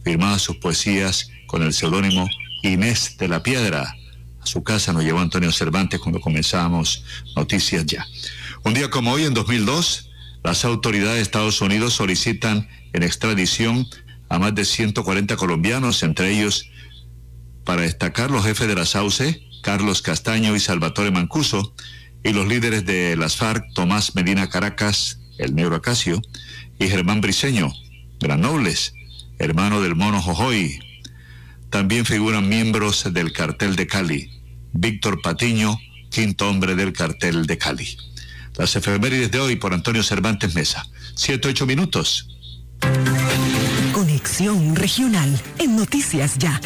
[0.04, 2.26] firmaba sus poesías con el seudónimo
[2.62, 3.94] Inés de la Piedra.
[4.40, 7.04] A su casa nos llevó Antonio Cervantes cuando comenzábamos
[7.36, 8.06] Noticias Ya.
[8.62, 10.10] Un día como hoy, en 2002,
[10.44, 13.88] las autoridades de Estados Unidos solicitan en extradición
[14.28, 16.70] a más de 140 colombianos, entre ellos,
[17.64, 21.74] para destacar los jefes de la SAUCE, Carlos Castaño y Salvatore Mancuso,
[22.22, 26.20] y los líderes de las FARC, Tomás Medina Caracas, el negro Acacio,
[26.78, 27.72] y Germán Briceño,
[28.20, 28.92] Gran Nobles,
[29.38, 30.78] hermano del mono Jojoy.
[31.70, 34.30] También figuran miembros del cartel de Cali,
[34.74, 35.78] Víctor Patiño,
[36.10, 37.96] quinto hombre del cartel de Cali.
[38.56, 40.86] Las efemérides de hoy por Antonio Cervantes Mesa.
[41.16, 42.28] Siete, ocho minutos.
[43.92, 46.60] Conexión Regional en Noticias Ya.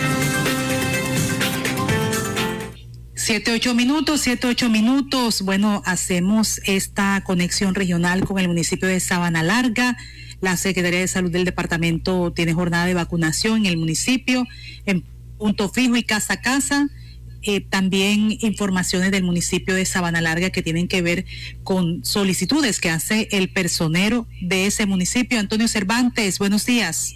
[3.15, 5.41] Siete, ocho minutos, siete, ocho minutos.
[5.43, 9.97] Bueno, hacemos esta conexión regional con el municipio de Sabana Larga.
[10.43, 14.47] La Secretaría de Salud del departamento tiene jornada de vacunación en el municipio,
[14.85, 15.05] en
[15.39, 16.87] punto fijo y casa a casa.
[17.43, 21.25] Eh, también informaciones del municipio de Sabana Larga que tienen que ver
[21.65, 25.39] con solicitudes que hace el personero de ese municipio.
[25.39, 27.15] Antonio Cervantes, buenos días.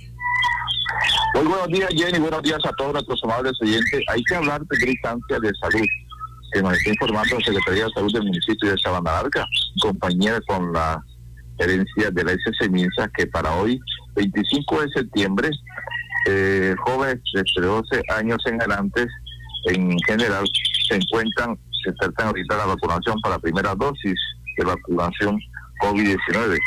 [1.34, 2.18] Muy buenos días, Jenny.
[2.18, 4.02] Buenos días a todos nuestros amables oyentes.
[4.08, 5.86] Hay que hablar de instancia de salud
[6.52, 9.46] que nos está informando la Secretaría de Salud del municipio de Sabana Larga,
[9.80, 11.02] compañía con la
[11.58, 13.80] gerencia de la SS Minsa, que para hoy,
[14.14, 15.50] 25 de septiembre,
[16.28, 19.06] eh, jóvenes de 12 años en adelante,
[19.64, 20.44] en general,
[20.88, 24.14] se encuentran, se tratan ahorita la vacunación para primera dosis
[24.56, 25.38] de vacunación
[25.80, 26.58] COVID-19.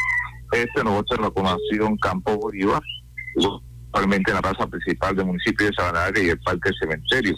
[0.52, 2.82] Este nuevo es la vacunación Campo Bolívar,
[3.86, 7.34] actualmente en la raza principal del municipio de Sabana y el Parque Cementerio,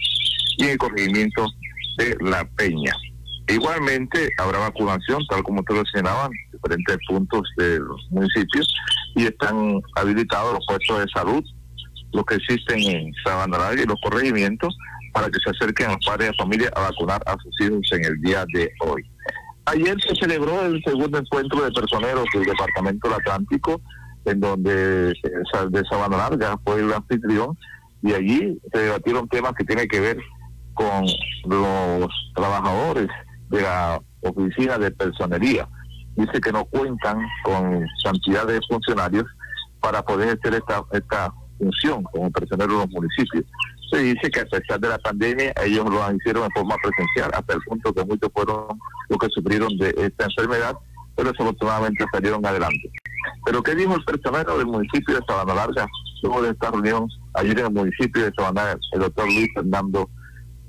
[0.58, 1.48] y en el corregimiento
[1.98, 2.94] de La Peña.
[3.50, 8.68] Igualmente habrá vacunación, tal como ustedes lo señalaban, en diferentes puntos de los municipios,
[9.16, 11.44] y están habilitados los puestos de salud,
[12.12, 14.76] los que existen en Sabana y los corregimientos,
[15.18, 18.22] para que se acerquen los padres de familia a vacunar a sus hijos en el
[18.22, 19.04] día de hoy.
[19.66, 23.82] Ayer se celebró el segundo encuentro de personeros del Departamento del Atlántico,
[24.26, 27.58] en donde eh, de Sabana Larga fue el anfitrión,
[28.04, 30.20] y allí se debatieron temas que tienen que ver
[30.76, 31.06] con
[31.46, 33.08] los trabajadores
[33.50, 35.68] de la oficina de personería.
[36.16, 39.26] Dice que no cuentan con cantidad de funcionarios
[39.82, 43.46] para poder hacer esta, esta función como personeros de los municipios.
[43.92, 47.54] Se dice que a pesar de la pandemia, ellos lo hicieron de forma presencial, hasta
[47.54, 50.76] el punto que muchos fueron los que sufrieron de esta enfermedad,
[51.16, 52.92] pero desafortunadamente salieron adelante.
[53.46, 55.88] Pero ¿qué dijo el personero del municipio de Sabana Larga
[56.24, 60.10] luego de esta reunión ayer en el municipio de Sabana, el doctor Luis Fernando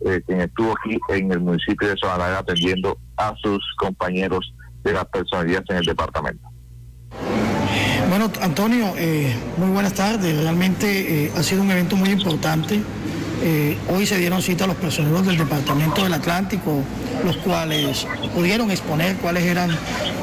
[0.05, 4.53] eh, quien estuvo aquí en el municipio de Sabana atendiendo a sus compañeros
[4.85, 6.49] de las personalidades en el departamento.
[8.09, 10.41] Bueno, Antonio, eh, muy buenas tardes.
[10.41, 12.81] Realmente eh, ha sido un evento muy importante.
[13.89, 16.83] Hoy se dieron cita a los personeros del Departamento del Atlántico,
[17.25, 19.71] los cuales pudieron exponer cuáles eran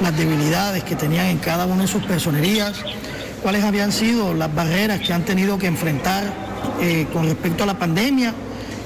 [0.02, 2.74] las debilidades que tenían en cada una de sus personerías,
[3.42, 6.34] cuáles habían sido las barreras que han tenido que enfrentar
[7.14, 8.34] con respecto a la pandemia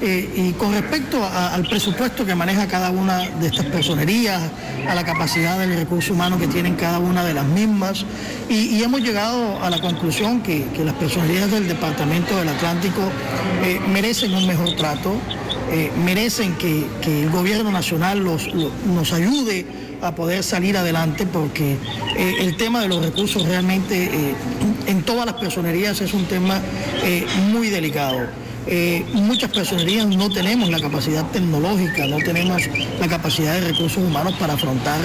[0.02, 4.40] eh, y con respecto al presupuesto que maneja cada una de estas personerías,
[4.88, 8.06] a la capacidad del recurso humano que tienen cada una de las mismas,
[8.48, 13.02] y, hemos llegado a la conclusión que, las personerías del Departamento del Atlántico
[13.62, 15.16] eh, merecen un mejor trato,
[15.70, 19.66] eh, merecen que, el gobierno nacional nos ayude
[20.00, 21.76] a poder salir adelante porque
[22.16, 24.34] el tema de los recursos realmente
[24.86, 26.58] en todas las personerías es un tema
[27.52, 28.49] muy delicado.
[28.66, 32.62] Eh, muchas personerías no tenemos la capacidad tecnológica, no tenemos
[33.00, 35.00] la capacidad de recursos humanos para afrontar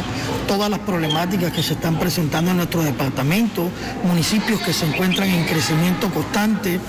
[0.47, 3.69] todas las problemáticas que se están presentando en nuestro departamento,
[4.03, 6.79] municipios que se encuentran en crecimiento constante.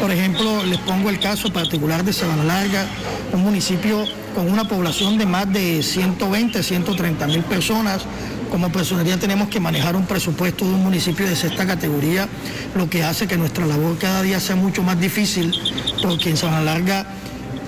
[0.00, 2.86] Por ejemplo, les pongo el caso particular de Sabana Larga,
[3.32, 8.02] un municipio con una población de más de 120, 130 mil personas,
[8.50, 12.28] como personería tenemos que manejar un presupuesto de un municipio de sexta categoría,
[12.74, 15.52] lo que hace que nuestra labor cada día sea mucho más difícil,
[16.02, 17.06] porque en Sabana Larga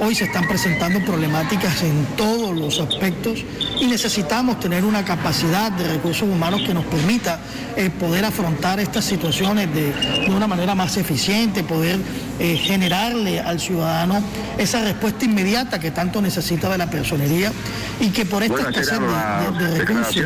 [0.01, 3.45] hoy se están presentando problemáticas en todos los aspectos
[3.81, 7.41] y necesitamos tener una capacidad de recursos humanos que nos permita
[7.77, 9.93] eh, poder afrontar estas situaciones de,
[10.29, 11.99] una manera más eficiente, poder
[12.39, 14.23] eh, generarle al ciudadano
[14.59, 17.53] esa respuesta inmediata que tanto necesita de la personería
[18.01, 20.17] y que por esta escasez de, recursos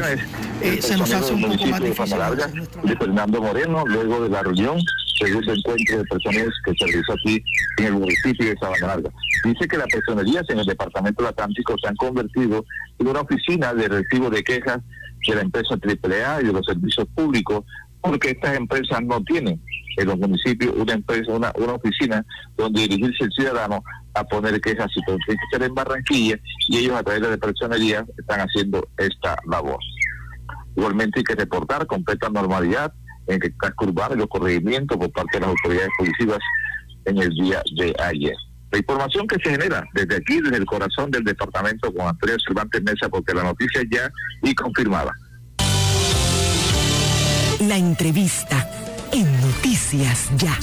[0.63, 2.19] eh, se nos hace un poco más difícil.
[2.85, 4.81] De Fernando Moreno, luego de la reunión,
[5.21, 7.43] segundo encuentro de personas que se realizó aquí
[7.79, 9.11] en el municipio de Sabana Larga.
[9.45, 12.65] Dice que las personerías en el departamento del Atlántico se han convertido
[12.99, 14.79] en una oficina de recibo de quejas
[15.27, 17.65] de la empresa AAA y de los servicios públicos,
[18.01, 19.61] porque estas empresas no tienen
[19.97, 22.25] en los municipios una empresa, una, una oficina
[22.57, 23.83] donde dirigirse el ciudadano
[24.15, 26.37] a poner quejas si tiene que ser en Barranquilla
[26.69, 29.79] y ellos a través de la personería están haciendo esta labor.
[30.77, 32.93] Igualmente hay que reportar completa normalidad
[33.31, 36.39] en el casco urbano y los corregimientos por parte de las autoridades policivas
[37.05, 38.35] en el día de ayer.
[38.73, 42.83] La información que se genera desde aquí, desde el corazón del departamento con Antonio Cervantes
[42.83, 44.11] Mesa, porque la noticia ya
[44.43, 45.13] y confirmada.
[47.61, 48.71] La entrevista
[49.13, 50.57] en Noticias Ya.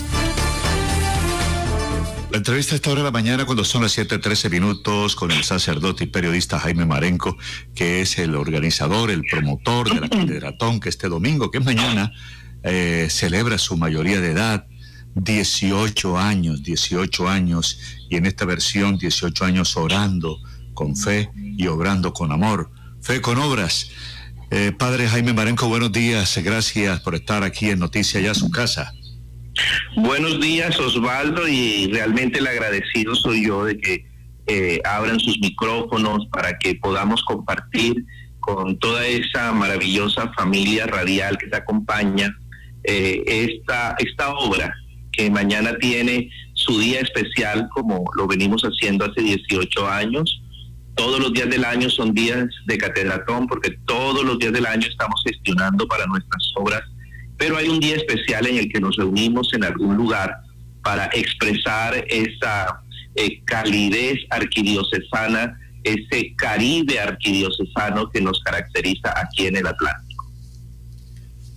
[2.30, 5.44] La entrevista a esta hora de la mañana cuando son las 7.13 minutos con el
[5.44, 7.38] sacerdote y periodista Jaime Marenco,
[7.74, 12.12] que es el organizador, el promotor de la Catedratón, que este domingo, que es mañana,
[12.64, 14.68] eh, celebra su mayoría de edad,
[15.16, 17.80] 18 años, 18 años,
[18.10, 20.40] y en esta versión 18 años orando
[20.74, 22.70] con fe y obrando con amor,
[23.02, 23.90] fe con obras.
[24.52, 28.94] Eh, padre Jaime Marenco, buenos días, gracias por estar aquí en Noticia Ya su casa.
[29.96, 34.06] Buenos días Osvaldo y realmente el agradecido soy yo de que
[34.46, 38.06] eh, abran sus micrófonos para que podamos compartir
[38.40, 42.34] con toda esa maravillosa familia radial que te acompaña
[42.88, 44.74] eh, esta, esta obra
[45.12, 50.42] que mañana tiene su día especial como lo venimos haciendo hace 18 años.
[50.96, 54.88] Todos los días del año son días de catedratón porque todos los días del año
[54.88, 56.82] estamos gestionando para nuestras obras,
[57.38, 60.34] pero hay un día especial en el que nos reunimos en algún lugar
[60.82, 62.82] para expresar esa
[63.16, 70.07] eh, calidez arquidiocesana, ese Caribe arquidiocesano que nos caracteriza aquí en el Atlántico.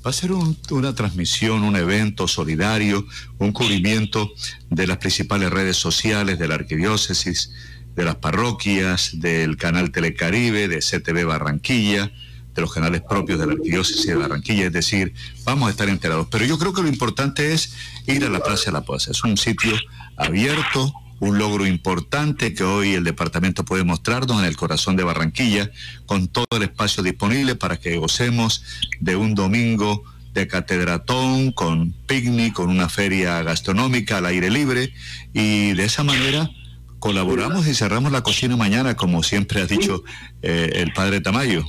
[0.04, 3.06] Va a ser un- una transmisión, un evento solidario,
[3.38, 4.32] un cubrimiento
[4.70, 7.52] de las principales redes sociales de la arquidiócesis,
[7.94, 12.10] de las parroquias, del canal Telecaribe, de CTV Barranquilla,
[12.54, 15.12] de los canales propios de la arquidiócesis de Barranquilla, es decir,
[15.44, 16.28] vamos a estar enterados.
[16.30, 17.72] Pero yo creo que lo importante es
[18.06, 19.06] ir a la Plaza de la Paz.
[19.08, 19.72] Es un sitio
[20.16, 25.70] abierto, un logro importante que hoy el departamento puede mostrarnos en el corazón de Barranquilla,
[26.06, 28.64] con todo el espacio disponible para que gocemos
[29.00, 30.02] de un domingo
[30.32, 34.92] de catedratón, con picnic, con una feria gastronómica al aire libre
[35.34, 36.50] y de esa manera
[36.98, 40.02] colaboramos y cerramos la cocina mañana, como siempre ha dicho
[40.42, 41.64] eh, el padre Tamayo.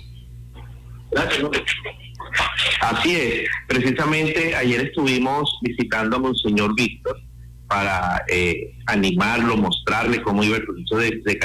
[2.82, 7.22] Así es, precisamente ayer estuvimos visitando a Monseñor Víctor
[7.72, 11.40] para eh, animarlo, mostrarle cómo iba el proceso de, de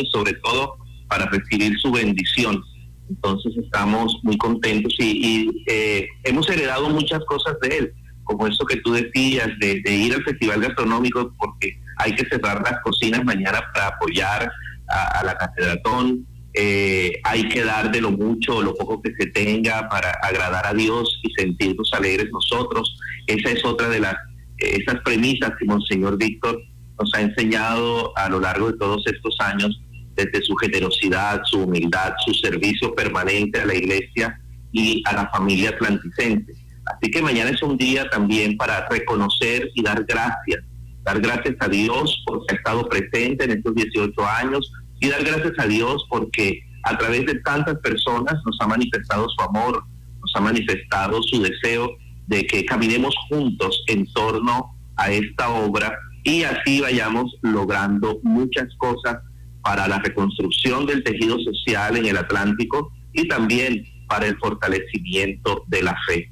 [0.00, 2.64] y sobre todo para recibir su bendición.
[3.10, 7.92] Entonces estamos muy contentos y, eh, hemos heredado muchas cosas de él,
[8.24, 12.80] como eso que tú decías, de, ir al festival gastronómico porque hay que cerrar las
[12.80, 14.50] cocinas mañana para apoyar
[14.88, 19.26] a, la catedratón, eh, hay que dar de lo mucho o lo poco que se
[19.26, 22.98] tenga para agradar a Dios y sentirnos alegres nosotros.
[23.26, 24.16] Esa es otra de las
[24.58, 26.60] esas premisas que Monseñor Víctor
[26.98, 29.80] nos ha enseñado a lo largo de todos estos años,
[30.14, 34.40] desde su generosidad, su humildad, su servicio permanente a la iglesia
[34.72, 36.54] y a la familia atlanticense.
[36.86, 40.64] Así que mañana es un día también para reconocer y dar gracias,
[41.02, 45.52] dar gracias a Dios porque ha estado presente en estos 18 años y dar gracias
[45.58, 49.84] a Dios porque a través de tantas personas nos ha manifestado su amor,
[50.20, 51.96] nos ha manifestado su deseo
[52.26, 59.18] de que caminemos juntos en torno a esta obra y así vayamos logrando muchas cosas
[59.62, 65.82] para la reconstrucción del tejido social en el Atlántico y también para el fortalecimiento de
[65.82, 66.30] la fe.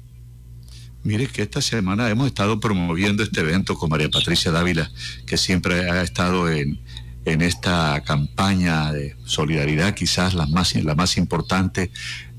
[1.03, 4.89] Mire que esta semana hemos estado promoviendo este evento con María Patricia Dávila,
[5.27, 6.79] que siempre ha estado en,
[7.25, 11.91] en esta campaña de solidaridad, quizás la más, la más importante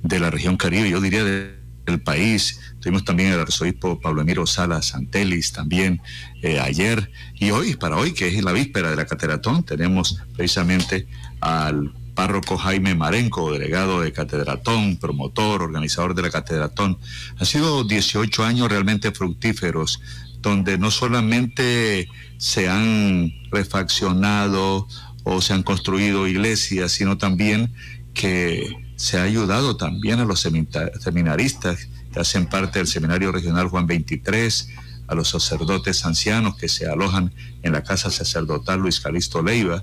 [0.02, 1.55] de la región Caribe, yo diría de-
[1.86, 2.60] del país.
[2.80, 6.02] Tuvimos también el arzobispo Pablo Emiro Salas Santelis también
[6.42, 11.06] eh, ayer y hoy, para hoy, que es la víspera de la Catedratón, tenemos precisamente
[11.40, 16.98] al párroco Jaime Marenco, delegado de Catedratón, promotor, organizador de la Catedratón.
[17.38, 20.00] Han sido 18 años realmente fructíferos,
[20.40, 22.08] donde no solamente
[22.38, 24.88] se han refaccionado
[25.24, 27.72] o se han construido iglesias, sino también
[28.14, 33.86] que se ha ayudado también a los seminaristas que hacen parte del Seminario Regional Juan
[33.86, 34.68] 23,
[35.06, 37.32] a los sacerdotes ancianos que se alojan
[37.62, 39.82] en la Casa Sacerdotal Luis Calisto Leiva,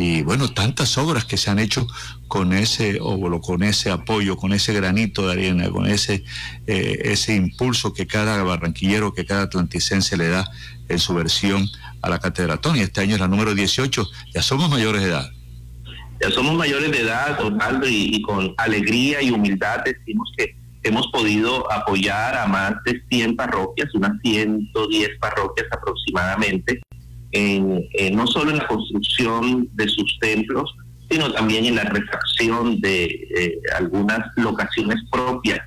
[0.00, 1.84] y bueno, tantas obras que se han hecho
[2.28, 6.24] con ese óvulo, con ese apoyo, con ese granito de arena, con ese,
[6.68, 10.48] eh, ese impulso que cada barranquillero, que cada atlanticense le da
[10.88, 11.68] en su versión
[12.00, 12.76] a la catedratón.
[12.76, 15.32] Y este año es la número 18, ya somos mayores de edad.
[16.20, 21.70] Ya somos mayores de edad, Osvaldo, y, con alegría y humildad decimos que hemos podido
[21.72, 26.80] apoyar a más de 100 parroquias, unas 110 parroquias aproximadamente,
[27.32, 30.74] en, en no solo en la construcción de sus templos,
[31.10, 35.60] sino también en la refacción de eh, algunas locaciones propias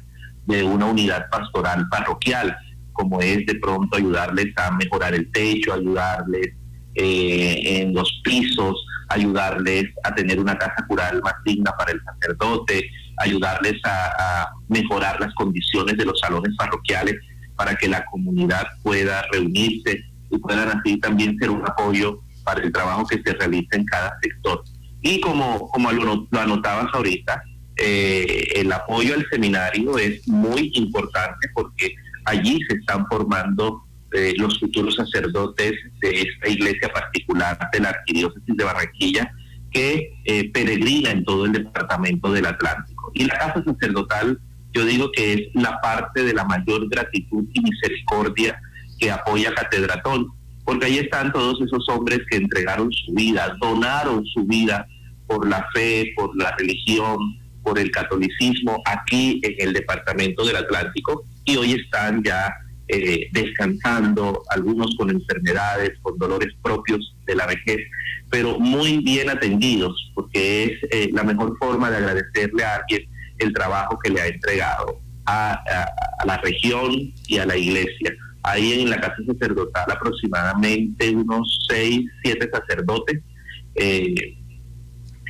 [0.46, 2.56] de una unidad pastoral parroquial,
[2.94, 6.56] como es de pronto ayudarles a mejorar el techo, ayudarles
[6.96, 12.90] eh, en los pisos, ayudarles a tener una casa cural más digna para el sacerdote,
[13.18, 17.16] ayudarles a, a mejorar las condiciones de los salones parroquiales
[17.56, 22.72] para que la comunidad pueda reunirse y puedan así también ser un apoyo para el
[22.72, 24.64] trabajo que se realiza en cada sector.
[25.02, 27.44] Y como, como lo, lo anotabas ahorita,
[27.78, 31.96] eh, el apoyo al seminario es muy importante porque
[32.26, 33.84] allí se están formando
[34.14, 39.32] eh, los futuros sacerdotes de esta iglesia particular de la Arquidiócesis de Barranquilla
[39.72, 43.12] que eh, peregrina en todo el departamento del Atlántico.
[43.14, 44.40] Y la casa sacerdotal,
[44.74, 48.60] yo digo que es la parte de la mayor gratitud y misericordia
[49.00, 50.28] que apoya Catedratón,
[50.66, 54.86] porque ahí están todos esos hombres que entregaron su vida, donaron su vida
[55.26, 57.18] por la fe, por la religión,
[57.64, 62.54] por el catolicismo aquí en el departamento del Atlántico y hoy están ya
[62.94, 67.78] eh, descansando, algunos con enfermedades, con dolores propios de la vejez,
[68.30, 73.08] pero muy bien atendidos, porque es eh, la mejor forma de agradecerle a alguien
[73.38, 75.64] el trabajo que le ha entregado a,
[76.26, 78.14] la región y a la iglesia.
[78.44, 83.22] Ahí en la casa sacerdotal aproximadamente unos seis, siete sacerdotes.
[83.76, 84.36] Eh,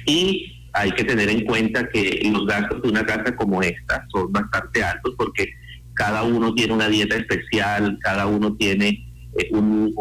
[0.08, 4.32] y hay que tener en cuenta que los gastos de una casa como esta son
[4.32, 5.54] bastante altos porque
[6.02, 9.08] cada uno tiene una dieta especial, cada uno tiene
[9.38, 9.94] eh, un,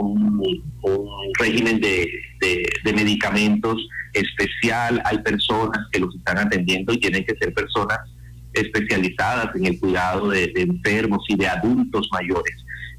[1.39, 2.09] régimen de,
[2.95, 3.77] medicamentos
[4.15, 7.99] especial, hay personas que los están atendiendo y tienen que ser personas
[8.55, 12.57] especializadas en el cuidado de, enfermos y de adultos mayores.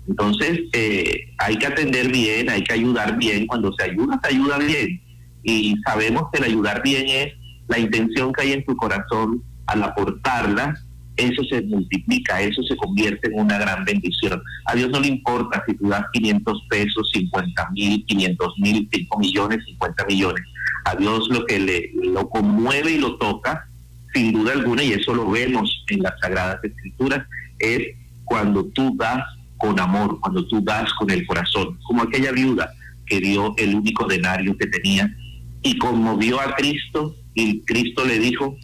[0.08, 3.48] Entonces, eh, hay que atender bien, hay que ayudar bien.
[3.48, 5.02] Cuando se ayuda, se ayuda bien.
[5.42, 7.34] Y sabemos que el ayudar bien es
[7.68, 10.76] la intención que hay en tu corazón al aportarla
[11.22, 14.42] eso se multiplica, eso se convierte en una gran bendición.
[14.66, 19.20] A Dios no le importa si tú das 500 pesos, 50 mil, 500 mil, 5
[19.20, 20.44] millones, 50 millones.
[20.86, 23.68] A Dios lo que le lo conmueve y lo toca,
[24.14, 27.26] sin duda alguna, y eso lo vemos en las Sagradas Escrituras,
[27.60, 27.96] es
[28.26, 29.24] cuando tú das
[29.58, 32.72] con amor, cuando tú das con el corazón, como aquella viuda
[33.06, 35.14] que dio el único denario que tenía
[35.62, 38.58] y conmovió a Cristo y Cristo le dijo,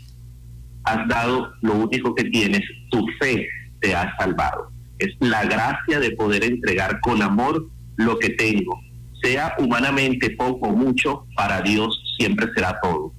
[0.88, 3.48] has dado lo único que tienes, tu fe
[3.82, 4.72] te ha salvado.
[5.00, 8.80] Es la gracia de poder entregar con amor lo que tengo.
[9.22, 13.14] Sea humanamente poco o mucho, para Dios siempre será todo.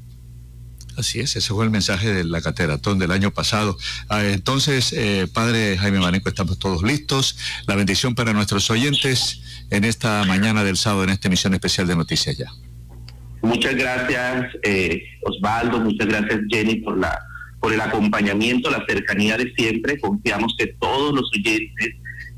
[0.97, 3.77] Así es, ese fue el mensaje de la catedratón del año pasado.
[4.09, 7.37] Ah, entonces, eh, Padre Jaime Maneco, estamos todos listos.
[7.67, 9.41] La bendición para nuestros oyentes
[9.71, 12.51] en esta mañana del sábado, en esta emisión especial de Noticias Ya.
[13.43, 17.17] Muchas gracias, eh, Osvaldo, muchas gracias, Jenny, por la
[17.61, 19.99] por el acompañamiento, la cercanía de siempre.
[19.99, 21.95] Confiamos que todos los oyentes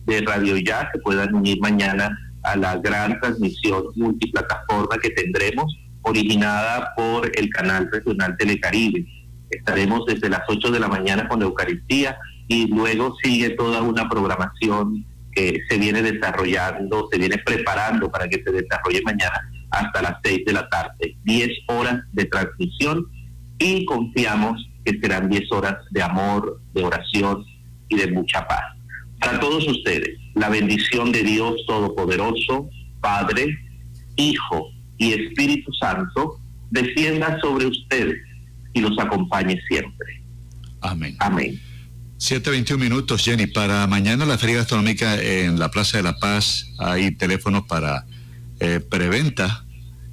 [0.07, 6.93] de Radio Ya se puedan unir mañana a la gran transmisión multiplataforma que tendremos, originada
[6.97, 9.07] por el canal regional Telecaribe.
[9.51, 12.17] Estaremos desde las 8 de la mañana con la Eucaristía
[12.49, 18.43] y luego sigue toda una programación que se viene desarrollando, se viene preparando para que
[18.43, 19.41] se desarrolle mañana
[19.71, 21.17] hasta las 6 de la tarde.
[21.25, 23.07] 10 horas de transmisión
[23.59, 27.45] y confiamos que serán 10 horas de amor, de oración
[27.89, 28.63] y de mucha paz.
[29.21, 32.71] Para todos ustedes, la bendición de Dios Todopoderoso,
[33.01, 33.59] Padre,
[34.17, 36.41] Hijo y Espíritu Santo,
[36.71, 38.17] descienda sobre ustedes
[38.73, 40.23] y los acompañe siempre.
[40.81, 41.17] Amén.
[41.19, 41.61] Amén.
[42.19, 43.47] 7.21 minutos, Jenny.
[43.47, 48.05] Para mañana la Feria Gastronómica en la Plaza de la Paz hay teléfonos para
[48.61, 49.65] eh, preventa.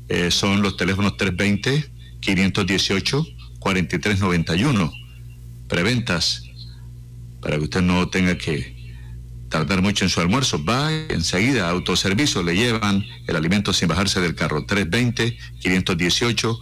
[0.09, 1.91] Eh, son los teléfonos 320
[2.21, 3.25] 518
[3.67, 4.93] 4391.
[5.67, 6.43] Preventas,
[7.41, 8.95] para que usted no tenga que
[9.49, 10.63] tardar mucho en su almuerzo.
[10.63, 14.65] Va enseguida a autoservicio, le llevan el alimento sin bajarse del carro.
[14.65, 16.59] 320, 518,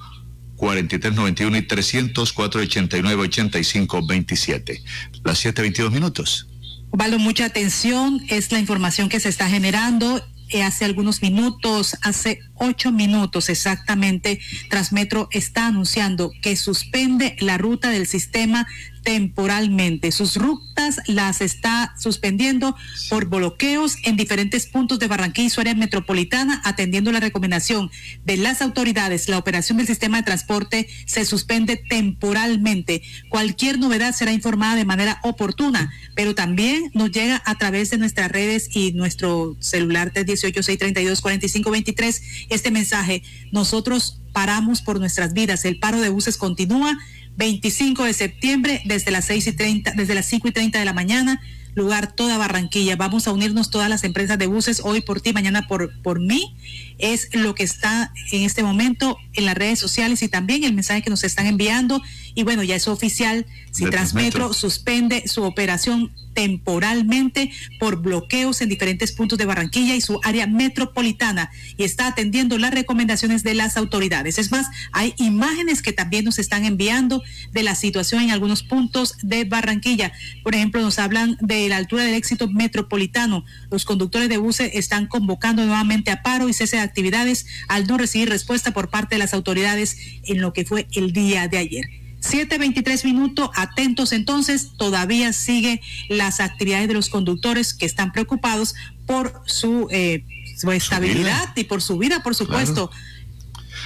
[0.55, 4.83] 4391 y 300, 489, 85, 27.
[5.23, 6.47] Las 7.22 minutos.
[6.91, 12.39] Valo, mucha atención, es la información que se está generando eh, hace algunos minutos, hace
[12.55, 14.39] ocho minutos exactamente,
[14.69, 18.67] Transmetro está anunciando que suspende la ruta del sistema
[19.05, 20.11] temporalmente.
[20.11, 22.75] Sus rutas las está suspendiendo
[23.09, 27.91] por bloqueos en diferentes puntos de Barranquilla y su área metropolitana, atendiendo la recomendación
[28.25, 29.29] de las autoridades.
[29.29, 33.03] La operación del sistema de transporte se suspende temporalmente.
[33.29, 38.31] Cualquier novedad será informada de manera oportuna, pero también nos llega a través de nuestras
[38.31, 43.21] redes y nuestro celular de 186324523 este mensaje.
[43.51, 45.63] Nosotros paramos por nuestras vidas.
[45.63, 46.97] El paro de buses continúa
[47.37, 50.93] 25 de septiembre desde las 6 y 30, desde las 5 y 30 de la
[50.93, 51.41] mañana,
[51.73, 52.95] lugar toda Barranquilla.
[52.95, 56.55] Vamos a unirnos todas las empresas de buses hoy por ti, mañana por, por mí.
[56.97, 61.01] Es lo que está en este momento en las redes sociales y también el mensaje
[61.01, 62.01] que nos están enviando.
[62.33, 69.11] Y bueno, ya es oficial, si Transmetro suspende su operación temporalmente por bloqueos en diferentes
[69.13, 74.37] puntos de Barranquilla y su área metropolitana y está atendiendo las recomendaciones de las autoridades.
[74.37, 79.15] Es más, hay imágenes que también nos están enviando de la situación en algunos puntos
[79.23, 80.11] de Barranquilla.
[80.43, 83.45] Por ejemplo, nos hablan de la altura del éxito metropolitano.
[83.71, 87.97] Los conductores de buses están convocando nuevamente a paro y cese de actividades al no
[87.97, 91.85] recibir respuesta por parte de las autoridades en lo que fue el día de ayer.
[92.21, 98.73] 7.23 minutos, atentos entonces, todavía sigue las actividades de los conductores que están preocupados
[99.05, 100.25] por su, eh,
[100.57, 102.89] su estabilidad y por su vida, por supuesto.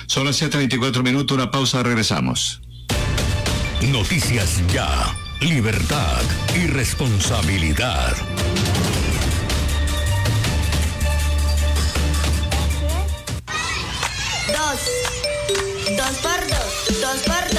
[0.08, 2.62] Son las 7:24 minutos, una pausa, regresamos.
[3.82, 6.22] Noticias Ya, libertad
[6.56, 8.16] y responsabilidad.
[16.18, 17.00] Dos.
[17.02, 17.59] Dos por dos.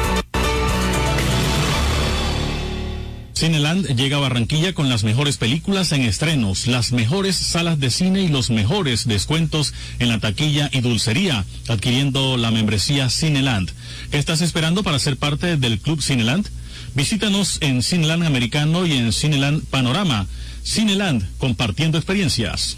[3.41, 8.21] Cineland llega a Barranquilla con las mejores películas en estrenos, las mejores salas de cine
[8.21, 13.71] y los mejores descuentos en la taquilla y dulcería, adquiriendo la membresía Cineland.
[14.11, 16.47] ¿Qué estás esperando para ser parte del Club Cineland?
[16.93, 20.27] Visítanos en Cineland Americano y en Cineland Panorama.
[20.63, 22.77] Cineland, compartiendo experiencias.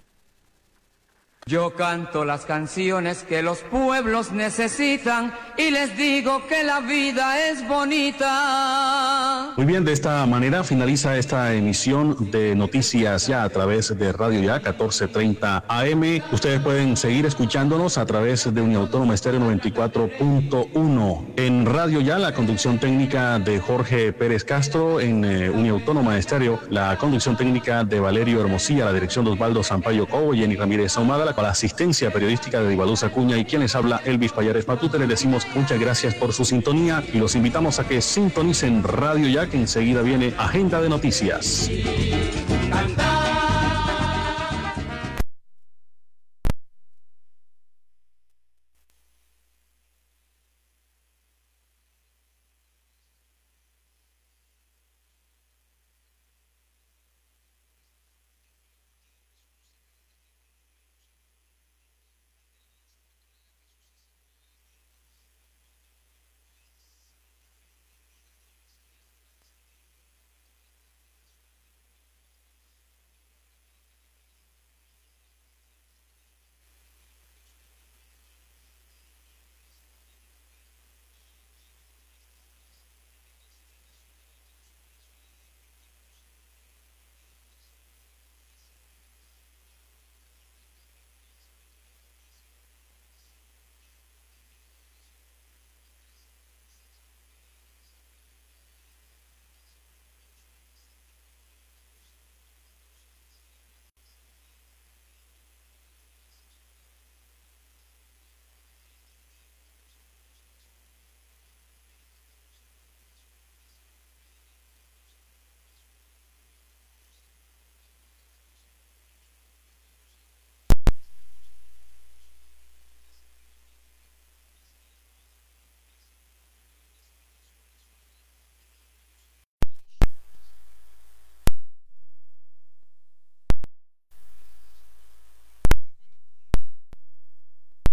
[1.47, 7.67] Yo canto las canciones que los pueblos necesitan y les digo que la vida es
[7.67, 9.51] bonita.
[9.57, 14.39] Muy bien, de esta manera finaliza esta emisión de Noticias Ya a través de Radio
[14.39, 16.21] Ya 1430 AM.
[16.31, 21.33] Ustedes pueden seguir escuchándonos a través de Uniautónoma Estéreo 94.1.
[21.37, 24.99] En Radio Ya, la conducción técnica de Jorge Pérez Castro.
[24.99, 30.07] En eh, Uniautónoma Estéreo, la conducción técnica de Valerio Hermosilla, la dirección de Osvaldo Sampaio
[30.07, 34.31] Cobo, Jenny Ramírez Ahumada, la asistencia periodística de Divaluza Cuña y quien les habla, Elvis
[34.31, 34.99] Payares Matute.
[34.99, 39.47] Les decimos muchas gracias por su sintonía y los invitamos a que sintonicen Radio Ya,
[39.47, 41.69] que enseguida viene Agenda de Noticias.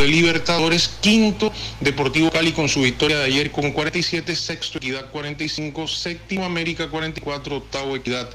[0.09, 6.45] Libertadores, quinto Deportivo Cali con su victoria de ayer con 47, sexto Equidad 45, séptimo
[6.45, 8.29] América 44, octavo Equidad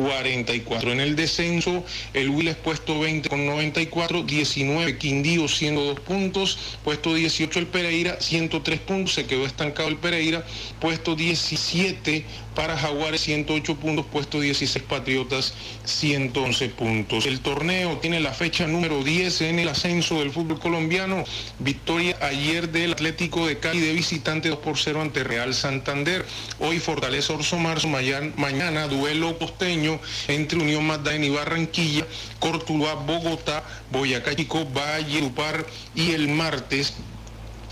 [0.00, 0.92] 44.
[0.92, 1.84] En el descenso,
[2.14, 8.80] el Willes puesto 20 con 94, 19 Quindío 102 puntos, puesto 18 el Pereira 103
[8.80, 10.44] puntos, se quedó estancado el Pereira,
[10.80, 12.24] puesto 17
[12.60, 15.54] para Jaguares 108 puntos, puesto 16 Patriotas
[15.84, 17.24] 111 puntos.
[17.24, 21.24] El torneo tiene la fecha número 10 en el ascenso del fútbol colombiano.
[21.58, 26.26] Victoria ayer del Atlético de Cali de visitante 2 por 0 ante Real Santander.
[26.58, 32.06] Hoy Fortaleza Orso Marzo, mañana, duelo costeño entre Unión Magdalena y Barranquilla,
[32.40, 35.64] Cortuluá, Bogotá, Boyacá Chico, Valle, Upar
[35.94, 36.92] y el martes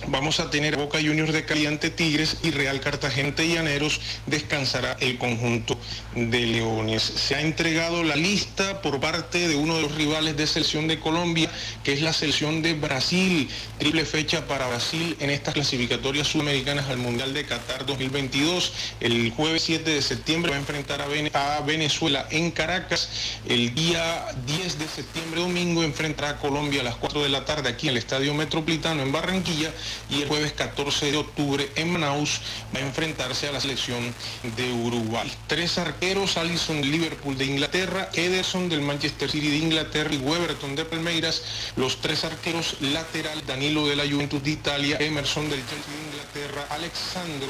[0.07, 4.97] Vamos a tener Boca Juniors de Cali ante Tigres y Real Cartagena y Llaneros descansará
[5.01, 5.77] el conjunto
[6.15, 7.03] de Leones.
[7.03, 11.01] Se ha entregado la lista por parte de uno de los rivales de selección de
[11.01, 11.51] Colombia,
[11.83, 13.49] que es la selección de Brasil.
[13.79, 18.73] Triple fecha para Brasil en estas clasificatorias sudamericanas al Mundial de Qatar 2022.
[19.01, 23.11] El jueves 7 de septiembre va a enfrentar a, Venezuela en Caracas.
[23.47, 27.69] El día 10 de septiembre, domingo, enfrentará a Colombia a las 4 de la tarde
[27.69, 29.73] aquí en el Estadio Metropolitano en Barranquilla
[30.11, 32.41] y el jueves 14 de octubre en Manaus
[32.75, 34.15] va a enfrentarse a la selección
[34.57, 35.31] de Uruguay.
[35.47, 40.85] Tres arqueros, Allison Liverpool de Inglaterra, Ederson del Manchester City de Inglaterra y Weberton de
[40.85, 41.43] Palmeiras,
[41.77, 46.67] los tres arqueros lateral, Danilo de la Juventus de Italia, Emerson del Chelsea de Inglaterra,
[46.71, 47.49] Alexandro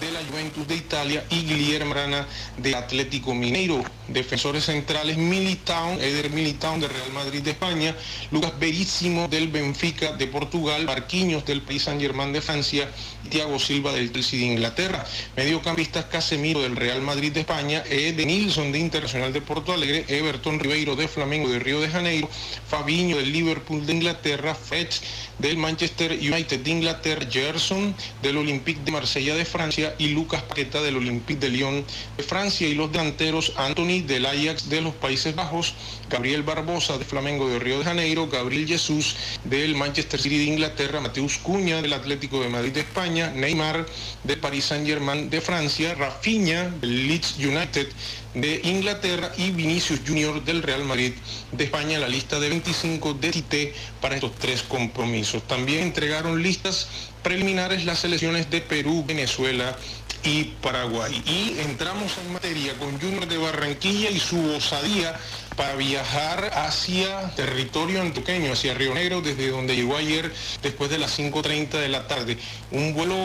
[0.00, 2.26] de la Juventus de Italia y Guillermo Rana
[2.58, 3.82] de Atlético Mineiro.
[4.08, 7.94] Defensores centrales Militao, Eder Militao de Real Madrid de España,
[8.30, 12.88] Lucas Verísimo del Benfica de Portugal, Barquiños del País Saint Germain de Francia
[13.28, 15.04] Thiago Silva del Chelsea de Inglaterra.
[15.36, 20.58] Mediocampistas Casemiro del Real Madrid de España, Ed Nilsson de Internacional de Porto Alegre, Everton
[20.58, 22.28] Ribeiro de Flamengo de Río de Janeiro,
[22.68, 25.00] Fabiño del Liverpool de Inglaterra, Fetch
[25.38, 30.82] del Manchester United de Inglaterra, Gerson del Olympique de Marsella de Francia y Lucas Paqueta
[30.82, 31.84] del Olympique de Lyon
[32.16, 35.74] de Francia y los delanteros Anthony del Ajax de los Países Bajos,
[36.08, 41.00] Gabriel Barbosa de Flamengo de Río de Janeiro, Gabriel Jesús del Manchester City de Inglaterra,
[41.00, 43.84] Mateus Cuña del Atlético de Madrid de España, Neymar
[44.24, 47.88] de Paris Saint-Germain de Francia, Rafinha del Leeds United
[48.34, 51.12] de Inglaterra y Vinicius Junior del Real Madrid
[51.52, 55.42] de España, la lista de 25 de Tite para estos tres compromisos.
[55.48, 56.88] También entregaron listas
[57.22, 59.76] preliminares las selecciones de Perú, Venezuela
[60.22, 61.22] y Paraguay.
[61.26, 65.18] Y entramos en materia con Junior de Barranquilla y su osadía
[65.58, 70.32] para viajar hacia territorio antioqueño, hacia Río Negro, desde donde llegó ayer
[70.62, 72.38] después de las 5.30 de la tarde.
[72.70, 73.16] Un vuelo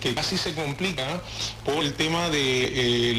[0.00, 1.20] que casi se complica
[1.64, 3.16] por el tema de eh,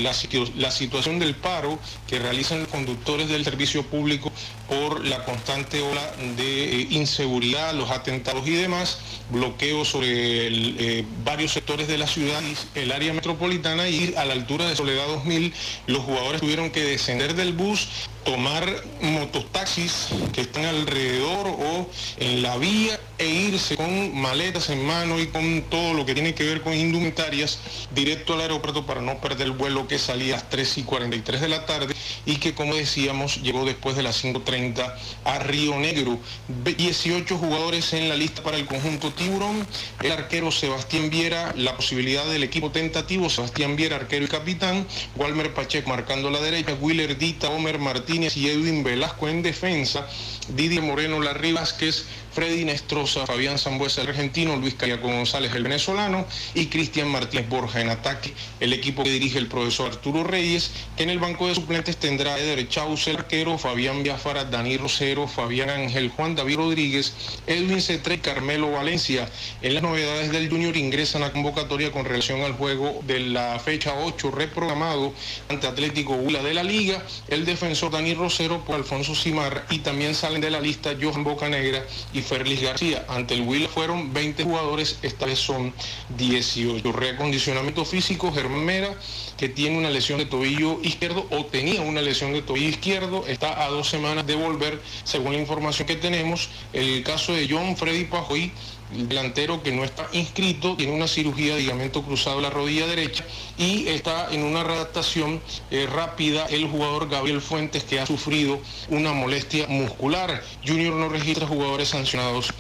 [0.55, 4.31] la situación del paro que realizan los conductores del servicio público
[4.71, 8.99] por la constante ola de eh, inseguridad, los atentados y demás,
[9.29, 12.41] bloqueos sobre eh, varios sectores de la ciudad
[12.75, 15.53] el área metropolitana y a la altura de Soledad 2000
[15.87, 17.89] los jugadores tuvieron que descender del bus
[18.23, 18.65] tomar
[19.01, 21.89] mototaxis que están alrededor o
[22.19, 26.33] en la vía e irse con maletas en mano y con todo lo que tiene
[26.33, 27.59] que ver con indumentarias
[27.93, 31.39] directo al aeropuerto para no perder el vuelo que salía a las 3 y 43
[31.39, 31.93] de la tarde
[32.25, 36.17] y que como decíamos llegó después de las 5.30 a Río Negro.
[36.65, 39.67] 18 jugadores en la lista para el conjunto Tiburón,
[40.01, 45.53] el arquero Sebastián Viera, la posibilidad del equipo tentativo, Sebastián Viera, arquero y capitán, Walmer
[45.53, 50.07] Pacheco marcando la derecha, Willer Dita, Homer Martínez y Edwin Velasco en defensa,
[50.55, 56.25] Didier Moreno, Larry Vázquez, Freddy Nestroza, Fabián Zambuesa, el argentino, Luis Cariaco González, el venezolano,
[56.53, 61.03] y Cristian Martínez Borja en ataque, el equipo que dirige el profesor Arturo Reyes, que
[61.03, 65.69] en el banco de suplentes tendrá Eder Chaus, el arquero, Fabián Biafara, Dani Rosero, Fabián
[65.69, 67.13] Ángel, Juan David Rodríguez,
[67.47, 69.29] Edwin Cetre Carmelo Valencia.
[69.61, 73.93] En las novedades del Junior ingresan a convocatoria con relación al juego de la fecha
[73.93, 75.13] 8 reprogramado
[75.49, 80.15] ante Atlético Hula de la Liga, el defensor Dani Rosero por Alfonso Simar y también
[80.15, 83.05] salen de la lista Johan Bocanegra y Ferlis García.
[83.07, 85.73] Ante el Will fueron 20 jugadores, esta vez son
[86.17, 86.91] 18.
[86.91, 88.93] Reacondicionamiento físico, Germán Mera,
[89.37, 93.63] que tiene una lesión de tobillo izquierdo o tenía una lesión de tobillo izquierdo, está
[93.63, 96.49] a dos semanas de volver, según la información que tenemos.
[96.73, 98.51] El caso de John Freddy Pajoy,
[98.95, 102.87] el delantero que no está inscrito, tiene una cirugía de ligamento cruzado de la rodilla
[102.87, 103.25] derecha
[103.57, 108.59] y está en una readaptación eh, rápida el jugador Gabriel Fuentes que ha sufrido
[108.89, 110.43] una molestia muscular.
[110.65, 112.53] Junior no registra jugadores sancionados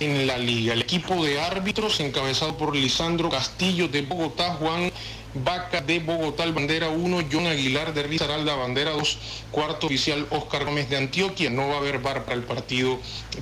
[0.00, 0.74] en la liga.
[0.74, 4.92] El equipo de árbitros encabezado por Lisandro Castillo de Bogotá, Juan
[5.34, 9.18] Vaca de Bogotá, bandera 1, John Aguilar de Risaralda, bandera 2,
[9.50, 11.50] cuarto oficial Oscar Gómez de Antioquia.
[11.50, 12.98] No va a haber bar para el partido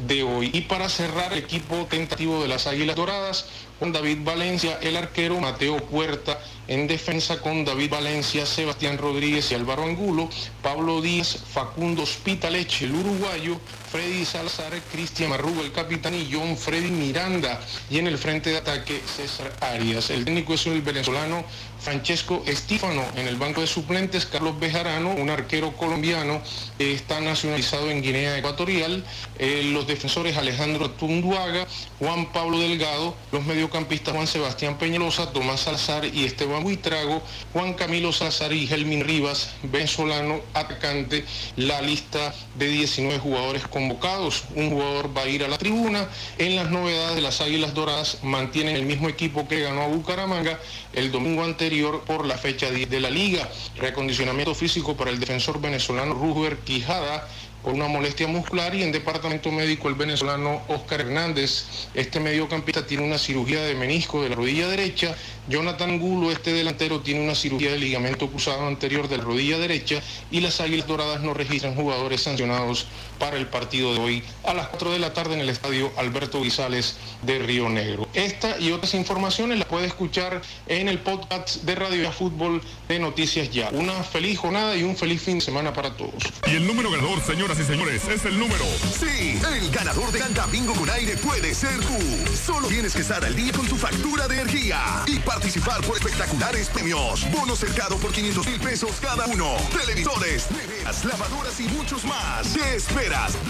[0.07, 0.51] de hoy.
[0.53, 3.47] Y para cerrar, el equipo tentativo de las Águilas Doradas,
[3.79, 9.55] con David Valencia, el arquero Mateo Puerta, en defensa con David Valencia, Sebastián Rodríguez y
[9.55, 10.31] Álvaro Angulo,
[10.63, 13.61] Pablo Díaz, Facundo Spitaleche, el uruguayo,
[13.93, 17.61] Freddy Salazar, Cristian Marrugo, el capitán y John Freddy Miranda.
[17.91, 20.11] Y en el frente de ataque, César Arias.
[20.11, 21.45] El técnico es el venezolano
[21.87, 23.05] Francesco Estífano.
[23.15, 26.43] En el banco de suplentes, Carlos Bejarano, un arquero colombiano,
[26.81, 29.05] está nacionalizado en Guinea Ecuatorial.
[29.39, 31.65] Eh, los defensores Alejandro Tunduaga,
[32.01, 37.23] Juan Pablo Delgado, los mediocampistas Juan Sebastián Peñalosa, Tomás Salazar y Esteban Buitrago,
[37.53, 44.43] Juan Camilo Salazar y Helmin Rivas, venezolano, atacante, la lista de 19 jugadores convocados.
[44.57, 46.09] Un jugador va a ir a la tribuna.
[46.39, 50.59] En las novedades de las Águilas Doradas mantienen el mismo equipo que ganó a Bucaramanga
[50.93, 53.49] el domingo anterior por la fecha 10 de la liga.
[53.77, 57.29] Reacondicionamiento físico para el defensor venezolano Ruber Quijada
[57.67, 61.89] con una molestia muscular y en departamento médico el venezolano Oscar Hernández.
[61.95, 65.17] Este mediocampista tiene una cirugía de menisco de la rodilla derecha.
[65.49, 70.01] Jonathan Gulo, este delantero, tiene una cirugía de ligamento cruzado anterior de la rodilla derecha
[70.31, 72.87] y las Águilas Doradas no registran jugadores sancionados
[73.19, 76.43] para el partido de hoy a las 4 de la tarde en el estadio Alberto
[76.43, 78.09] Guisales de Río Negro.
[78.15, 82.99] Esta y otras informaciones las puede escuchar en el podcast de Radio Ya Fútbol de
[82.99, 83.71] Noticias Ya.
[83.73, 86.23] Una feliz jornada y un feliz fin de semana para todos.
[86.47, 88.65] Y el número ganador, señoras y señores, es el número.
[88.99, 91.99] Sí, el ganador de Canta Bingo con aire puede ser tú.
[92.35, 96.69] Solo tienes que estar al día con tu factura de energía y participar por espectaculares
[96.69, 97.31] premios.
[97.31, 99.57] Bono cercado por 500 mil pesos cada uno.
[99.71, 102.49] Televisores, neveras, lavadoras y muchos más.
[102.55, 102.77] ¿Qué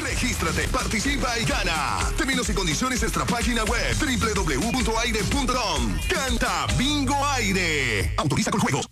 [0.02, 1.98] Regístrate, participa y gana.
[2.16, 5.98] Términos y condiciones nuestra página web www.aire.com.
[6.08, 8.12] Canta Bingo Aire.
[8.18, 8.86] Autoriza con juegos.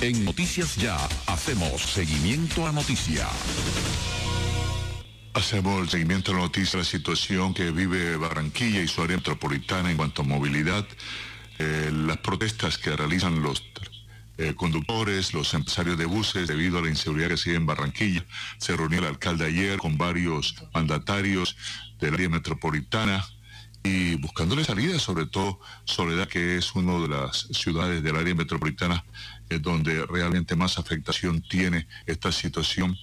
[0.00, 0.96] En Noticias Ya
[1.26, 3.26] hacemos seguimiento a noticia.
[5.34, 9.90] Hacemos el seguimiento a la noticia, la situación que vive Barranquilla y su área metropolitana
[9.90, 10.86] en cuanto a movilidad,
[11.58, 13.64] eh, las protestas que realizan los
[14.36, 18.24] eh, conductores, los empresarios de buses debido a la inseguridad que sigue en Barranquilla.
[18.58, 21.56] Se reunió el alcalde ayer con varios mandatarios
[21.98, 23.26] del área metropolitana
[23.82, 29.04] y buscándole salida, sobre todo Soledad, que es una de las ciudades del área metropolitana
[29.60, 32.96] donde realmente más afectación tiene esta situación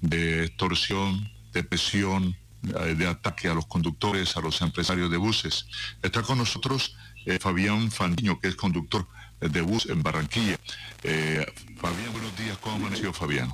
[0.00, 5.66] de extorsión, de presión, eh, de ataque a los conductores, a los empresarios de buses.
[6.02, 6.96] Está con nosotros
[7.26, 9.06] eh, Fabián Fandiño, que es conductor
[9.40, 10.58] de bus en Barranquilla.
[11.02, 11.46] Eh,
[11.76, 12.58] Fabián, buenos días.
[12.58, 13.52] ¿Cómo amaneció Fabián?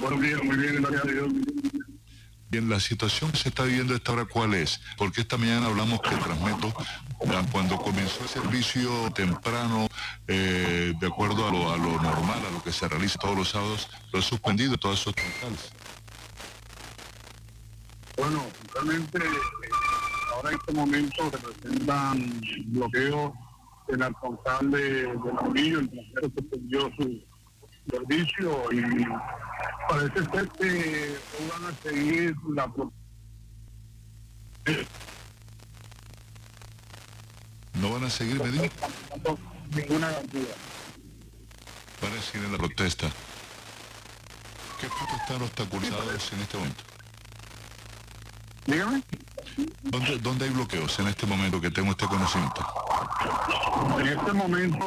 [0.00, 1.32] Buenos días, muy bien, gracias a Dios.
[2.48, 4.80] Bien, la situación que se está viviendo esta hora, ¿cuál es?
[4.96, 6.72] Porque esta mañana hablamos que Transmeto,
[7.50, 9.88] cuando comenzó el servicio temprano,
[10.28, 13.48] eh, de acuerdo a lo, a lo, normal, a lo que se realiza todos los
[13.48, 15.72] sábados, lo ha suspendido todos esos totales.
[18.16, 18.44] Bueno,
[18.74, 19.18] realmente
[20.32, 23.32] ahora en este momento se presentan bloqueos
[23.88, 27.22] en el portal de, de Murillo, el tercero suspendió su
[27.90, 29.06] servicio y
[29.88, 31.16] parece ser que
[31.50, 32.72] van a seguir la
[37.74, 38.70] ¿No van a seguir medidas?
[39.74, 40.54] Ninguna garantía.
[42.02, 43.08] Van a seguir en la protesta.
[44.80, 46.82] ¿Qué puntos están obstaculizados en este momento?
[48.66, 49.02] Dígame.
[49.82, 52.66] ¿Dónde, ¿Dónde hay bloqueos en este momento que tengo este conocimiento?
[53.98, 54.86] En este momento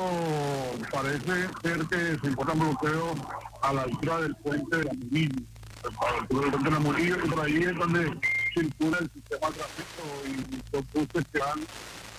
[0.91, 3.17] parece ser que se encuentran bloqueos
[3.61, 5.41] a la altura del puente de la Murillo.
[5.83, 8.19] A la de la Murillo, y por ahí es donde
[8.53, 11.59] circula el sistema de tráfico y los buses que van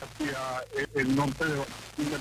[0.02, 0.64] hacia
[0.94, 2.18] el, norte de Barranquilla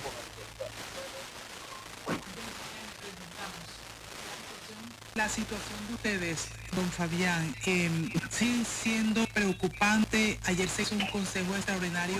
[5.15, 7.89] La situación de ustedes, don Fabián, eh,
[8.29, 10.39] sigue siendo preocupante.
[10.45, 12.17] Ayer se hizo un consejo extraordinario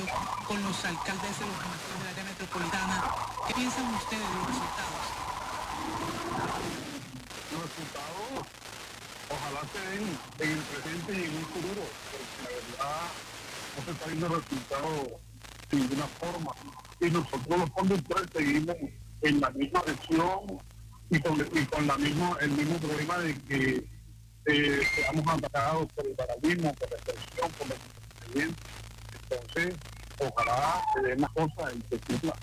[0.47, 3.03] con los alcaldes de los municipios del área metropolitana.
[3.47, 5.03] ¿Qué piensan ustedes de los resultados?
[7.53, 8.47] Los resultados,
[9.29, 13.01] ojalá se den en el presente y en un futuro, porque la verdad
[13.77, 15.07] no se está viendo resultados
[15.69, 16.51] de ninguna forma.
[16.99, 18.75] Y nosotros los conductores seguimos
[19.21, 20.59] en la misma dirección
[21.09, 23.89] y con, y con la misma, el mismo problema de que
[24.45, 28.61] eh, seamos atacados por el paradigma, por la expresión, por la expediente.
[29.29, 29.75] Entonces,
[30.19, 32.33] ojalá se den las cosas se cumpla.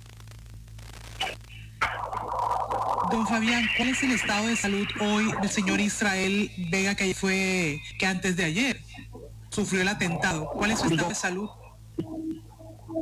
[3.11, 7.81] Don Fabián, ¿cuál es el estado de salud hoy del señor Israel Vega que fue
[7.99, 8.81] que antes de ayer
[9.51, 10.51] sufrió el atentado?
[10.51, 11.49] ¿Cuál es su estado de salud?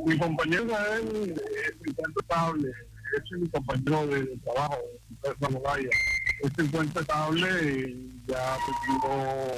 [0.05, 2.53] Mi compañero Israel es encuentra
[3.15, 4.77] es mi compañero de, de trabajo,
[5.39, 5.89] de Moraya.
[6.43, 9.55] Él se encuentra estable y ya perdió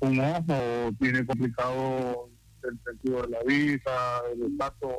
[0.00, 2.28] un ojo, tiene complicado
[2.62, 4.96] el sentido de la vista, el estatus,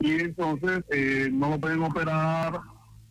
[0.00, 2.60] y entonces eh, no lo pueden operar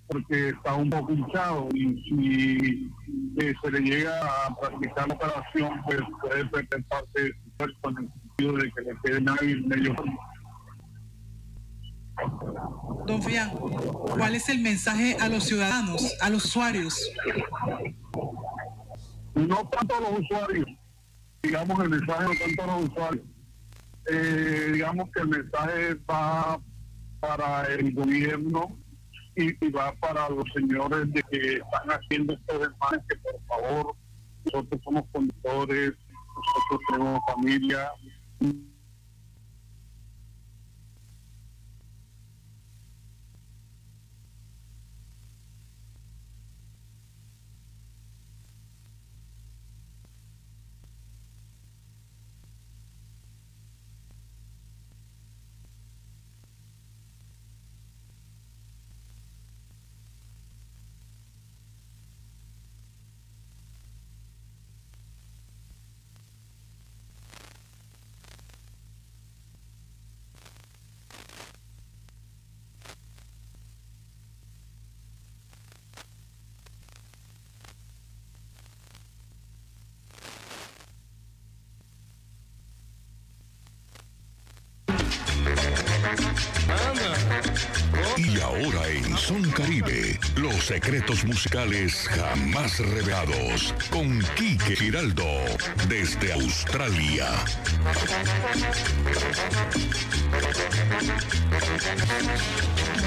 [0.07, 2.91] porque está un poco hinchado y si
[3.37, 7.97] eh, se le llega a practicar la operación, pues puede perder parte su cuerpo en
[7.97, 9.95] el sentido de que le quede medio, medio
[13.05, 16.99] Don Fabián, ¿cuál es el mensaje a los ciudadanos, a los usuarios?
[19.35, 20.65] No tanto a los usuarios,
[21.43, 23.25] digamos el mensaje no tanto a los usuarios.
[24.09, 26.59] Eh, digamos que el mensaje va
[27.19, 28.77] para el gobierno
[29.35, 33.95] y, va para los señores de que están haciendo estos desmanes que por favor,
[34.45, 35.93] nosotros somos conductores,
[36.35, 37.91] nosotros tenemos familia.
[90.57, 95.27] Los secretos musicales jamás revelados con Quique Giraldo
[95.87, 97.27] desde Australia.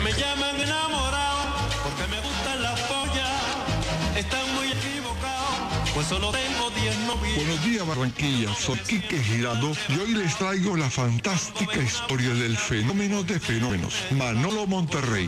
[0.04, 4.16] Me llaman enamorado porque me gustan las pollas.
[4.16, 7.36] Están muy equivocados, pues solo tengo 10 novias.
[7.36, 13.24] Buenos días Barranquilla, soy Quique Giraldo y hoy les traigo la fantástica historia del fenómeno
[13.24, 15.26] de fenómenos, Manolo Monterrey.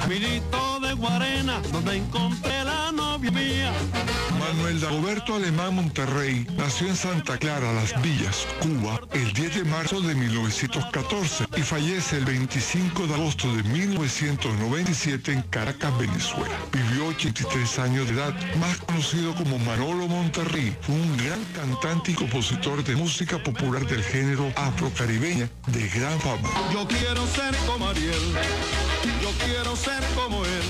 [0.94, 3.72] Guarena, donde encontré la novia mía.
[4.52, 9.98] Manuel Dagoberto Alemán Monterrey nació en Santa Clara, Las Villas, Cuba, el 10 de marzo
[10.02, 16.54] de 1914 y fallece el 25 de agosto de 1997 en Caracas, Venezuela.
[16.70, 20.76] Vivió 83 años de edad, más conocido como Manolo Monterrey.
[20.82, 26.50] Fue un gran cantante y compositor de música popular del género afrocaribeña de gran fama.
[26.74, 28.34] Yo quiero ser como Ariel,
[29.22, 30.62] yo quiero ser como él,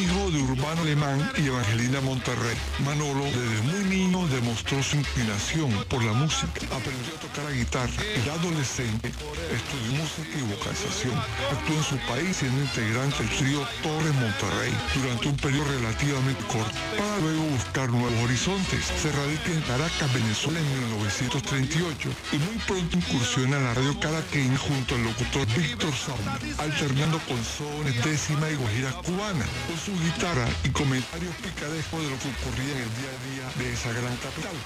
[0.00, 6.02] Hijo de Urbano Alemán y Evangelina Monterrey, Manolo desde muy niño demostró su inclinación por
[6.02, 6.60] la música.
[6.72, 7.92] Aprendió a tocar la guitarra
[8.24, 9.12] y adolescente
[9.52, 11.14] estudió música y vocalización.
[11.52, 16.72] Actuó en su país siendo integrante del trío Torres Monterrey durante un periodo relativamente corto,
[16.96, 18.84] para luego buscar nuevos horizontes.
[19.02, 24.58] Se radica en Caracas, Venezuela en 1938 y muy pronto incursiona en la radio caraqueña
[24.58, 30.48] junto al locutor Víctor Sauna, alternando con sones, décima y guajira cubana, con su guitarra
[30.64, 34.16] y comentarios picarescos de lo que ocurría en el día a día de esa gran
[34.16, 34.56] capital.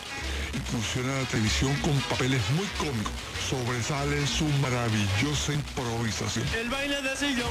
[0.54, 3.12] Incursiona en la televisión con papeles muy cómicos.
[3.50, 6.46] Sobresale su maravillosa improvisación.
[6.54, 7.50] El baile de sillón,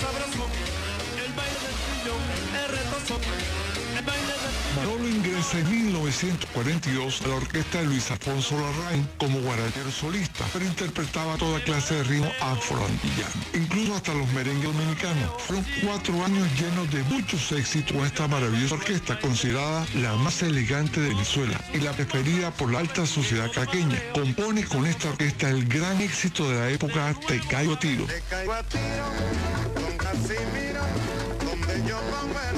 [0.00, 0.50] sabrosón,
[1.18, 2.22] el baile de sillón,
[2.70, 3.61] retozón, el de
[4.76, 11.36] Manolo ingresa en 1942 la orquesta de Luis Alfonso Larraín como guarachero solista, pero interpretaba
[11.36, 15.30] toda clase de ritmo afroantillano, incluso hasta los merengues dominicanos.
[15.46, 21.00] Fueron cuatro años llenos de muchos éxitos con esta maravillosa orquesta, considerada la más elegante
[21.00, 24.00] de Venezuela y la preferida por la alta sociedad caqueña.
[24.14, 28.06] Compone con esta orquesta el gran éxito de la época Te caigo a tiro.
[31.72, 32.51] En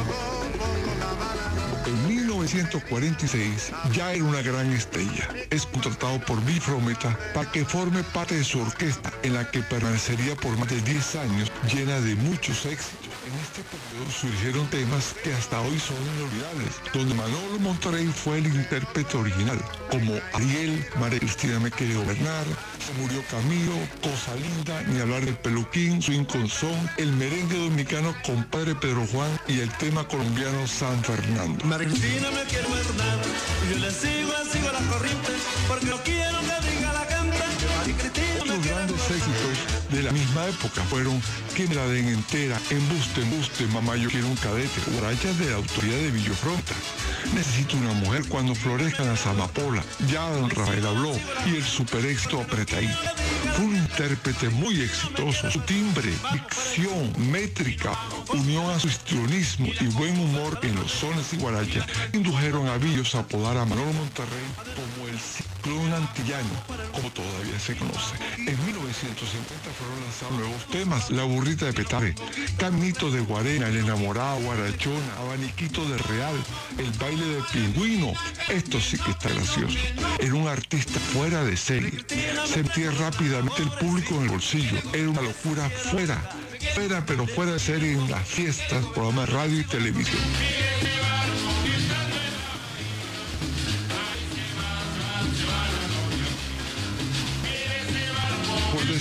[2.44, 5.28] 1946 ya era una gran estrella.
[5.50, 9.62] Es contratado por Bill Frometa para que forme parte de su orquesta, en la que
[9.62, 13.03] permanecería por más de 10 años, llena de muchos éxitos.
[13.34, 18.46] En este periodo surgieron temas que hasta hoy son inolvidables, donde Manolo Monterrey fue el
[18.46, 19.58] intérprete original,
[19.90, 22.44] como Ariel, María Cristina me quiere gobernar,
[22.78, 28.14] se murió Camilo, Cosa Linda, ni hablar del peluquín, Swing con Son, el merengue dominicano
[28.24, 31.64] Compadre Pedro Juan y el tema colombiano San Fernando.
[31.64, 33.18] María Cristina me quiere gobernar,
[33.68, 35.32] yo le sigo, sigo la corriente,
[35.66, 37.44] porque no quiero que diga la canta.
[37.78, 41.20] María Cristina me Los grandes éxitos de la misma época fueron
[41.74, 46.10] la den entera, Embuste, Embuste, Mamá yo quiero un cadete, guarachas de la autoridad de
[46.10, 46.74] Villofronta.
[47.32, 51.12] Necesito una mujer cuando florezcan las amapolas, ya don Rafael habló,
[51.46, 52.98] y el super éxito apretadito.
[53.54, 55.50] Fue un intérprete muy exitoso.
[55.50, 57.96] Su timbre, dicción, métrica,
[58.32, 63.14] unión a su histrionismo y buen humor en los sones y guarachas indujeron a Villos
[63.14, 64.44] a apodar a Manolo Monterrey
[64.74, 65.18] como el
[65.64, 66.50] ciclón antillano,
[66.92, 68.16] como todavía se conoce.
[68.36, 72.14] En 1950 fueron lanzados nuevos temas, La burrita de Petare,
[72.58, 76.34] Caminito de Guarena, El enamorado, Guarachona, Abaniquito de Real,
[76.78, 78.12] El baile de pingüino.
[78.48, 79.78] Esto sí que está gracioso.
[80.18, 82.04] Era un artista fuera de serie.
[82.44, 84.76] Sentía rápidamente el público en el bolsillo.
[84.92, 86.20] Era una locura fuera,
[86.74, 91.03] fuera, pero fuera de serie en las fiestas, programas de radio y televisión.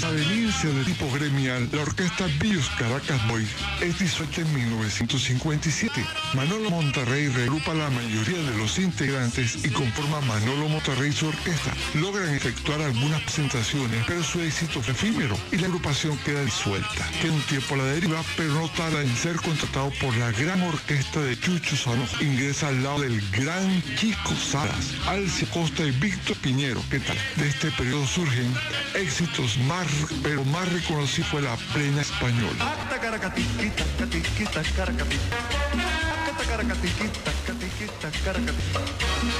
[0.04, 3.50] Por de tipo gremial, la orquesta Bios Caracas Boys
[3.82, 6.06] es disuelta en 1957.
[6.36, 11.74] Manolo Monterrey regrupa la mayoría de los integrantes y conforma Manolo Monterrey su orquesta.
[11.96, 17.10] Logran efectuar algunas presentaciones, pero su éxito fue efímero y la agrupación queda disuelta.
[17.22, 21.20] Queda un tiempo la deriva, pero no tarda en ser contratado por la gran orquesta
[21.22, 22.06] de Chucho Sano.
[22.22, 26.82] Ingresa al lado del gran Chico Salas, Alce Costa y Víctor Piñero.
[26.90, 27.18] ¿Qué tal?
[27.36, 28.54] De este periodo surgen
[28.96, 29.88] éxitos más,
[30.22, 32.76] pero más reconocido fue la plena española.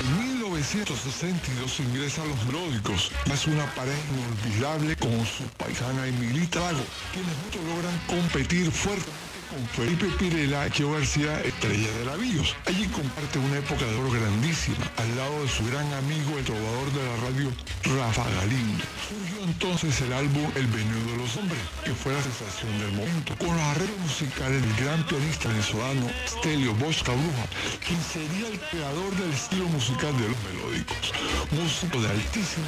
[0.02, 6.84] En 1962 ingresa a los melódicos, hace una pareja inolvidable con su paisana Emilita Lago,
[7.12, 12.56] quienes juntos logran competir fuertemente con Felipe Pirela, Cheo García, estrella de Lavíos.
[12.66, 16.92] Allí comparte una época de oro grandísima, al lado de su gran amigo, el trovador
[16.92, 17.52] de la radio,
[17.84, 18.84] Rafa Galindo.
[19.08, 23.38] Surgió entonces el álbum El Veneno de los Hombres, que fue la sensación del momento,
[23.38, 27.46] con los arreglos musicales del gran pianista venezolano Stelio Bosca Bruja,
[27.86, 31.14] quien sería el creador del estilo musical de los melódicos.
[31.52, 32.68] Músico de altísimo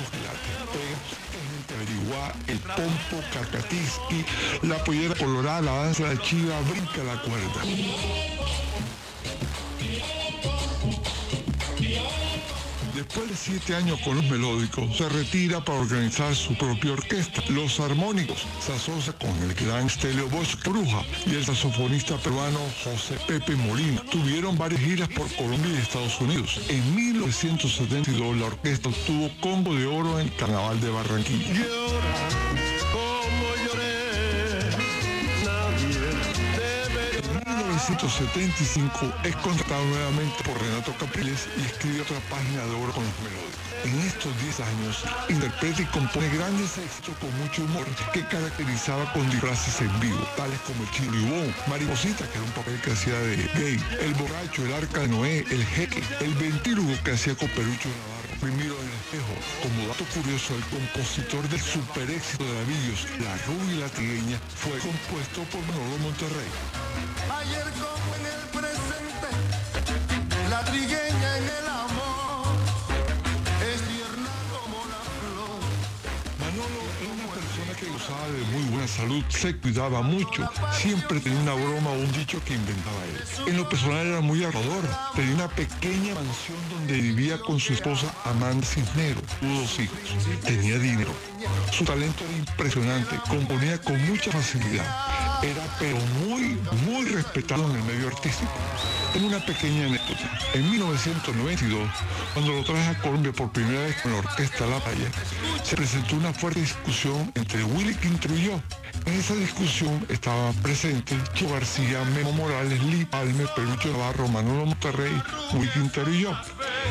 [1.75, 4.25] averiguar el pompo Cacatiski,
[4.63, 8.94] la pollera colorada, la danza de chiva, brinca la cuerda.
[13.07, 17.79] Después de siete años con los melódicos, se retira para organizar su propia orquesta, Los
[17.79, 18.47] Armónicos.
[18.59, 24.01] Se asocia con el gran Stelio Bosch Bruja y el saxofonista peruano José Pepe Molina.
[24.09, 26.59] Tuvieron varias giras por Colombia y Estados Unidos.
[26.67, 31.65] En 1972 la orquesta obtuvo combo de oro en el Carnaval de Barranquilla.
[37.75, 43.19] 1975 es contratado nuevamente por Renato Capriles y escribe otra página de oro con los
[43.19, 43.51] melódicos.
[43.83, 49.29] En estos 10 años interpreta y compone grandes éxitos con mucho humor que caracterizaba con
[49.29, 53.19] disfraces en vivo, tales como el Chilo Ibón, Mariposita, que era un papel que hacía
[53.19, 57.49] de gay, el borracho, el arca de Noé, el jeque, el ventrílogo que hacía con
[57.49, 58.24] Perucho Navarro.
[58.45, 63.35] Primero en el espejo, como dato curioso, el compositor del super éxito de Lavillos, La
[63.47, 66.45] Rubia y fue compuesto por Manolo Monterrey.
[78.87, 83.51] Salud, se cuidaba mucho, siempre tenía una broma o un dicho que inventaba él.
[83.51, 84.83] En lo personal era muy ahorrador,
[85.15, 89.97] tenía una pequeña mansión donde vivía con su esposa Amanda Cisnero, tuvo dos hijos,
[90.43, 91.11] tenía dinero.
[91.71, 94.85] Su talento era impresionante, componía con mucha facilidad.
[95.43, 98.51] era pero muy, muy respetado en el medio artístico.
[99.13, 100.39] Tengo una pequeña anécdota.
[100.53, 101.89] En 1992,
[102.33, 105.09] cuando lo traje a Colombia por primera vez con la orquesta La Playa,
[105.63, 108.61] se presentó una fuerte discusión entre Willy Quintero y yo.
[109.05, 115.21] En esa discusión estaban presentes Chico García, Memo Morales, Lee Palme, Pelucho Navarro, Manolo Monterrey,
[115.53, 116.31] Willy Quintero y yo.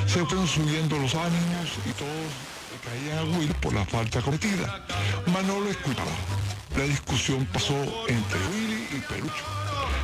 [0.07, 2.54] Se fueron subiendo los ánimos y todos
[2.85, 4.85] caían a Will por la falta cometida.
[5.32, 6.11] Manolo escuchaba.
[6.77, 7.74] La discusión pasó
[8.09, 9.44] entre Willy y Pelucho.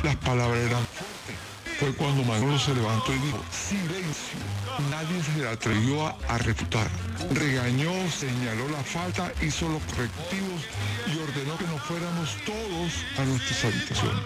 [0.03, 0.87] Las palabras eran.
[1.81, 4.37] Fue cuando Manolo se levantó y dijo, silencio.
[4.91, 6.87] Nadie se le atrevió a, a refutar.
[7.33, 10.61] Regañó, señaló la falta, hizo los correctivos
[11.07, 14.21] y ordenó que nos fuéramos todos a nuestras habitaciones.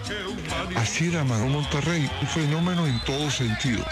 [0.76, 3.82] Así era Manolo Monterrey, un fenómeno en todo sentido.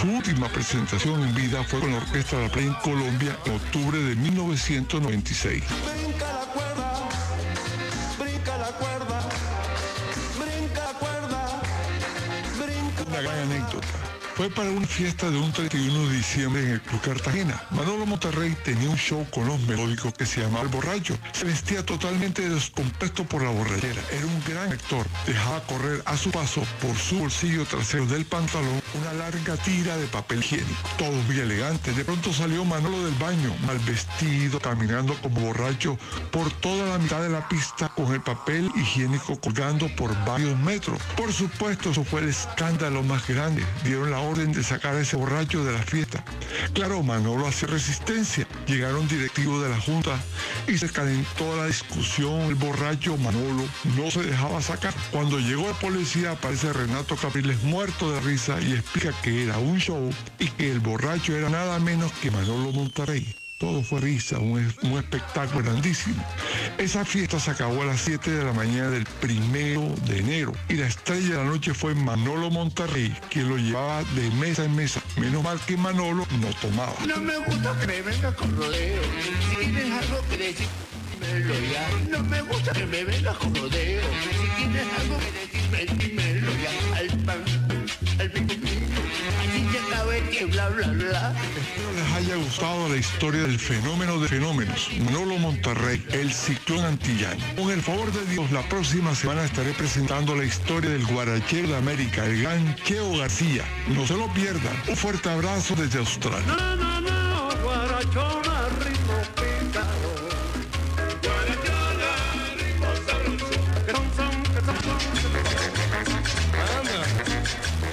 [0.00, 3.52] Su última presentación en vida fue con la Orquesta de la Play en Colombia en
[3.52, 5.62] octubre de 1996.
[5.92, 7.08] Brinca la cuerda,
[8.18, 9.13] brinca la cuerda,
[13.14, 14.03] Una gran anécdota.
[14.34, 17.62] Fue para una fiesta de un 31 de diciembre en el Club Cartagena.
[17.70, 21.16] Manolo Monterrey tenía un show con los melódicos que se llamaba El Borracho.
[21.30, 24.02] Se vestía totalmente descompuesto por la borrachera.
[24.10, 25.06] Era un gran actor.
[25.24, 30.06] Dejaba correr a su paso por su bolsillo trasero del pantalón una larga tira de
[30.06, 30.88] papel higiénico.
[30.98, 31.92] Todo muy elegante.
[31.92, 35.98] De pronto salió Manolo del baño, mal vestido, caminando como borracho
[36.30, 41.00] por toda la mitad de la pista con el papel higiénico colgando por varios metros.
[41.16, 43.64] Por supuesto, eso fue el escándalo más grande.
[43.84, 46.24] Dieron la orden de sacar a ese borracho de la fiesta.
[46.72, 48.46] Claro, Manolo hacía resistencia.
[48.66, 50.18] Llegaron directivos de la Junta
[50.66, 52.40] y se calentó la discusión.
[52.42, 53.64] El borracho Manolo
[53.96, 54.94] no se dejaba sacar.
[55.10, 59.78] Cuando llegó la policía aparece Renato Capriles muerto de risa y explica que era un
[59.78, 63.43] show y que el borracho era nada menos que Manolo Monterrey.
[63.58, 66.22] Todo fue risa, un, un, espectáculo grandísimo.
[66.76, 70.74] Esa fiesta se acabó a las 7 de la mañana del primero de enero y
[70.74, 75.00] la estrella de la noche fue Manolo Monterrey, quien lo llevaba de mesa en mesa.
[75.16, 76.94] Menos mal que Manolo no tomaba.
[77.06, 79.02] No me gusta que me venga con rodeo.
[79.50, 80.66] Si tienes algo que decir,
[81.20, 81.88] dímelo ya.
[82.10, 84.02] No me gusta que me vengas con rodeo.
[84.02, 85.16] Si tienes algo
[85.70, 86.98] que dímelo ya.
[86.98, 87.44] Al pan,
[88.18, 88.54] al pico,
[89.40, 91.34] Así se acaba el que bla bla bla.
[92.14, 97.42] Haya gustado la historia del fenómeno de fenómenos, Manolo Monterrey, el ciclón antillano.
[97.56, 101.76] Con el favor de Dios, la próxima semana estaré presentando la historia del guarachero de
[101.76, 103.64] América, el gran Cheo García.
[103.88, 104.76] No se lo pierdan.
[104.86, 106.46] Un fuerte abrazo desde Australia.
[106.46, 110.14] No, no, no, guarachona, ritmo picado.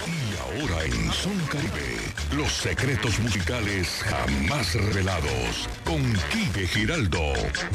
[0.06, 2.01] Y ahora en Son Caribe,
[2.34, 6.02] los secretos musicales jamás revelados con
[6.32, 7.34] Quique Giraldo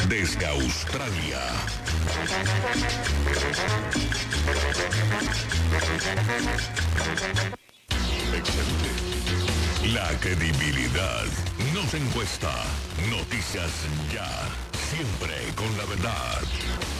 [0.08, 1.40] desde Australia.
[9.92, 11.24] La credibilidad
[11.74, 12.52] no se encuesta.
[13.10, 13.70] Noticias
[14.12, 14.28] ya.
[14.90, 16.95] Siempre con la verdad.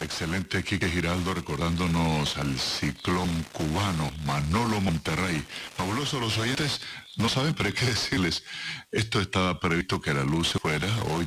[0.00, 5.42] Excelente Quique Giraldo recordándonos al ciclón cubano Manolo Monterrey.
[5.76, 6.80] Fabuloso, los oyentes
[7.16, 8.44] no saben, pero hay que decirles,
[8.90, 11.26] esto estaba previsto que la luz se fuera, hoy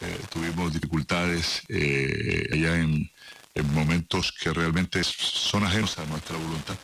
[0.00, 3.10] eh, tuvimos dificultades eh, allá en,
[3.54, 6.76] en, momentos que realmente son ajenos a nuestra voluntad.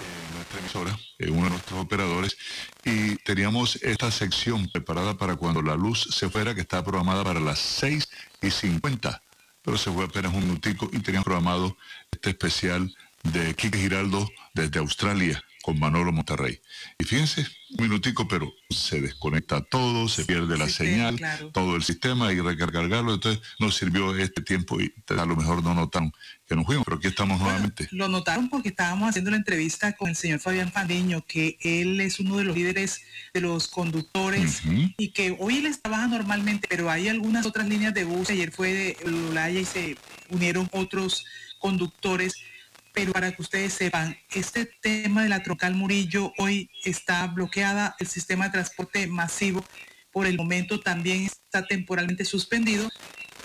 [0.00, 0.98] En nuestra emisora,
[1.28, 2.36] uno de nuestros operadores,
[2.84, 7.40] y teníamos esta sección preparada para cuando la luz se fuera, que estaba programada para
[7.40, 8.08] las 6
[8.40, 9.22] y 50
[9.62, 11.76] pero se fue apenas un minutico y tenían programado
[12.10, 16.60] este especial de Quique Giraldo desde Australia con Manolo Monterrey.
[16.98, 21.50] Y fíjense, un minutico, pero se desconecta todo, se pierde la señal, claro.
[21.50, 25.74] todo el sistema y recargarlo, entonces nos sirvió este tiempo y a lo mejor no
[25.74, 26.12] notan
[26.46, 27.88] que nos fuimos, pero aquí estamos bueno, nuevamente.
[27.90, 32.20] Lo notaron porque estábamos haciendo la entrevista con el señor Fabián Fandiño, que él es
[32.20, 33.02] uno de los líderes
[33.34, 34.94] de los conductores uh -huh.
[34.96, 38.30] y que hoy les trabaja normalmente, pero hay algunas otras líneas de bus.
[38.30, 39.96] Ayer fue de Lolaya y se
[40.30, 41.26] unieron otros
[41.58, 42.36] conductores
[42.98, 48.08] pero para que ustedes sepan, este tema de la troncal Murillo hoy está bloqueada, el
[48.08, 49.64] sistema de transporte masivo
[50.10, 52.90] por el momento también está temporalmente suspendido.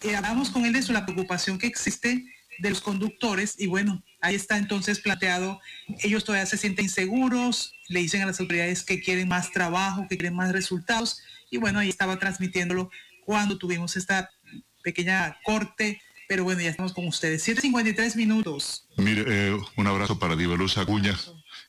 [0.02, 2.26] Eh, hablamos con él de eso, la preocupación que existe
[2.58, 5.62] de los conductores y bueno, ahí está entonces planteado,
[6.02, 10.18] ellos todavía se sienten inseguros, le dicen a las autoridades que quieren más trabajo, que
[10.18, 11.22] quieren más resultados
[11.52, 12.90] y bueno, ahí estaba transmitiéndolo
[13.24, 14.32] cuando tuvimos esta
[14.82, 17.48] pequeña corte pero bueno, ya estamos con ustedes.
[17.48, 18.83] 7.53 minutos.
[18.98, 21.18] Mire, eh, un abrazo para Diva Luz Acuña,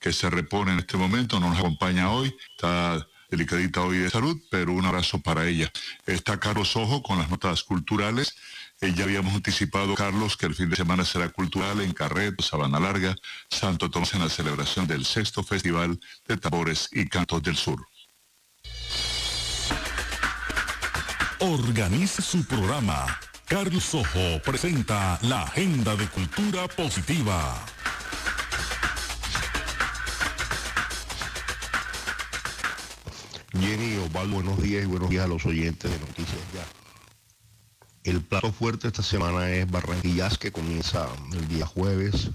[0.01, 4.41] que se repone en este momento, no nos acompaña hoy, está delicadita hoy de salud,
[4.51, 5.71] pero un abrazo para ella.
[6.07, 8.37] Está Carlos Ojo con las notas culturales.
[8.81, 12.79] Eh, ya habíamos anticipado, Carlos, que el fin de semana será cultural en Carreto, Sabana
[12.79, 13.17] Larga,
[13.49, 15.99] Santo Tomás en la celebración del sexto Festival
[16.29, 17.87] de Tambores y Cantos del Sur.
[21.41, 23.07] Organiza su programa.
[23.47, 27.63] Carlos Ojo presenta la Agenda de Cultura Positiva.
[33.53, 36.65] Jenny Osvaldo, buenos días y buenos días a los oyentes de Noticias Ya.
[38.11, 42.31] El plato fuerte esta semana es Barranquillas, que comienza el día jueves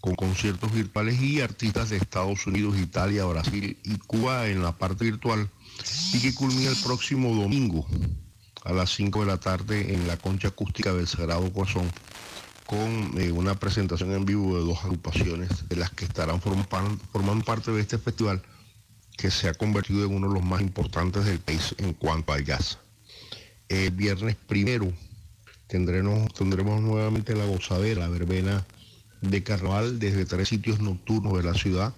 [0.00, 5.04] con conciertos virtuales y artistas de Estados Unidos, Italia, Brasil y Cuba en la parte
[5.04, 5.50] virtual
[6.12, 7.84] y que culmina el próximo domingo
[8.64, 11.90] a las 5 de la tarde en la concha acústica del Sagrado Corazón
[12.66, 17.72] con eh, una presentación en vivo de dos agrupaciones de las que estarán formando parte
[17.72, 18.42] de este festival
[19.16, 22.44] que se ha convertido en uno de los más importantes del país en cuanto al
[22.44, 22.78] jazz.
[23.68, 24.92] El viernes primero
[25.66, 28.66] tendremos, tendremos nuevamente la gozadera, la verbena
[29.20, 31.94] de carnaval desde tres sitios nocturnos de la ciudad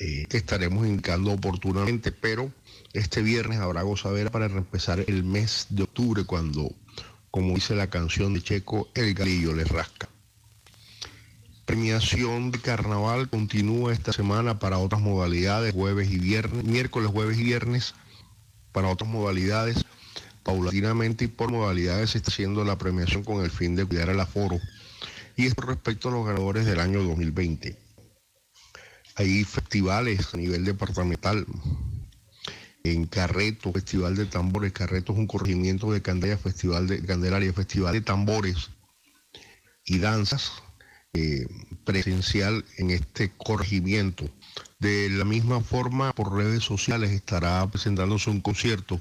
[0.00, 2.52] eh, que estaremos indicando oportunamente, pero
[2.94, 6.72] este viernes habrá gozadera para empezar el mes de octubre cuando,
[7.30, 10.08] como dice la canción de Checo, el galillo le rasca
[11.64, 17.44] premiación de carnaval continúa esta semana para otras modalidades, jueves y viernes, miércoles, jueves y
[17.44, 17.94] viernes,
[18.72, 19.84] para otras modalidades.
[20.42, 24.20] Paulatinamente y por modalidades se está haciendo la premiación con el fin de cuidar el
[24.20, 24.60] aforo.
[25.36, 27.78] Y esto respecto a los ganadores del año 2020.
[29.16, 31.46] Hay festivales a nivel departamental.
[32.84, 34.72] En Carreto, Festival de Tambores.
[34.72, 38.70] Carreto es un corregimiento de Candelaria, Festival de Candelaria, Festival de Tambores
[39.86, 40.52] y Danzas
[41.14, 41.46] eh,
[41.84, 44.28] presencial en este corregimiento.
[44.80, 49.00] De la misma forma, por redes sociales estará presentándose un concierto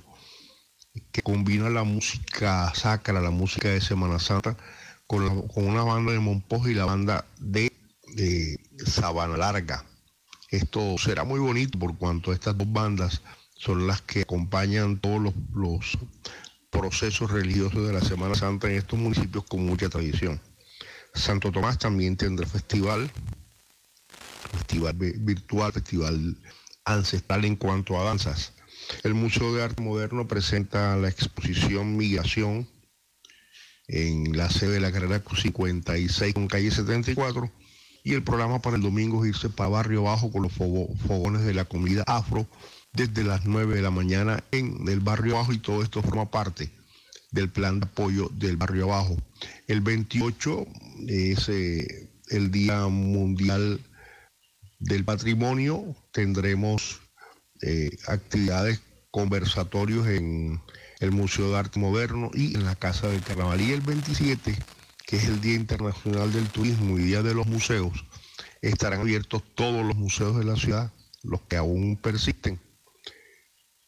[1.12, 4.56] que combina la música sacra, la música de Semana Santa,
[5.08, 7.72] con, una banda de Monpoj y la banda de,
[8.86, 9.84] Sabana Larga.
[10.50, 13.22] Esto será muy bonito por cuanto estas dos bandas
[13.64, 15.98] son las que acompañan todos los,
[16.70, 20.42] procesos religiosos de la Semana Santa en estos municipios con mucha tradición.
[21.14, 23.12] Santo Tomás también tendrá festival,
[24.52, 26.36] festival virtual, festival
[26.84, 28.54] ancestral en cuanto a danzas.
[29.04, 32.68] El Museo de Arte Moderno presenta la exposición Migración
[33.88, 37.52] en la sede de la carrera 56 con calle 74
[38.04, 41.54] y el programa para el domingo es irse para Barrio Bajo con los fogones de
[41.54, 42.48] la comida afro
[42.94, 46.70] desde las 9 de la mañana en el Barrio Bajo y todo esto forma parte
[47.32, 49.18] del plan de apoyo del barrio abajo.
[49.68, 50.68] El 28
[51.08, 53.80] es eh, el Día Mundial
[54.80, 55.96] del Patrimonio.
[56.12, 57.02] Tendremos
[57.64, 60.62] eh, actividades, conversatorios en
[61.00, 63.62] el Museo de Arte Moderno y en la Casa del Carnaval.
[63.62, 64.56] Y el 27,
[65.08, 68.06] que es el Día Internacional del Turismo y Día de los Museos,
[68.62, 70.92] estarán abiertos todos los museos de la ciudad,
[71.24, 72.60] los que aún persisten.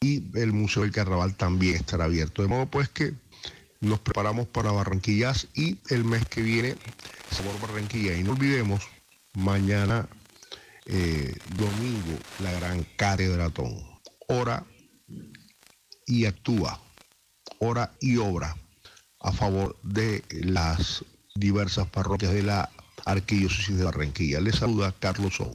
[0.02, 2.42] Y el Museo del Carnaval también estará abierto.
[2.42, 3.14] De modo pues que
[3.82, 6.76] nos preparamos para Barranquillas y el mes que viene
[7.32, 8.16] Sabor Barranquilla.
[8.16, 8.84] Y no olvidemos,
[9.34, 10.08] mañana
[10.86, 13.76] eh, domingo, la gran catedratón.
[14.28, 14.66] Hora
[16.08, 16.80] y actúa,
[17.60, 18.56] hora y obra
[19.20, 21.04] a favor de las
[21.36, 22.70] diversas parroquias de la
[23.06, 24.40] Arquidiócesis de Barranquilla.
[24.40, 25.54] Les saluda Carlos O.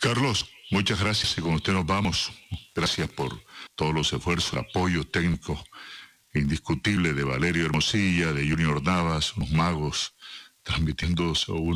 [0.00, 2.32] Carlos, muchas gracias y con usted nos vamos.
[2.74, 3.42] Gracias por
[3.74, 5.62] todos los esfuerzos, apoyo técnico
[6.34, 10.14] indiscutible de Valerio Hermosilla, de Junior Navas, los magos,
[10.62, 11.74] transmitiendo uno